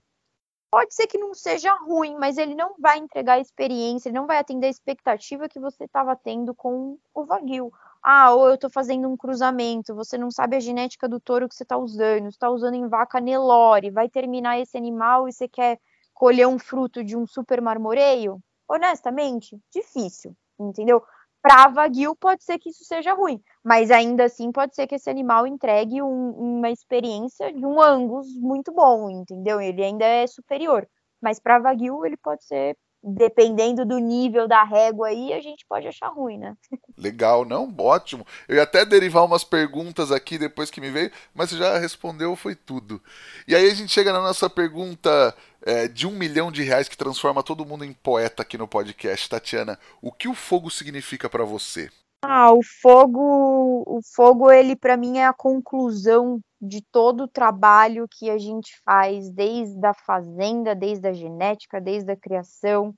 Pode 0.70 0.94
ser 0.94 1.06
que 1.06 1.16
não 1.16 1.32
seja 1.32 1.72
ruim, 1.74 2.16
mas 2.18 2.38
ele 2.38 2.56
não 2.56 2.74
vai 2.80 2.98
entregar 2.98 3.34
a 3.34 3.40
experiência, 3.40 4.08
ele 4.08 4.18
não 4.18 4.26
vai 4.26 4.38
atender 4.38 4.66
a 4.66 4.70
expectativa 4.70 5.48
que 5.48 5.60
você 5.60 5.84
estava 5.84 6.16
tendo 6.16 6.52
com 6.52 6.98
o 7.14 7.24
vaguio. 7.24 7.72
Ah, 8.02 8.34
ou 8.34 8.48
eu 8.48 8.54
estou 8.56 8.70
fazendo 8.70 9.08
um 9.08 9.16
cruzamento, 9.16 9.94
você 9.94 10.18
não 10.18 10.30
sabe 10.32 10.56
a 10.56 10.60
genética 10.60 11.08
do 11.08 11.20
touro 11.20 11.48
que 11.48 11.54
você 11.54 11.62
está 11.62 11.78
usando, 11.78 12.30
está 12.30 12.50
usando 12.50 12.74
em 12.74 12.88
vaca 12.88 13.20
Nelore, 13.20 13.92
vai 13.92 14.08
terminar 14.08 14.58
esse 14.58 14.76
animal 14.76 15.28
e 15.28 15.32
você 15.32 15.46
quer 15.46 15.78
colher 16.12 16.48
um 16.48 16.58
fruto 16.58 17.04
de 17.04 17.16
um 17.16 17.28
super 17.28 17.60
marmoreio? 17.62 18.42
Honestamente, 18.68 19.58
difícil, 19.72 20.34
entendeu? 20.58 21.02
Para 21.42 21.68
Wagyu 21.68 22.16
pode 22.16 22.42
ser 22.42 22.58
que 22.58 22.70
isso 22.70 22.84
seja 22.84 23.12
ruim, 23.12 23.42
mas 23.62 23.90
ainda 23.90 24.24
assim 24.24 24.50
pode 24.50 24.74
ser 24.74 24.86
que 24.86 24.94
esse 24.94 25.10
animal 25.10 25.46
entregue 25.46 26.00
um, 26.00 26.30
uma 26.30 26.70
experiência 26.70 27.52
de 27.52 27.66
um 27.66 27.82
Angus 27.82 28.34
muito 28.36 28.72
bom, 28.72 29.10
entendeu? 29.10 29.60
Ele 29.60 29.84
ainda 29.84 30.06
é 30.06 30.26
superior, 30.26 30.88
mas 31.20 31.38
para 31.38 31.58
Wagyu 31.58 32.06
ele 32.06 32.16
pode 32.16 32.44
ser 32.44 32.76
dependendo 33.04 33.84
do 33.84 33.98
nível 33.98 34.48
da 34.48 34.64
régua 34.64 35.08
aí, 35.08 35.34
a 35.34 35.40
gente 35.40 35.66
pode 35.68 35.86
achar 35.86 36.08
ruim, 36.08 36.38
né? 36.38 36.56
Legal, 36.96 37.44
não? 37.44 37.72
Ótimo. 37.78 38.26
Eu 38.48 38.56
ia 38.56 38.62
até 38.62 38.84
derivar 38.84 39.24
umas 39.24 39.44
perguntas 39.44 40.10
aqui 40.10 40.38
depois 40.38 40.70
que 40.70 40.80
me 40.80 40.90
veio, 40.90 41.12
mas 41.34 41.50
você 41.50 41.58
já 41.58 41.78
respondeu, 41.78 42.34
foi 42.34 42.54
tudo. 42.54 43.02
E 43.46 43.54
aí 43.54 43.70
a 43.70 43.74
gente 43.74 43.92
chega 43.92 44.12
na 44.12 44.22
nossa 44.22 44.48
pergunta 44.48 45.36
é, 45.64 45.88
de 45.88 46.06
um 46.06 46.10
milhão 46.10 46.52
de 46.52 46.62
reais 46.62 46.88
que 46.88 46.96
transforma 46.96 47.42
todo 47.42 47.64
mundo 47.64 47.84
em 47.84 47.92
poeta 47.92 48.42
aqui 48.42 48.58
no 48.58 48.68
podcast. 48.68 49.28
Tatiana, 49.28 49.78
o 50.00 50.12
que 50.12 50.28
o 50.28 50.34
fogo 50.34 50.70
significa 50.70 51.28
para 51.28 51.44
você? 51.44 51.90
Ah, 52.22 52.52
o 52.52 52.62
fogo, 52.62 53.82
o 53.86 54.00
fogo, 54.14 54.50
ele 54.50 54.74
para 54.76 54.96
mim 54.96 55.18
é 55.18 55.26
a 55.26 55.34
conclusão 55.34 56.40
de 56.60 56.80
todo 56.80 57.24
o 57.24 57.28
trabalho 57.28 58.06
que 58.10 58.30
a 58.30 58.38
gente 58.38 58.80
faz, 58.82 59.30
desde 59.30 59.86
a 59.86 59.92
fazenda, 59.92 60.74
desde 60.74 61.06
a 61.06 61.12
genética, 61.12 61.80
desde 61.80 62.10
a 62.10 62.16
criação, 62.16 62.94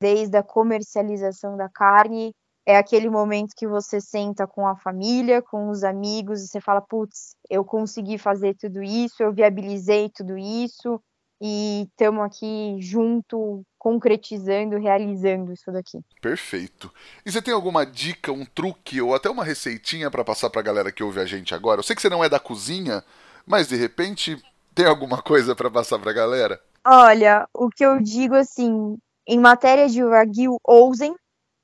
desde 0.00 0.36
a 0.36 0.42
comercialização 0.42 1.56
da 1.56 1.68
carne. 1.68 2.32
É 2.66 2.76
aquele 2.76 3.08
momento 3.08 3.54
que 3.56 3.66
você 3.66 3.98
senta 3.98 4.46
com 4.46 4.66
a 4.66 4.76
família, 4.76 5.40
com 5.40 5.70
os 5.70 5.82
amigos, 5.82 6.42
e 6.42 6.48
você 6.48 6.60
fala: 6.60 6.82
putz, 6.82 7.34
eu 7.48 7.64
consegui 7.64 8.18
fazer 8.18 8.54
tudo 8.54 8.82
isso, 8.82 9.22
eu 9.22 9.32
viabilizei 9.32 10.10
tudo 10.10 10.36
isso, 10.36 11.00
e 11.40 11.86
estamos 11.88 12.24
aqui 12.24 12.76
junto, 12.80 13.62
concretizando, 13.78 14.76
realizando 14.76 15.52
isso 15.52 15.70
daqui. 15.70 16.00
Perfeito. 16.20 16.92
E 17.24 17.30
você 17.30 17.40
tem 17.40 17.54
alguma 17.54 17.86
dica, 17.86 18.32
um 18.32 18.44
truque 18.44 19.00
ou 19.00 19.14
até 19.14 19.30
uma 19.30 19.44
receitinha 19.44 20.10
para 20.10 20.24
passar 20.24 20.50
para 20.50 20.60
a 20.60 20.64
galera 20.64 20.92
que 20.92 21.02
ouve 21.02 21.20
a 21.20 21.24
gente 21.24 21.54
agora? 21.54 21.78
Eu 21.78 21.84
sei 21.84 21.94
que 21.94 22.02
você 22.02 22.08
não 22.08 22.24
é 22.24 22.28
da 22.28 22.40
cozinha, 22.40 23.04
mas 23.46 23.68
de 23.68 23.76
repente 23.76 24.42
tem 24.74 24.86
alguma 24.86 25.22
coisa 25.22 25.54
para 25.54 25.70
passar 25.70 25.98
para 25.98 26.10
a 26.10 26.14
galera? 26.14 26.60
Olha, 26.86 27.48
o 27.52 27.68
que 27.68 27.84
eu 27.84 28.00
digo 28.00 28.34
assim, 28.34 28.96
em 29.26 29.38
matéria 29.38 29.88
de 29.88 30.02
wagyu, 30.02 30.56
ousem, 30.64 31.14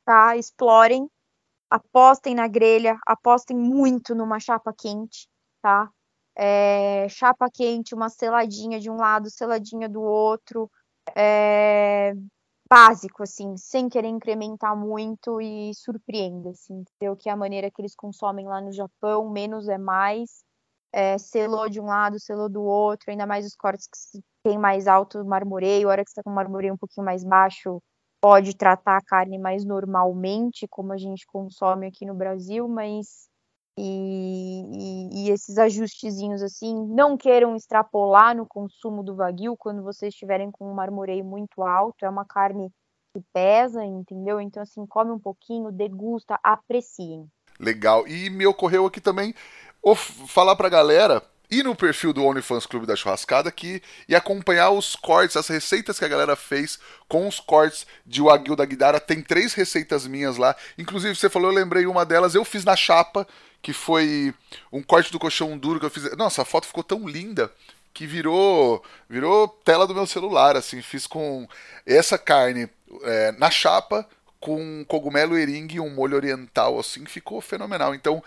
tá? 0.05 0.37
Explorem, 0.37 1.09
apostem 1.71 2.35
na 2.35 2.47
grelha, 2.47 2.99
apostem 3.07 3.57
muito 3.57 4.15
numa 4.15 4.39
chapa 4.39 4.73
quente, 4.77 5.27
tá? 5.63 5.89
É, 6.37 7.07
chapa 7.09 7.49
quente, 7.53 7.95
uma 7.95 8.09
seladinha 8.09 8.81
de 8.81 8.91
um 8.91 8.97
lado, 8.97 9.31
seladinha 9.31 9.89
do 9.89 10.03
outro, 10.03 10.71
é, 11.17 12.13
básico, 12.69 13.23
assim, 13.23 13.57
sem 13.57 13.89
querer 13.89 14.09
incrementar 14.09 14.77
muito 14.77 15.41
e 15.41 15.73
surpreenda, 15.75 16.51
assim, 16.51 16.75
entendeu? 16.75 17.17
Que 17.17 17.29
é 17.29 17.33
a 17.33 17.37
maneira 17.37 17.71
que 17.71 17.81
eles 17.81 17.95
consomem 17.95 18.47
lá 18.47 18.61
no 18.61 18.73
Japão, 18.73 19.31
menos 19.31 19.69
é 19.69 19.79
mais, 19.79 20.43
é, 20.93 21.19
selou 21.19 21.69
de 21.69 21.81
um 21.81 21.87
lado, 21.87 22.21
selou 22.21 22.49
do 22.49 22.63
outro, 22.63 23.11
ainda 23.11 23.27
mais 23.27 23.47
os 23.47 23.55
cortes 23.57 23.87
que 23.87 24.21
tem 24.45 24.59
mais 24.59 24.87
alto 24.87 25.25
marmoreio, 25.25 25.89
a 25.89 25.93
hora 25.93 26.05
que 26.05 26.11
você 26.11 26.17
tá 26.17 26.23
com 26.23 26.31
o 26.31 26.35
marmoreio 26.35 26.75
um 26.75 26.79
pouquinho 26.79 27.05
mais 27.05 27.25
baixo, 27.25 27.81
pode 28.21 28.57
tratar 28.57 28.97
a 28.97 29.05
carne 29.05 29.39
mais 29.39 29.65
normalmente, 29.65 30.67
como 30.69 30.93
a 30.93 30.97
gente 30.97 31.27
consome 31.27 31.87
aqui 31.87 32.07
no 32.07 32.15
Brasil, 32.15 32.67
mas 32.69 33.29
e, 33.77 35.27
e, 35.27 35.31
esses 35.31 35.59
ajustezinhos 35.59 36.43
assim, 36.43 36.87
não 36.87 37.17
queiram 37.17 37.57
extrapolar 37.57 38.37
no 38.37 38.47
consumo 38.47 39.03
do 39.03 39.17
wagyu 39.17 39.57
quando 39.57 39.83
vocês 39.83 40.15
estiverem 40.15 40.51
com 40.51 40.71
um 40.71 40.75
marmoreio 40.75 41.25
muito 41.25 41.63
alto, 41.63 42.05
é 42.05 42.09
uma 42.09 42.25
carne 42.25 42.71
que 43.13 43.23
pesa, 43.33 43.85
entendeu? 43.85 44.41
Então 44.41 44.63
assim, 44.63 44.87
come 44.87 45.11
um 45.11 45.19
pouquinho, 45.19 45.73
degusta, 45.73 46.39
apreciem. 46.43 47.27
Legal. 47.59 48.07
E 48.07 48.31
me 48.31 48.47
ocorreu 48.47 48.87
aqui 48.87 49.01
também 49.01 49.35
falar 50.29 50.57
pra 50.57 50.69
galera 50.69 51.23
ir 51.51 51.63
no 51.63 51.75
perfil 51.75 52.13
do 52.13 52.25
OnlyFans 52.25 52.67
Clube 52.67 52.87
da 52.87 52.97
Churrascada 52.97 53.49
aqui 53.49 53.83
e 54.09 54.15
acompanhar 54.15 54.71
os 54.71 54.97
cortes, 54.97 55.37
as 55.37 55.49
receitas 55.49 55.99
que 55.99 56.05
a 56.05 56.09
galera 56.09 56.37
fez 56.37 56.79
com 57.09 57.29
os 57.29 57.39
cortes 57.41 57.87
de 58.05 58.23
Wagyu 58.23 58.57
da 58.57 58.65
Guidara. 58.65 59.01
Tem 59.01 59.21
três 59.21 59.55
receitas 59.55 60.07
minhas 60.07 60.37
lá. 60.37 60.57
Inclusive, 60.79 61.15
você 61.15 61.29
falou, 61.29 61.51
eu 61.51 61.55
lembrei 61.55 61.87
uma 61.87 62.05
delas, 62.05 62.35
eu 62.35 62.45
fiz 62.45 62.65
na 62.65 62.77
chapa 62.77 63.27
que 63.63 63.73
foi 63.73 64.35
um 64.71 64.83
corte 64.83 65.11
do 65.11 65.19
colchão 65.19 65.57
duro 65.57 65.81
que 65.81 65.87
eu 65.87 65.91
fiz. 65.91 66.15
Nossa, 66.17 66.43
a 66.43 66.45
foto 66.45 66.67
ficou 66.67 66.85
tão 66.85 67.09
linda 67.09 67.51
que 67.95 68.07
virou 68.07 68.85
virou 69.09 69.49
tela 69.65 69.87
do 69.87 69.95
meu 69.95 70.07
celular, 70.07 70.57
assim, 70.57 70.83
fiz 70.83 71.07
com 71.07 71.49
essa 71.87 72.19
carne 72.19 72.69
é, 73.03 73.33
na 73.33 73.51
chapa 73.51 74.07
com 74.45 74.85
cogumelo 74.87 75.39
eringue 75.39 75.77
e 75.77 75.81
um 75.81 75.89
molho 75.89 76.17
oriental, 76.17 76.79
assim, 76.79 77.07
ficou 77.07 77.41
fenomenal. 77.41 77.95
Então, 77.95 78.23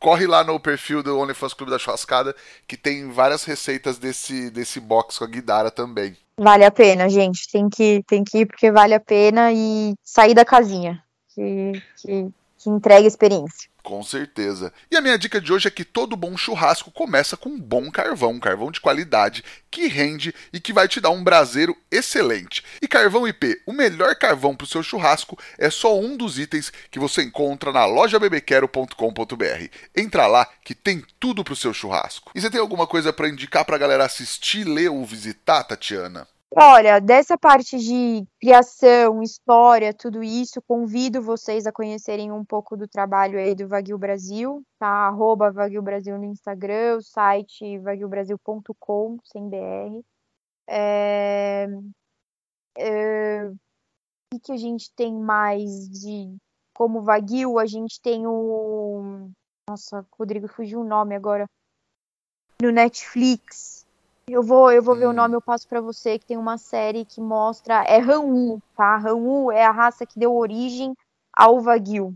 corre 0.00 0.26
lá 0.26 0.42
no 0.42 0.58
perfil 0.58 1.00
do 1.00 1.16
OnlyFans 1.16 1.54
Clube 1.54 1.70
da 1.70 1.78
Churrascada, 1.78 2.34
que 2.66 2.76
tem 2.76 3.08
várias 3.12 3.44
receitas 3.44 3.96
desse, 3.96 4.50
desse 4.50 4.80
box 4.80 5.16
com 5.16 5.24
a 5.24 5.28
Guidara 5.28 5.70
também. 5.70 6.16
Vale 6.36 6.64
a 6.64 6.72
pena, 6.72 7.08
gente. 7.08 7.48
Tem 7.48 7.68
que, 7.68 8.02
tem 8.04 8.24
que 8.24 8.38
ir 8.38 8.46
porque 8.46 8.72
vale 8.72 8.94
a 8.94 8.98
pena 8.98 9.52
e 9.52 9.94
sair 10.02 10.34
da 10.34 10.44
casinha. 10.44 11.00
Que, 11.32 11.80
que, 12.02 12.28
que 12.60 12.68
entrega 12.68 13.06
experiência. 13.06 13.70
Com 13.82 14.02
certeza. 14.02 14.70
E 14.90 14.96
a 14.96 15.00
minha 15.00 15.16
dica 15.16 15.40
de 15.40 15.50
hoje 15.50 15.66
é 15.66 15.70
que 15.70 15.84
todo 15.84 16.14
bom 16.14 16.36
churrasco 16.36 16.90
começa 16.90 17.34
com 17.36 17.48
um 17.48 17.58
bom 17.58 17.90
carvão, 17.90 18.32
um 18.32 18.40
carvão 18.40 18.70
de 18.70 18.80
qualidade, 18.80 19.42
que 19.70 19.86
rende 19.86 20.34
e 20.52 20.60
que 20.60 20.72
vai 20.72 20.86
te 20.86 21.00
dar 21.00 21.08
um 21.08 21.24
braseiro 21.24 21.74
excelente. 21.90 22.62
E 22.82 22.86
Carvão 22.86 23.26
IP, 23.26 23.62
o 23.66 23.72
melhor 23.72 24.14
carvão 24.14 24.54
para 24.54 24.66
o 24.66 24.68
seu 24.68 24.82
churrasco, 24.82 25.38
é 25.56 25.70
só 25.70 25.98
um 25.98 26.14
dos 26.16 26.38
itens 26.38 26.70
que 26.90 26.98
você 26.98 27.22
encontra 27.22 27.72
na 27.72 27.86
lojabebequero.com.br. 27.86 29.68
Entra 29.96 30.26
lá 30.26 30.46
que 30.62 30.74
tem 30.74 31.02
tudo 31.18 31.42
para 31.42 31.54
o 31.54 31.56
seu 31.56 31.72
churrasco. 31.72 32.30
E 32.34 32.40
você 32.40 32.50
tem 32.50 32.60
alguma 32.60 32.86
coisa 32.86 33.12
para 33.12 33.28
indicar 33.28 33.64
para 33.64 33.76
a 33.76 33.78
galera 33.78 34.04
assistir, 34.04 34.64
ler 34.64 34.90
ou 34.90 35.04
visitar, 35.06 35.64
Tatiana? 35.64 36.28
Olha, 36.56 37.00
dessa 37.00 37.38
parte 37.38 37.78
de 37.78 38.26
criação, 38.40 39.22
história, 39.22 39.94
tudo 39.94 40.20
isso, 40.20 40.60
convido 40.60 41.22
vocês 41.22 41.64
a 41.64 41.72
conhecerem 41.72 42.32
um 42.32 42.44
pouco 42.44 42.76
do 42.76 42.88
trabalho 42.88 43.38
aí 43.38 43.54
do 43.54 43.68
Vaguio 43.68 43.96
Brasil, 43.96 44.64
tá? 44.76 44.88
Arroba 44.88 45.52
Vaguio 45.52 45.80
Brasil 45.80 46.18
no 46.18 46.24
Instagram, 46.24 46.96
o 46.96 47.02
site 47.02 47.78
vaguiobrasil.com, 47.78 49.18
sem 49.24 49.48
BR. 49.48 50.04
É... 50.68 51.68
É... 52.76 53.44
O 54.34 54.40
que 54.42 54.52
a 54.52 54.56
gente 54.56 54.92
tem 54.94 55.14
mais 55.14 55.88
de 55.88 56.36
como 56.74 57.02
Vaguio? 57.02 57.58
A 57.60 57.66
gente 57.66 58.00
tem 58.00 58.26
o. 58.26 59.30
Nossa, 59.68 60.04
Rodrigo, 60.18 60.48
fugiu 60.48 60.80
o 60.80 60.84
nome 60.84 61.14
agora. 61.14 61.46
No 62.60 62.70
Netflix 62.72 63.79
eu 64.32 64.42
vou, 64.42 64.70
eu 64.70 64.82
vou 64.82 64.94
ver 64.94 65.06
o 65.06 65.10
hum. 65.10 65.14
nome, 65.14 65.34
eu 65.34 65.42
passo 65.42 65.68
para 65.68 65.80
você, 65.80 66.18
que 66.18 66.26
tem 66.26 66.36
uma 66.36 66.58
série 66.58 67.04
que 67.04 67.20
mostra. 67.20 67.82
É 67.84 68.00
Han-Woo, 68.00 68.60
tá? 68.76 68.96
Han-Woo 68.96 69.50
é 69.50 69.64
a 69.64 69.70
raça 69.70 70.06
que 70.06 70.18
deu 70.18 70.34
origem 70.34 70.94
ao 71.32 71.60
Wagyu. 71.60 72.14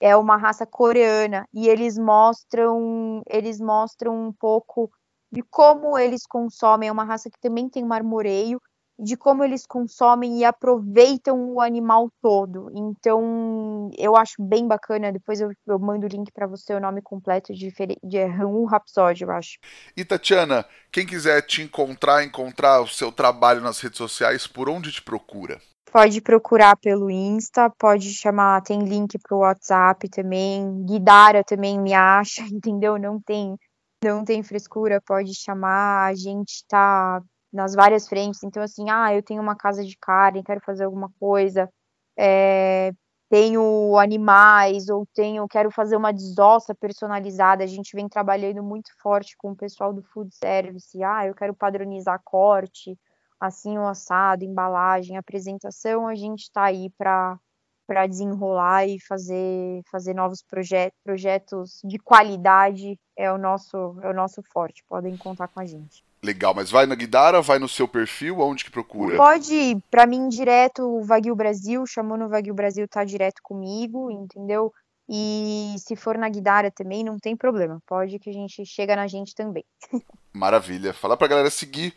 É 0.00 0.16
uma 0.16 0.36
raça 0.36 0.66
coreana. 0.66 1.46
E 1.52 1.68
eles 1.68 1.96
mostram. 1.96 3.22
Eles 3.28 3.60
mostram 3.60 4.28
um 4.28 4.32
pouco 4.32 4.90
de 5.32 5.42
como 5.42 5.98
eles 5.98 6.26
consomem. 6.26 6.88
É 6.88 6.92
uma 6.92 7.04
raça 7.04 7.30
que 7.30 7.40
também 7.40 7.68
tem 7.68 7.84
marmoreio 7.84 8.60
de 8.98 9.16
como 9.16 9.42
eles 9.42 9.66
consomem 9.66 10.38
e 10.38 10.44
aproveitam 10.44 11.52
o 11.52 11.60
animal 11.60 12.10
todo. 12.22 12.70
Então, 12.74 13.90
eu 13.98 14.16
acho 14.16 14.42
bem 14.42 14.66
bacana. 14.66 15.12
Depois 15.12 15.40
eu, 15.40 15.50
eu 15.66 15.78
mando 15.78 16.06
o 16.06 16.08
link 16.08 16.30
para 16.32 16.46
você, 16.46 16.74
o 16.74 16.80
nome 16.80 17.02
completo 17.02 17.52
de, 17.52 17.72
de 18.02 18.24
Ramu 18.24 18.64
Rhapsody, 18.64 19.24
eu 19.24 19.30
acho. 19.30 19.58
E 19.96 20.04
Tatiana, 20.04 20.64
quem 20.92 21.06
quiser 21.06 21.42
te 21.42 21.62
encontrar, 21.62 22.24
encontrar 22.24 22.80
o 22.80 22.88
seu 22.88 23.10
trabalho 23.10 23.60
nas 23.60 23.80
redes 23.80 23.98
sociais, 23.98 24.46
por 24.46 24.68
onde 24.68 24.92
te 24.92 25.02
procura? 25.02 25.60
Pode 25.90 26.20
procurar 26.20 26.76
pelo 26.76 27.08
Insta, 27.08 27.70
pode 27.70 28.12
chamar, 28.12 28.62
tem 28.62 28.80
link 28.80 29.16
pro 29.18 29.38
WhatsApp 29.38 30.08
também. 30.08 30.84
Guidara 30.84 31.44
também 31.44 31.78
me 31.78 31.94
acha, 31.94 32.42
entendeu? 32.50 32.98
Não 32.98 33.20
tem 33.20 33.56
não 34.02 34.22
tem 34.22 34.42
frescura, 34.42 35.00
pode 35.00 35.32
chamar. 35.34 36.10
A 36.10 36.14
gente 36.14 36.64
tá 36.68 37.22
nas 37.54 37.74
várias 37.74 38.08
frentes. 38.08 38.42
Então, 38.42 38.62
assim, 38.62 38.90
ah, 38.90 39.14
eu 39.14 39.22
tenho 39.22 39.40
uma 39.40 39.56
casa 39.56 39.84
de 39.84 39.96
carne, 39.96 40.42
quero 40.42 40.60
fazer 40.60 40.84
alguma 40.84 41.10
coisa, 41.20 41.70
é, 42.18 42.92
tenho 43.30 43.96
animais, 43.98 44.88
ou 44.88 45.06
tenho, 45.14 45.46
quero 45.48 45.70
fazer 45.70 45.96
uma 45.96 46.12
desossa 46.12 46.74
personalizada. 46.74 47.64
A 47.64 47.66
gente 47.66 47.94
vem 47.94 48.08
trabalhando 48.08 48.62
muito 48.62 48.90
forte 49.00 49.36
com 49.38 49.52
o 49.52 49.56
pessoal 49.56 49.92
do 49.92 50.02
food 50.02 50.34
service. 50.34 51.02
Ah, 51.02 51.26
eu 51.26 51.34
quero 51.34 51.54
padronizar 51.54 52.20
corte, 52.24 52.98
assim 53.40 53.78
o 53.78 53.86
assado, 53.86 54.44
embalagem, 54.44 55.16
apresentação. 55.16 56.08
A 56.08 56.14
gente 56.14 56.42
está 56.42 56.64
aí 56.64 56.90
para 56.98 57.38
para 57.86 58.06
desenrolar 58.06 58.86
e 58.86 58.98
fazer 58.98 59.82
fazer 59.90 60.14
novos 60.14 60.42
projetos 60.42 60.98
projetos 61.04 61.82
de 61.84 61.98
qualidade 61.98 62.98
é 63.16 63.30
o 63.30 63.36
nosso 63.36 63.76
é 64.02 64.08
o 64.08 64.14
nosso 64.14 64.42
forte 64.42 64.82
podem 64.88 65.16
contar 65.18 65.48
com 65.48 65.60
a 65.60 65.66
gente 65.66 66.02
Legal, 66.24 66.54
mas 66.54 66.70
vai 66.70 66.86
na 66.86 66.94
Guidara, 66.94 67.42
vai 67.42 67.58
no 67.58 67.68
seu 67.68 67.86
perfil, 67.86 68.40
aonde 68.40 68.64
que 68.64 68.70
procura? 68.70 69.16
Pode 69.16 69.54
ir, 69.54 69.76
pra 69.90 70.06
mim, 70.06 70.28
direto, 70.30 70.82
o 70.82 71.04
Vaguio 71.04 71.36
Brasil, 71.36 71.86
chamou 71.86 72.16
no 72.16 72.30
Vaguio 72.30 72.54
Brasil, 72.54 72.88
tá 72.88 73.04
direto 73.04 73.42
comigo, 73.42 74.10
entendeu? 74.10 74.72
E 75.06 75.74
se 75.76 75.94
for 75.94 76.16
na 76.16 76.30
Guidara 76.30 76.70
também, 76.70 77.04
não 77.04 77.18
tem 77.18 77.36
problema, 77.36 77.78
pode 77.86 78.18
que 78.18 78.30
a 78.30 78.32
gente 78.32 78.64
chega 78.64 78.96
na 78.96 79.06
gente 79.06 79.34
também. 79.34 79.64
Maravilha. 80.32 80.94
Falar 80.94 81.18
pra 81.18 81.28
galera 81.28 81.50
seguir 81.50 81.94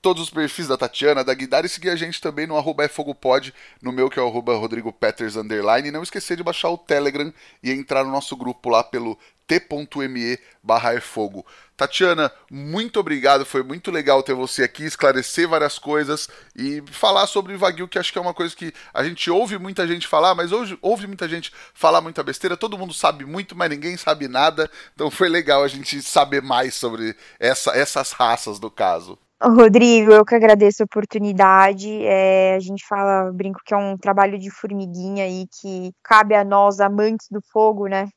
todos 0.00 0.22
os 0.22 0.30
perfis 0.30 0.68
da 0.68 0.76
Tatiana, 0.76 1.24
da 1.24 1.34
Guidar 1.34 1.64
e 1.64 1.68
seguir 1.68 1.90
a 1.90 1.96
gente 1.96 2.20
também 2.20 2.46
no 2.46 2.56
arroba 2.56 2.84
é 2.84 2.88
Pod, 2.88 3.54
no 3.82 3.92
meu 3.92 4.08
que 4.08 4.18
é 4.18 4.22
o 4.22 4.28
arroba 4.28 4.56
Rodrigo 4.56 4.92
Peters 4.92 5.36
underline. 5.36 5.88
E 5.88 5.92
não 5.92 6.02
esquecer 6.02 6.36
de 6.36 6.42
baixar 6.42 6.70
o 6.70 6.78
Telegram 6.78 7.32
e 7.62 7.70
entrar 7.70 8.04
no 8.04 8.10
nosso 8.10 8.36
grupo 8.36 8.68
lá 8.68 8.82
pelo 8.84 9.18
t.me 9.48 10.38
barra 10.62 10.92
é 10.92 11.00
fogo. 11.00 11.44
Tatiana, 11.74 12.30
muito 12.50 13.00
obrigado, 13.00 13.46
foi 13.46 13.62
muito 13.62 13.90
legal 13.90 14.22
ter 14.22 14.34
você 14.34 14.64
aqui, 14.64 14.84
esclarecer 14.84 15.48
várias 15.48 15.78
coisas 15.78 16.28
e 16.54 16.82
falar 16.90 17.26
sobre 17.26 17.56
Wagyu, 17.56 17.88
que 17.88 17.98
acho 17.98 18.12
que 18.12 18.18
é 18.18 18.20
uma 18.20 18.34
coisa 18.34 18.54
que 18.54 18.74
a 18.92 19.02
gente 19.02 19.30
ouve 19.30 19.56
muita 19.58 19.86
gente 19.86 20.06
falar, 20.06 20.34
mas 20.34 20.52
hoje 20.52 20.76
ouve 20.82 21.06
muita 21.06 21.28
gente 21.28 21.52
falar 21.72 22.00
muita 22.00 22.22
besteira, 22.22 22.56
todo 22.56 22.76
mundo 22.76 22.92
sabe 22.92 23.24
muito, 23.24 23.56
mas 23.56 23.70
ninguém 23.70 23.96
sabe 23.96 24.28
nada, 24.28 24.70
então 24.92 25.10
foi 25.10 25.28
legal 25.28 25.62
a 25.62 25.68
gente 25.68 26.02
saber 26.02 26.42
mais 26.42 26.74
sobre 26.74 27.16
essa, 27.38 27.70
essas 27.70 28.12
raças 28.12 28.58
do 28.58 28.70
caso. 28.70 29.18
Rodrigo, 29.40 30.10
eu 30.12 30.24
que 30.24 30.34
agradeço 30.34 30.82
a 30.82 30.86
oportunidade. 30.86 31.88
É, 32.04 32.56
a 32.56 32.60
gente 32.60 32.84
fala, 32.86 33.32
brinco 33.32 33.60
que 33.64 33.72
é 33.72 33.76
um 33.76 33.96
trabalho 33.96 34.38
de 34.38 34.50
formiguinha 34.50 35.24
aí 35.24 35.46
que 35.60 35.92
cabe 36.02 36.34
a 36.34 36.44
nós, 36.44 36.80
amantes 36.80 37.28
do 37.30 37.40
fogo, 37.52 37.86
né, 37.86 38.08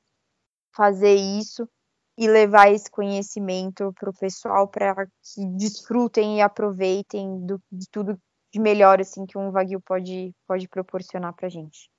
fazer 0.76 1.15
isso 1.15 1.67
e 2.17 2.28
levar 2.28 2.72
esse 2.72 2.89
conhecimento 2.91 3.93
para 3.99 4.09
o 4.09 4.17
pessoal 4.17 4.67
para 4.67 5.05
que 5.05 5.45
desfrutem 5.57 6.39
e 6.39 6.41
aproveitem 6.41 7.45
do, 7.45 7.61
de 7.72 7.88
tudo 7.91 8.17
de 8.53 8.59
melhor 8.59 9.01
assim 9.01 9.26
que 9.26 9.38
um 9.38 9.51
Wagyu 9.51 9.82
pode, 9.82 10.34
pode 10.47 10.67
proporcionar 10.69 11.34
para 11.36 11.47
a 11.47 11.49
gente. 11.49 11.90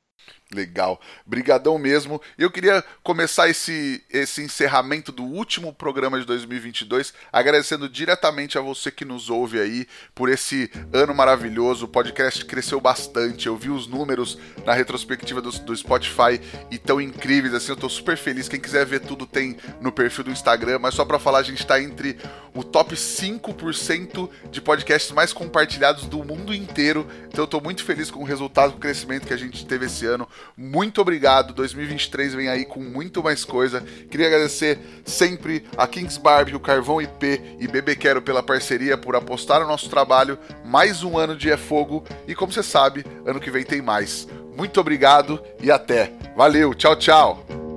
Legal, 0.54 1.00
brigadão 1.24 1.78
mesmo. 1.78 2.20
Eu 2.36 2.50
queria 2.50 2.84
começar 3.02 3.48
esse, 3.48 4.04
esse 4.10 4.42
encerramento 4.42 5.10
do 5.10 5.22
último 5.22 5.72
programa 5.72 6.20
de 6.20 6.26
2022 6.26 7.14
agradecendo 7.32 7.88
diretamente 7.88 8.58
a 8.58 8.60
você 8.60 8.90
que 8.90 9.04
nos 9.04 9.30
ouve 9.30 9.58
aí 9.58 9.86
por 10.14 10.28
esse 10.28 10.70
ano 10.92 11.14
maravilhoso. 11.14 11.86
O 11.86 11.88
podcast 11.88 12.44
cresceu 12.44 12.80
bastante. 12.82 13.46
Eu 13.46 13.56
vi 13.56 13.70
os 13.70 13.86
números 13.86 14.38
na 14.66 14.74
retrospectiva 14.74 15.40
do, 15.40 15.50
do 15.50 15.74
Spotify 15.74 16.38
e 16.70 16.76
tão 16.76 17.00
incríveis 17.00 17.54
assim. 17.54 17.72
Eu 17.72 17.76
tô 17.76 17.88
super 17.88 18.18
feliz. 18.18 18.46
Quem 18.46 18.60
quiser 18.60 18.84
ver 18.84 19.00
tudo 19.00 19.26
tem 19.26 19.56
no 19.80 19.90
perfil 19.90 20.24
do 20.24 20.30
Instagram. 20.30 20.78
Mas 20.78 20.94
só 20.94 21.04
para 21.04 21.18
falar, 21.18 21.38
a 21.38 21.42
gente 21.42 21.66
tá 21.66 21.80
entre 21.80 22.18
o 22.54 22.62
top 22.62 22.94
5% 22.94 24.28
de 24.50 24.60
podcasts 24.60 25.12
mais 25.12 25.32
compartilhados 25.32 26.04
do 26.04 26.22
mundo 26.22 26.54
inteiro. 26.54 27.08
Então 27.28 27.44
eu 27.44 27.48
tô 27.48 27.58
muito 27.58 27.82
feliz 27.82 28.10
com 28.10 28.20
o 28.20 28.24
resultado, 28.24 28.72
com 28.72 28.78
o 28.78 28.80
crescimento 28.80 29.26
que 29.26 29.32
a 29.32 29.38
gente 29.38 29.64
teve 29.64 29.86
esse 29.86 30.04
ano. 30.12 30.28
Muito 30.56 31.00
obrigado. 31.00 31.52
2023 31.52 32.34
vem 32.34 32.48
aí 32.48 32.64
com 32.64 32.80
muito 32.80 33.22
mais 33.22 33.44
coisa. 33.44 33.80
Queria 34.10 34.26
agradecer 34.26 34.78
sempre 35.04 35.64
a 35.76 35.86
Kings 35.86 36.20
Barbie, 36.20 36.54
o 36.54 36.60
Carvão 36.60 37.00
IP 37.00 37.58
e 37.58 37.66
Bebê 37.66 37.96
Quero 37.96 38.22
pela 38.22 38.42
parceria, 38.42 38.96
por 38.96 39.16
apostar 39.16 39.60
no 39.60 39.66
nosso 39.66 39.88
trabalho. 39.88 40.38
Mais 40.64 41.02
um 41.02 41.18
ano 41.18 41.36
de 41.36 41.50
É 41.50 41.56
Fogo. 41.56 42.04
E 42.26 42.34
como 42.34 42.52
você 42.52 42.62
sabe, 42.62 43.04
ano 43.26 43.40
que 43.40 43.50
vem 43.50 43.64
tem 43.64 43.82
mais. 43.82 44.28
Muito 44.56 44.80
obrigado 44.80 45.42
e 45.60 45.70
até. 45.70 46.12
Valeu, 46.36 46.74
tchau, 46.74 46.96
tchau. 46.96 47.71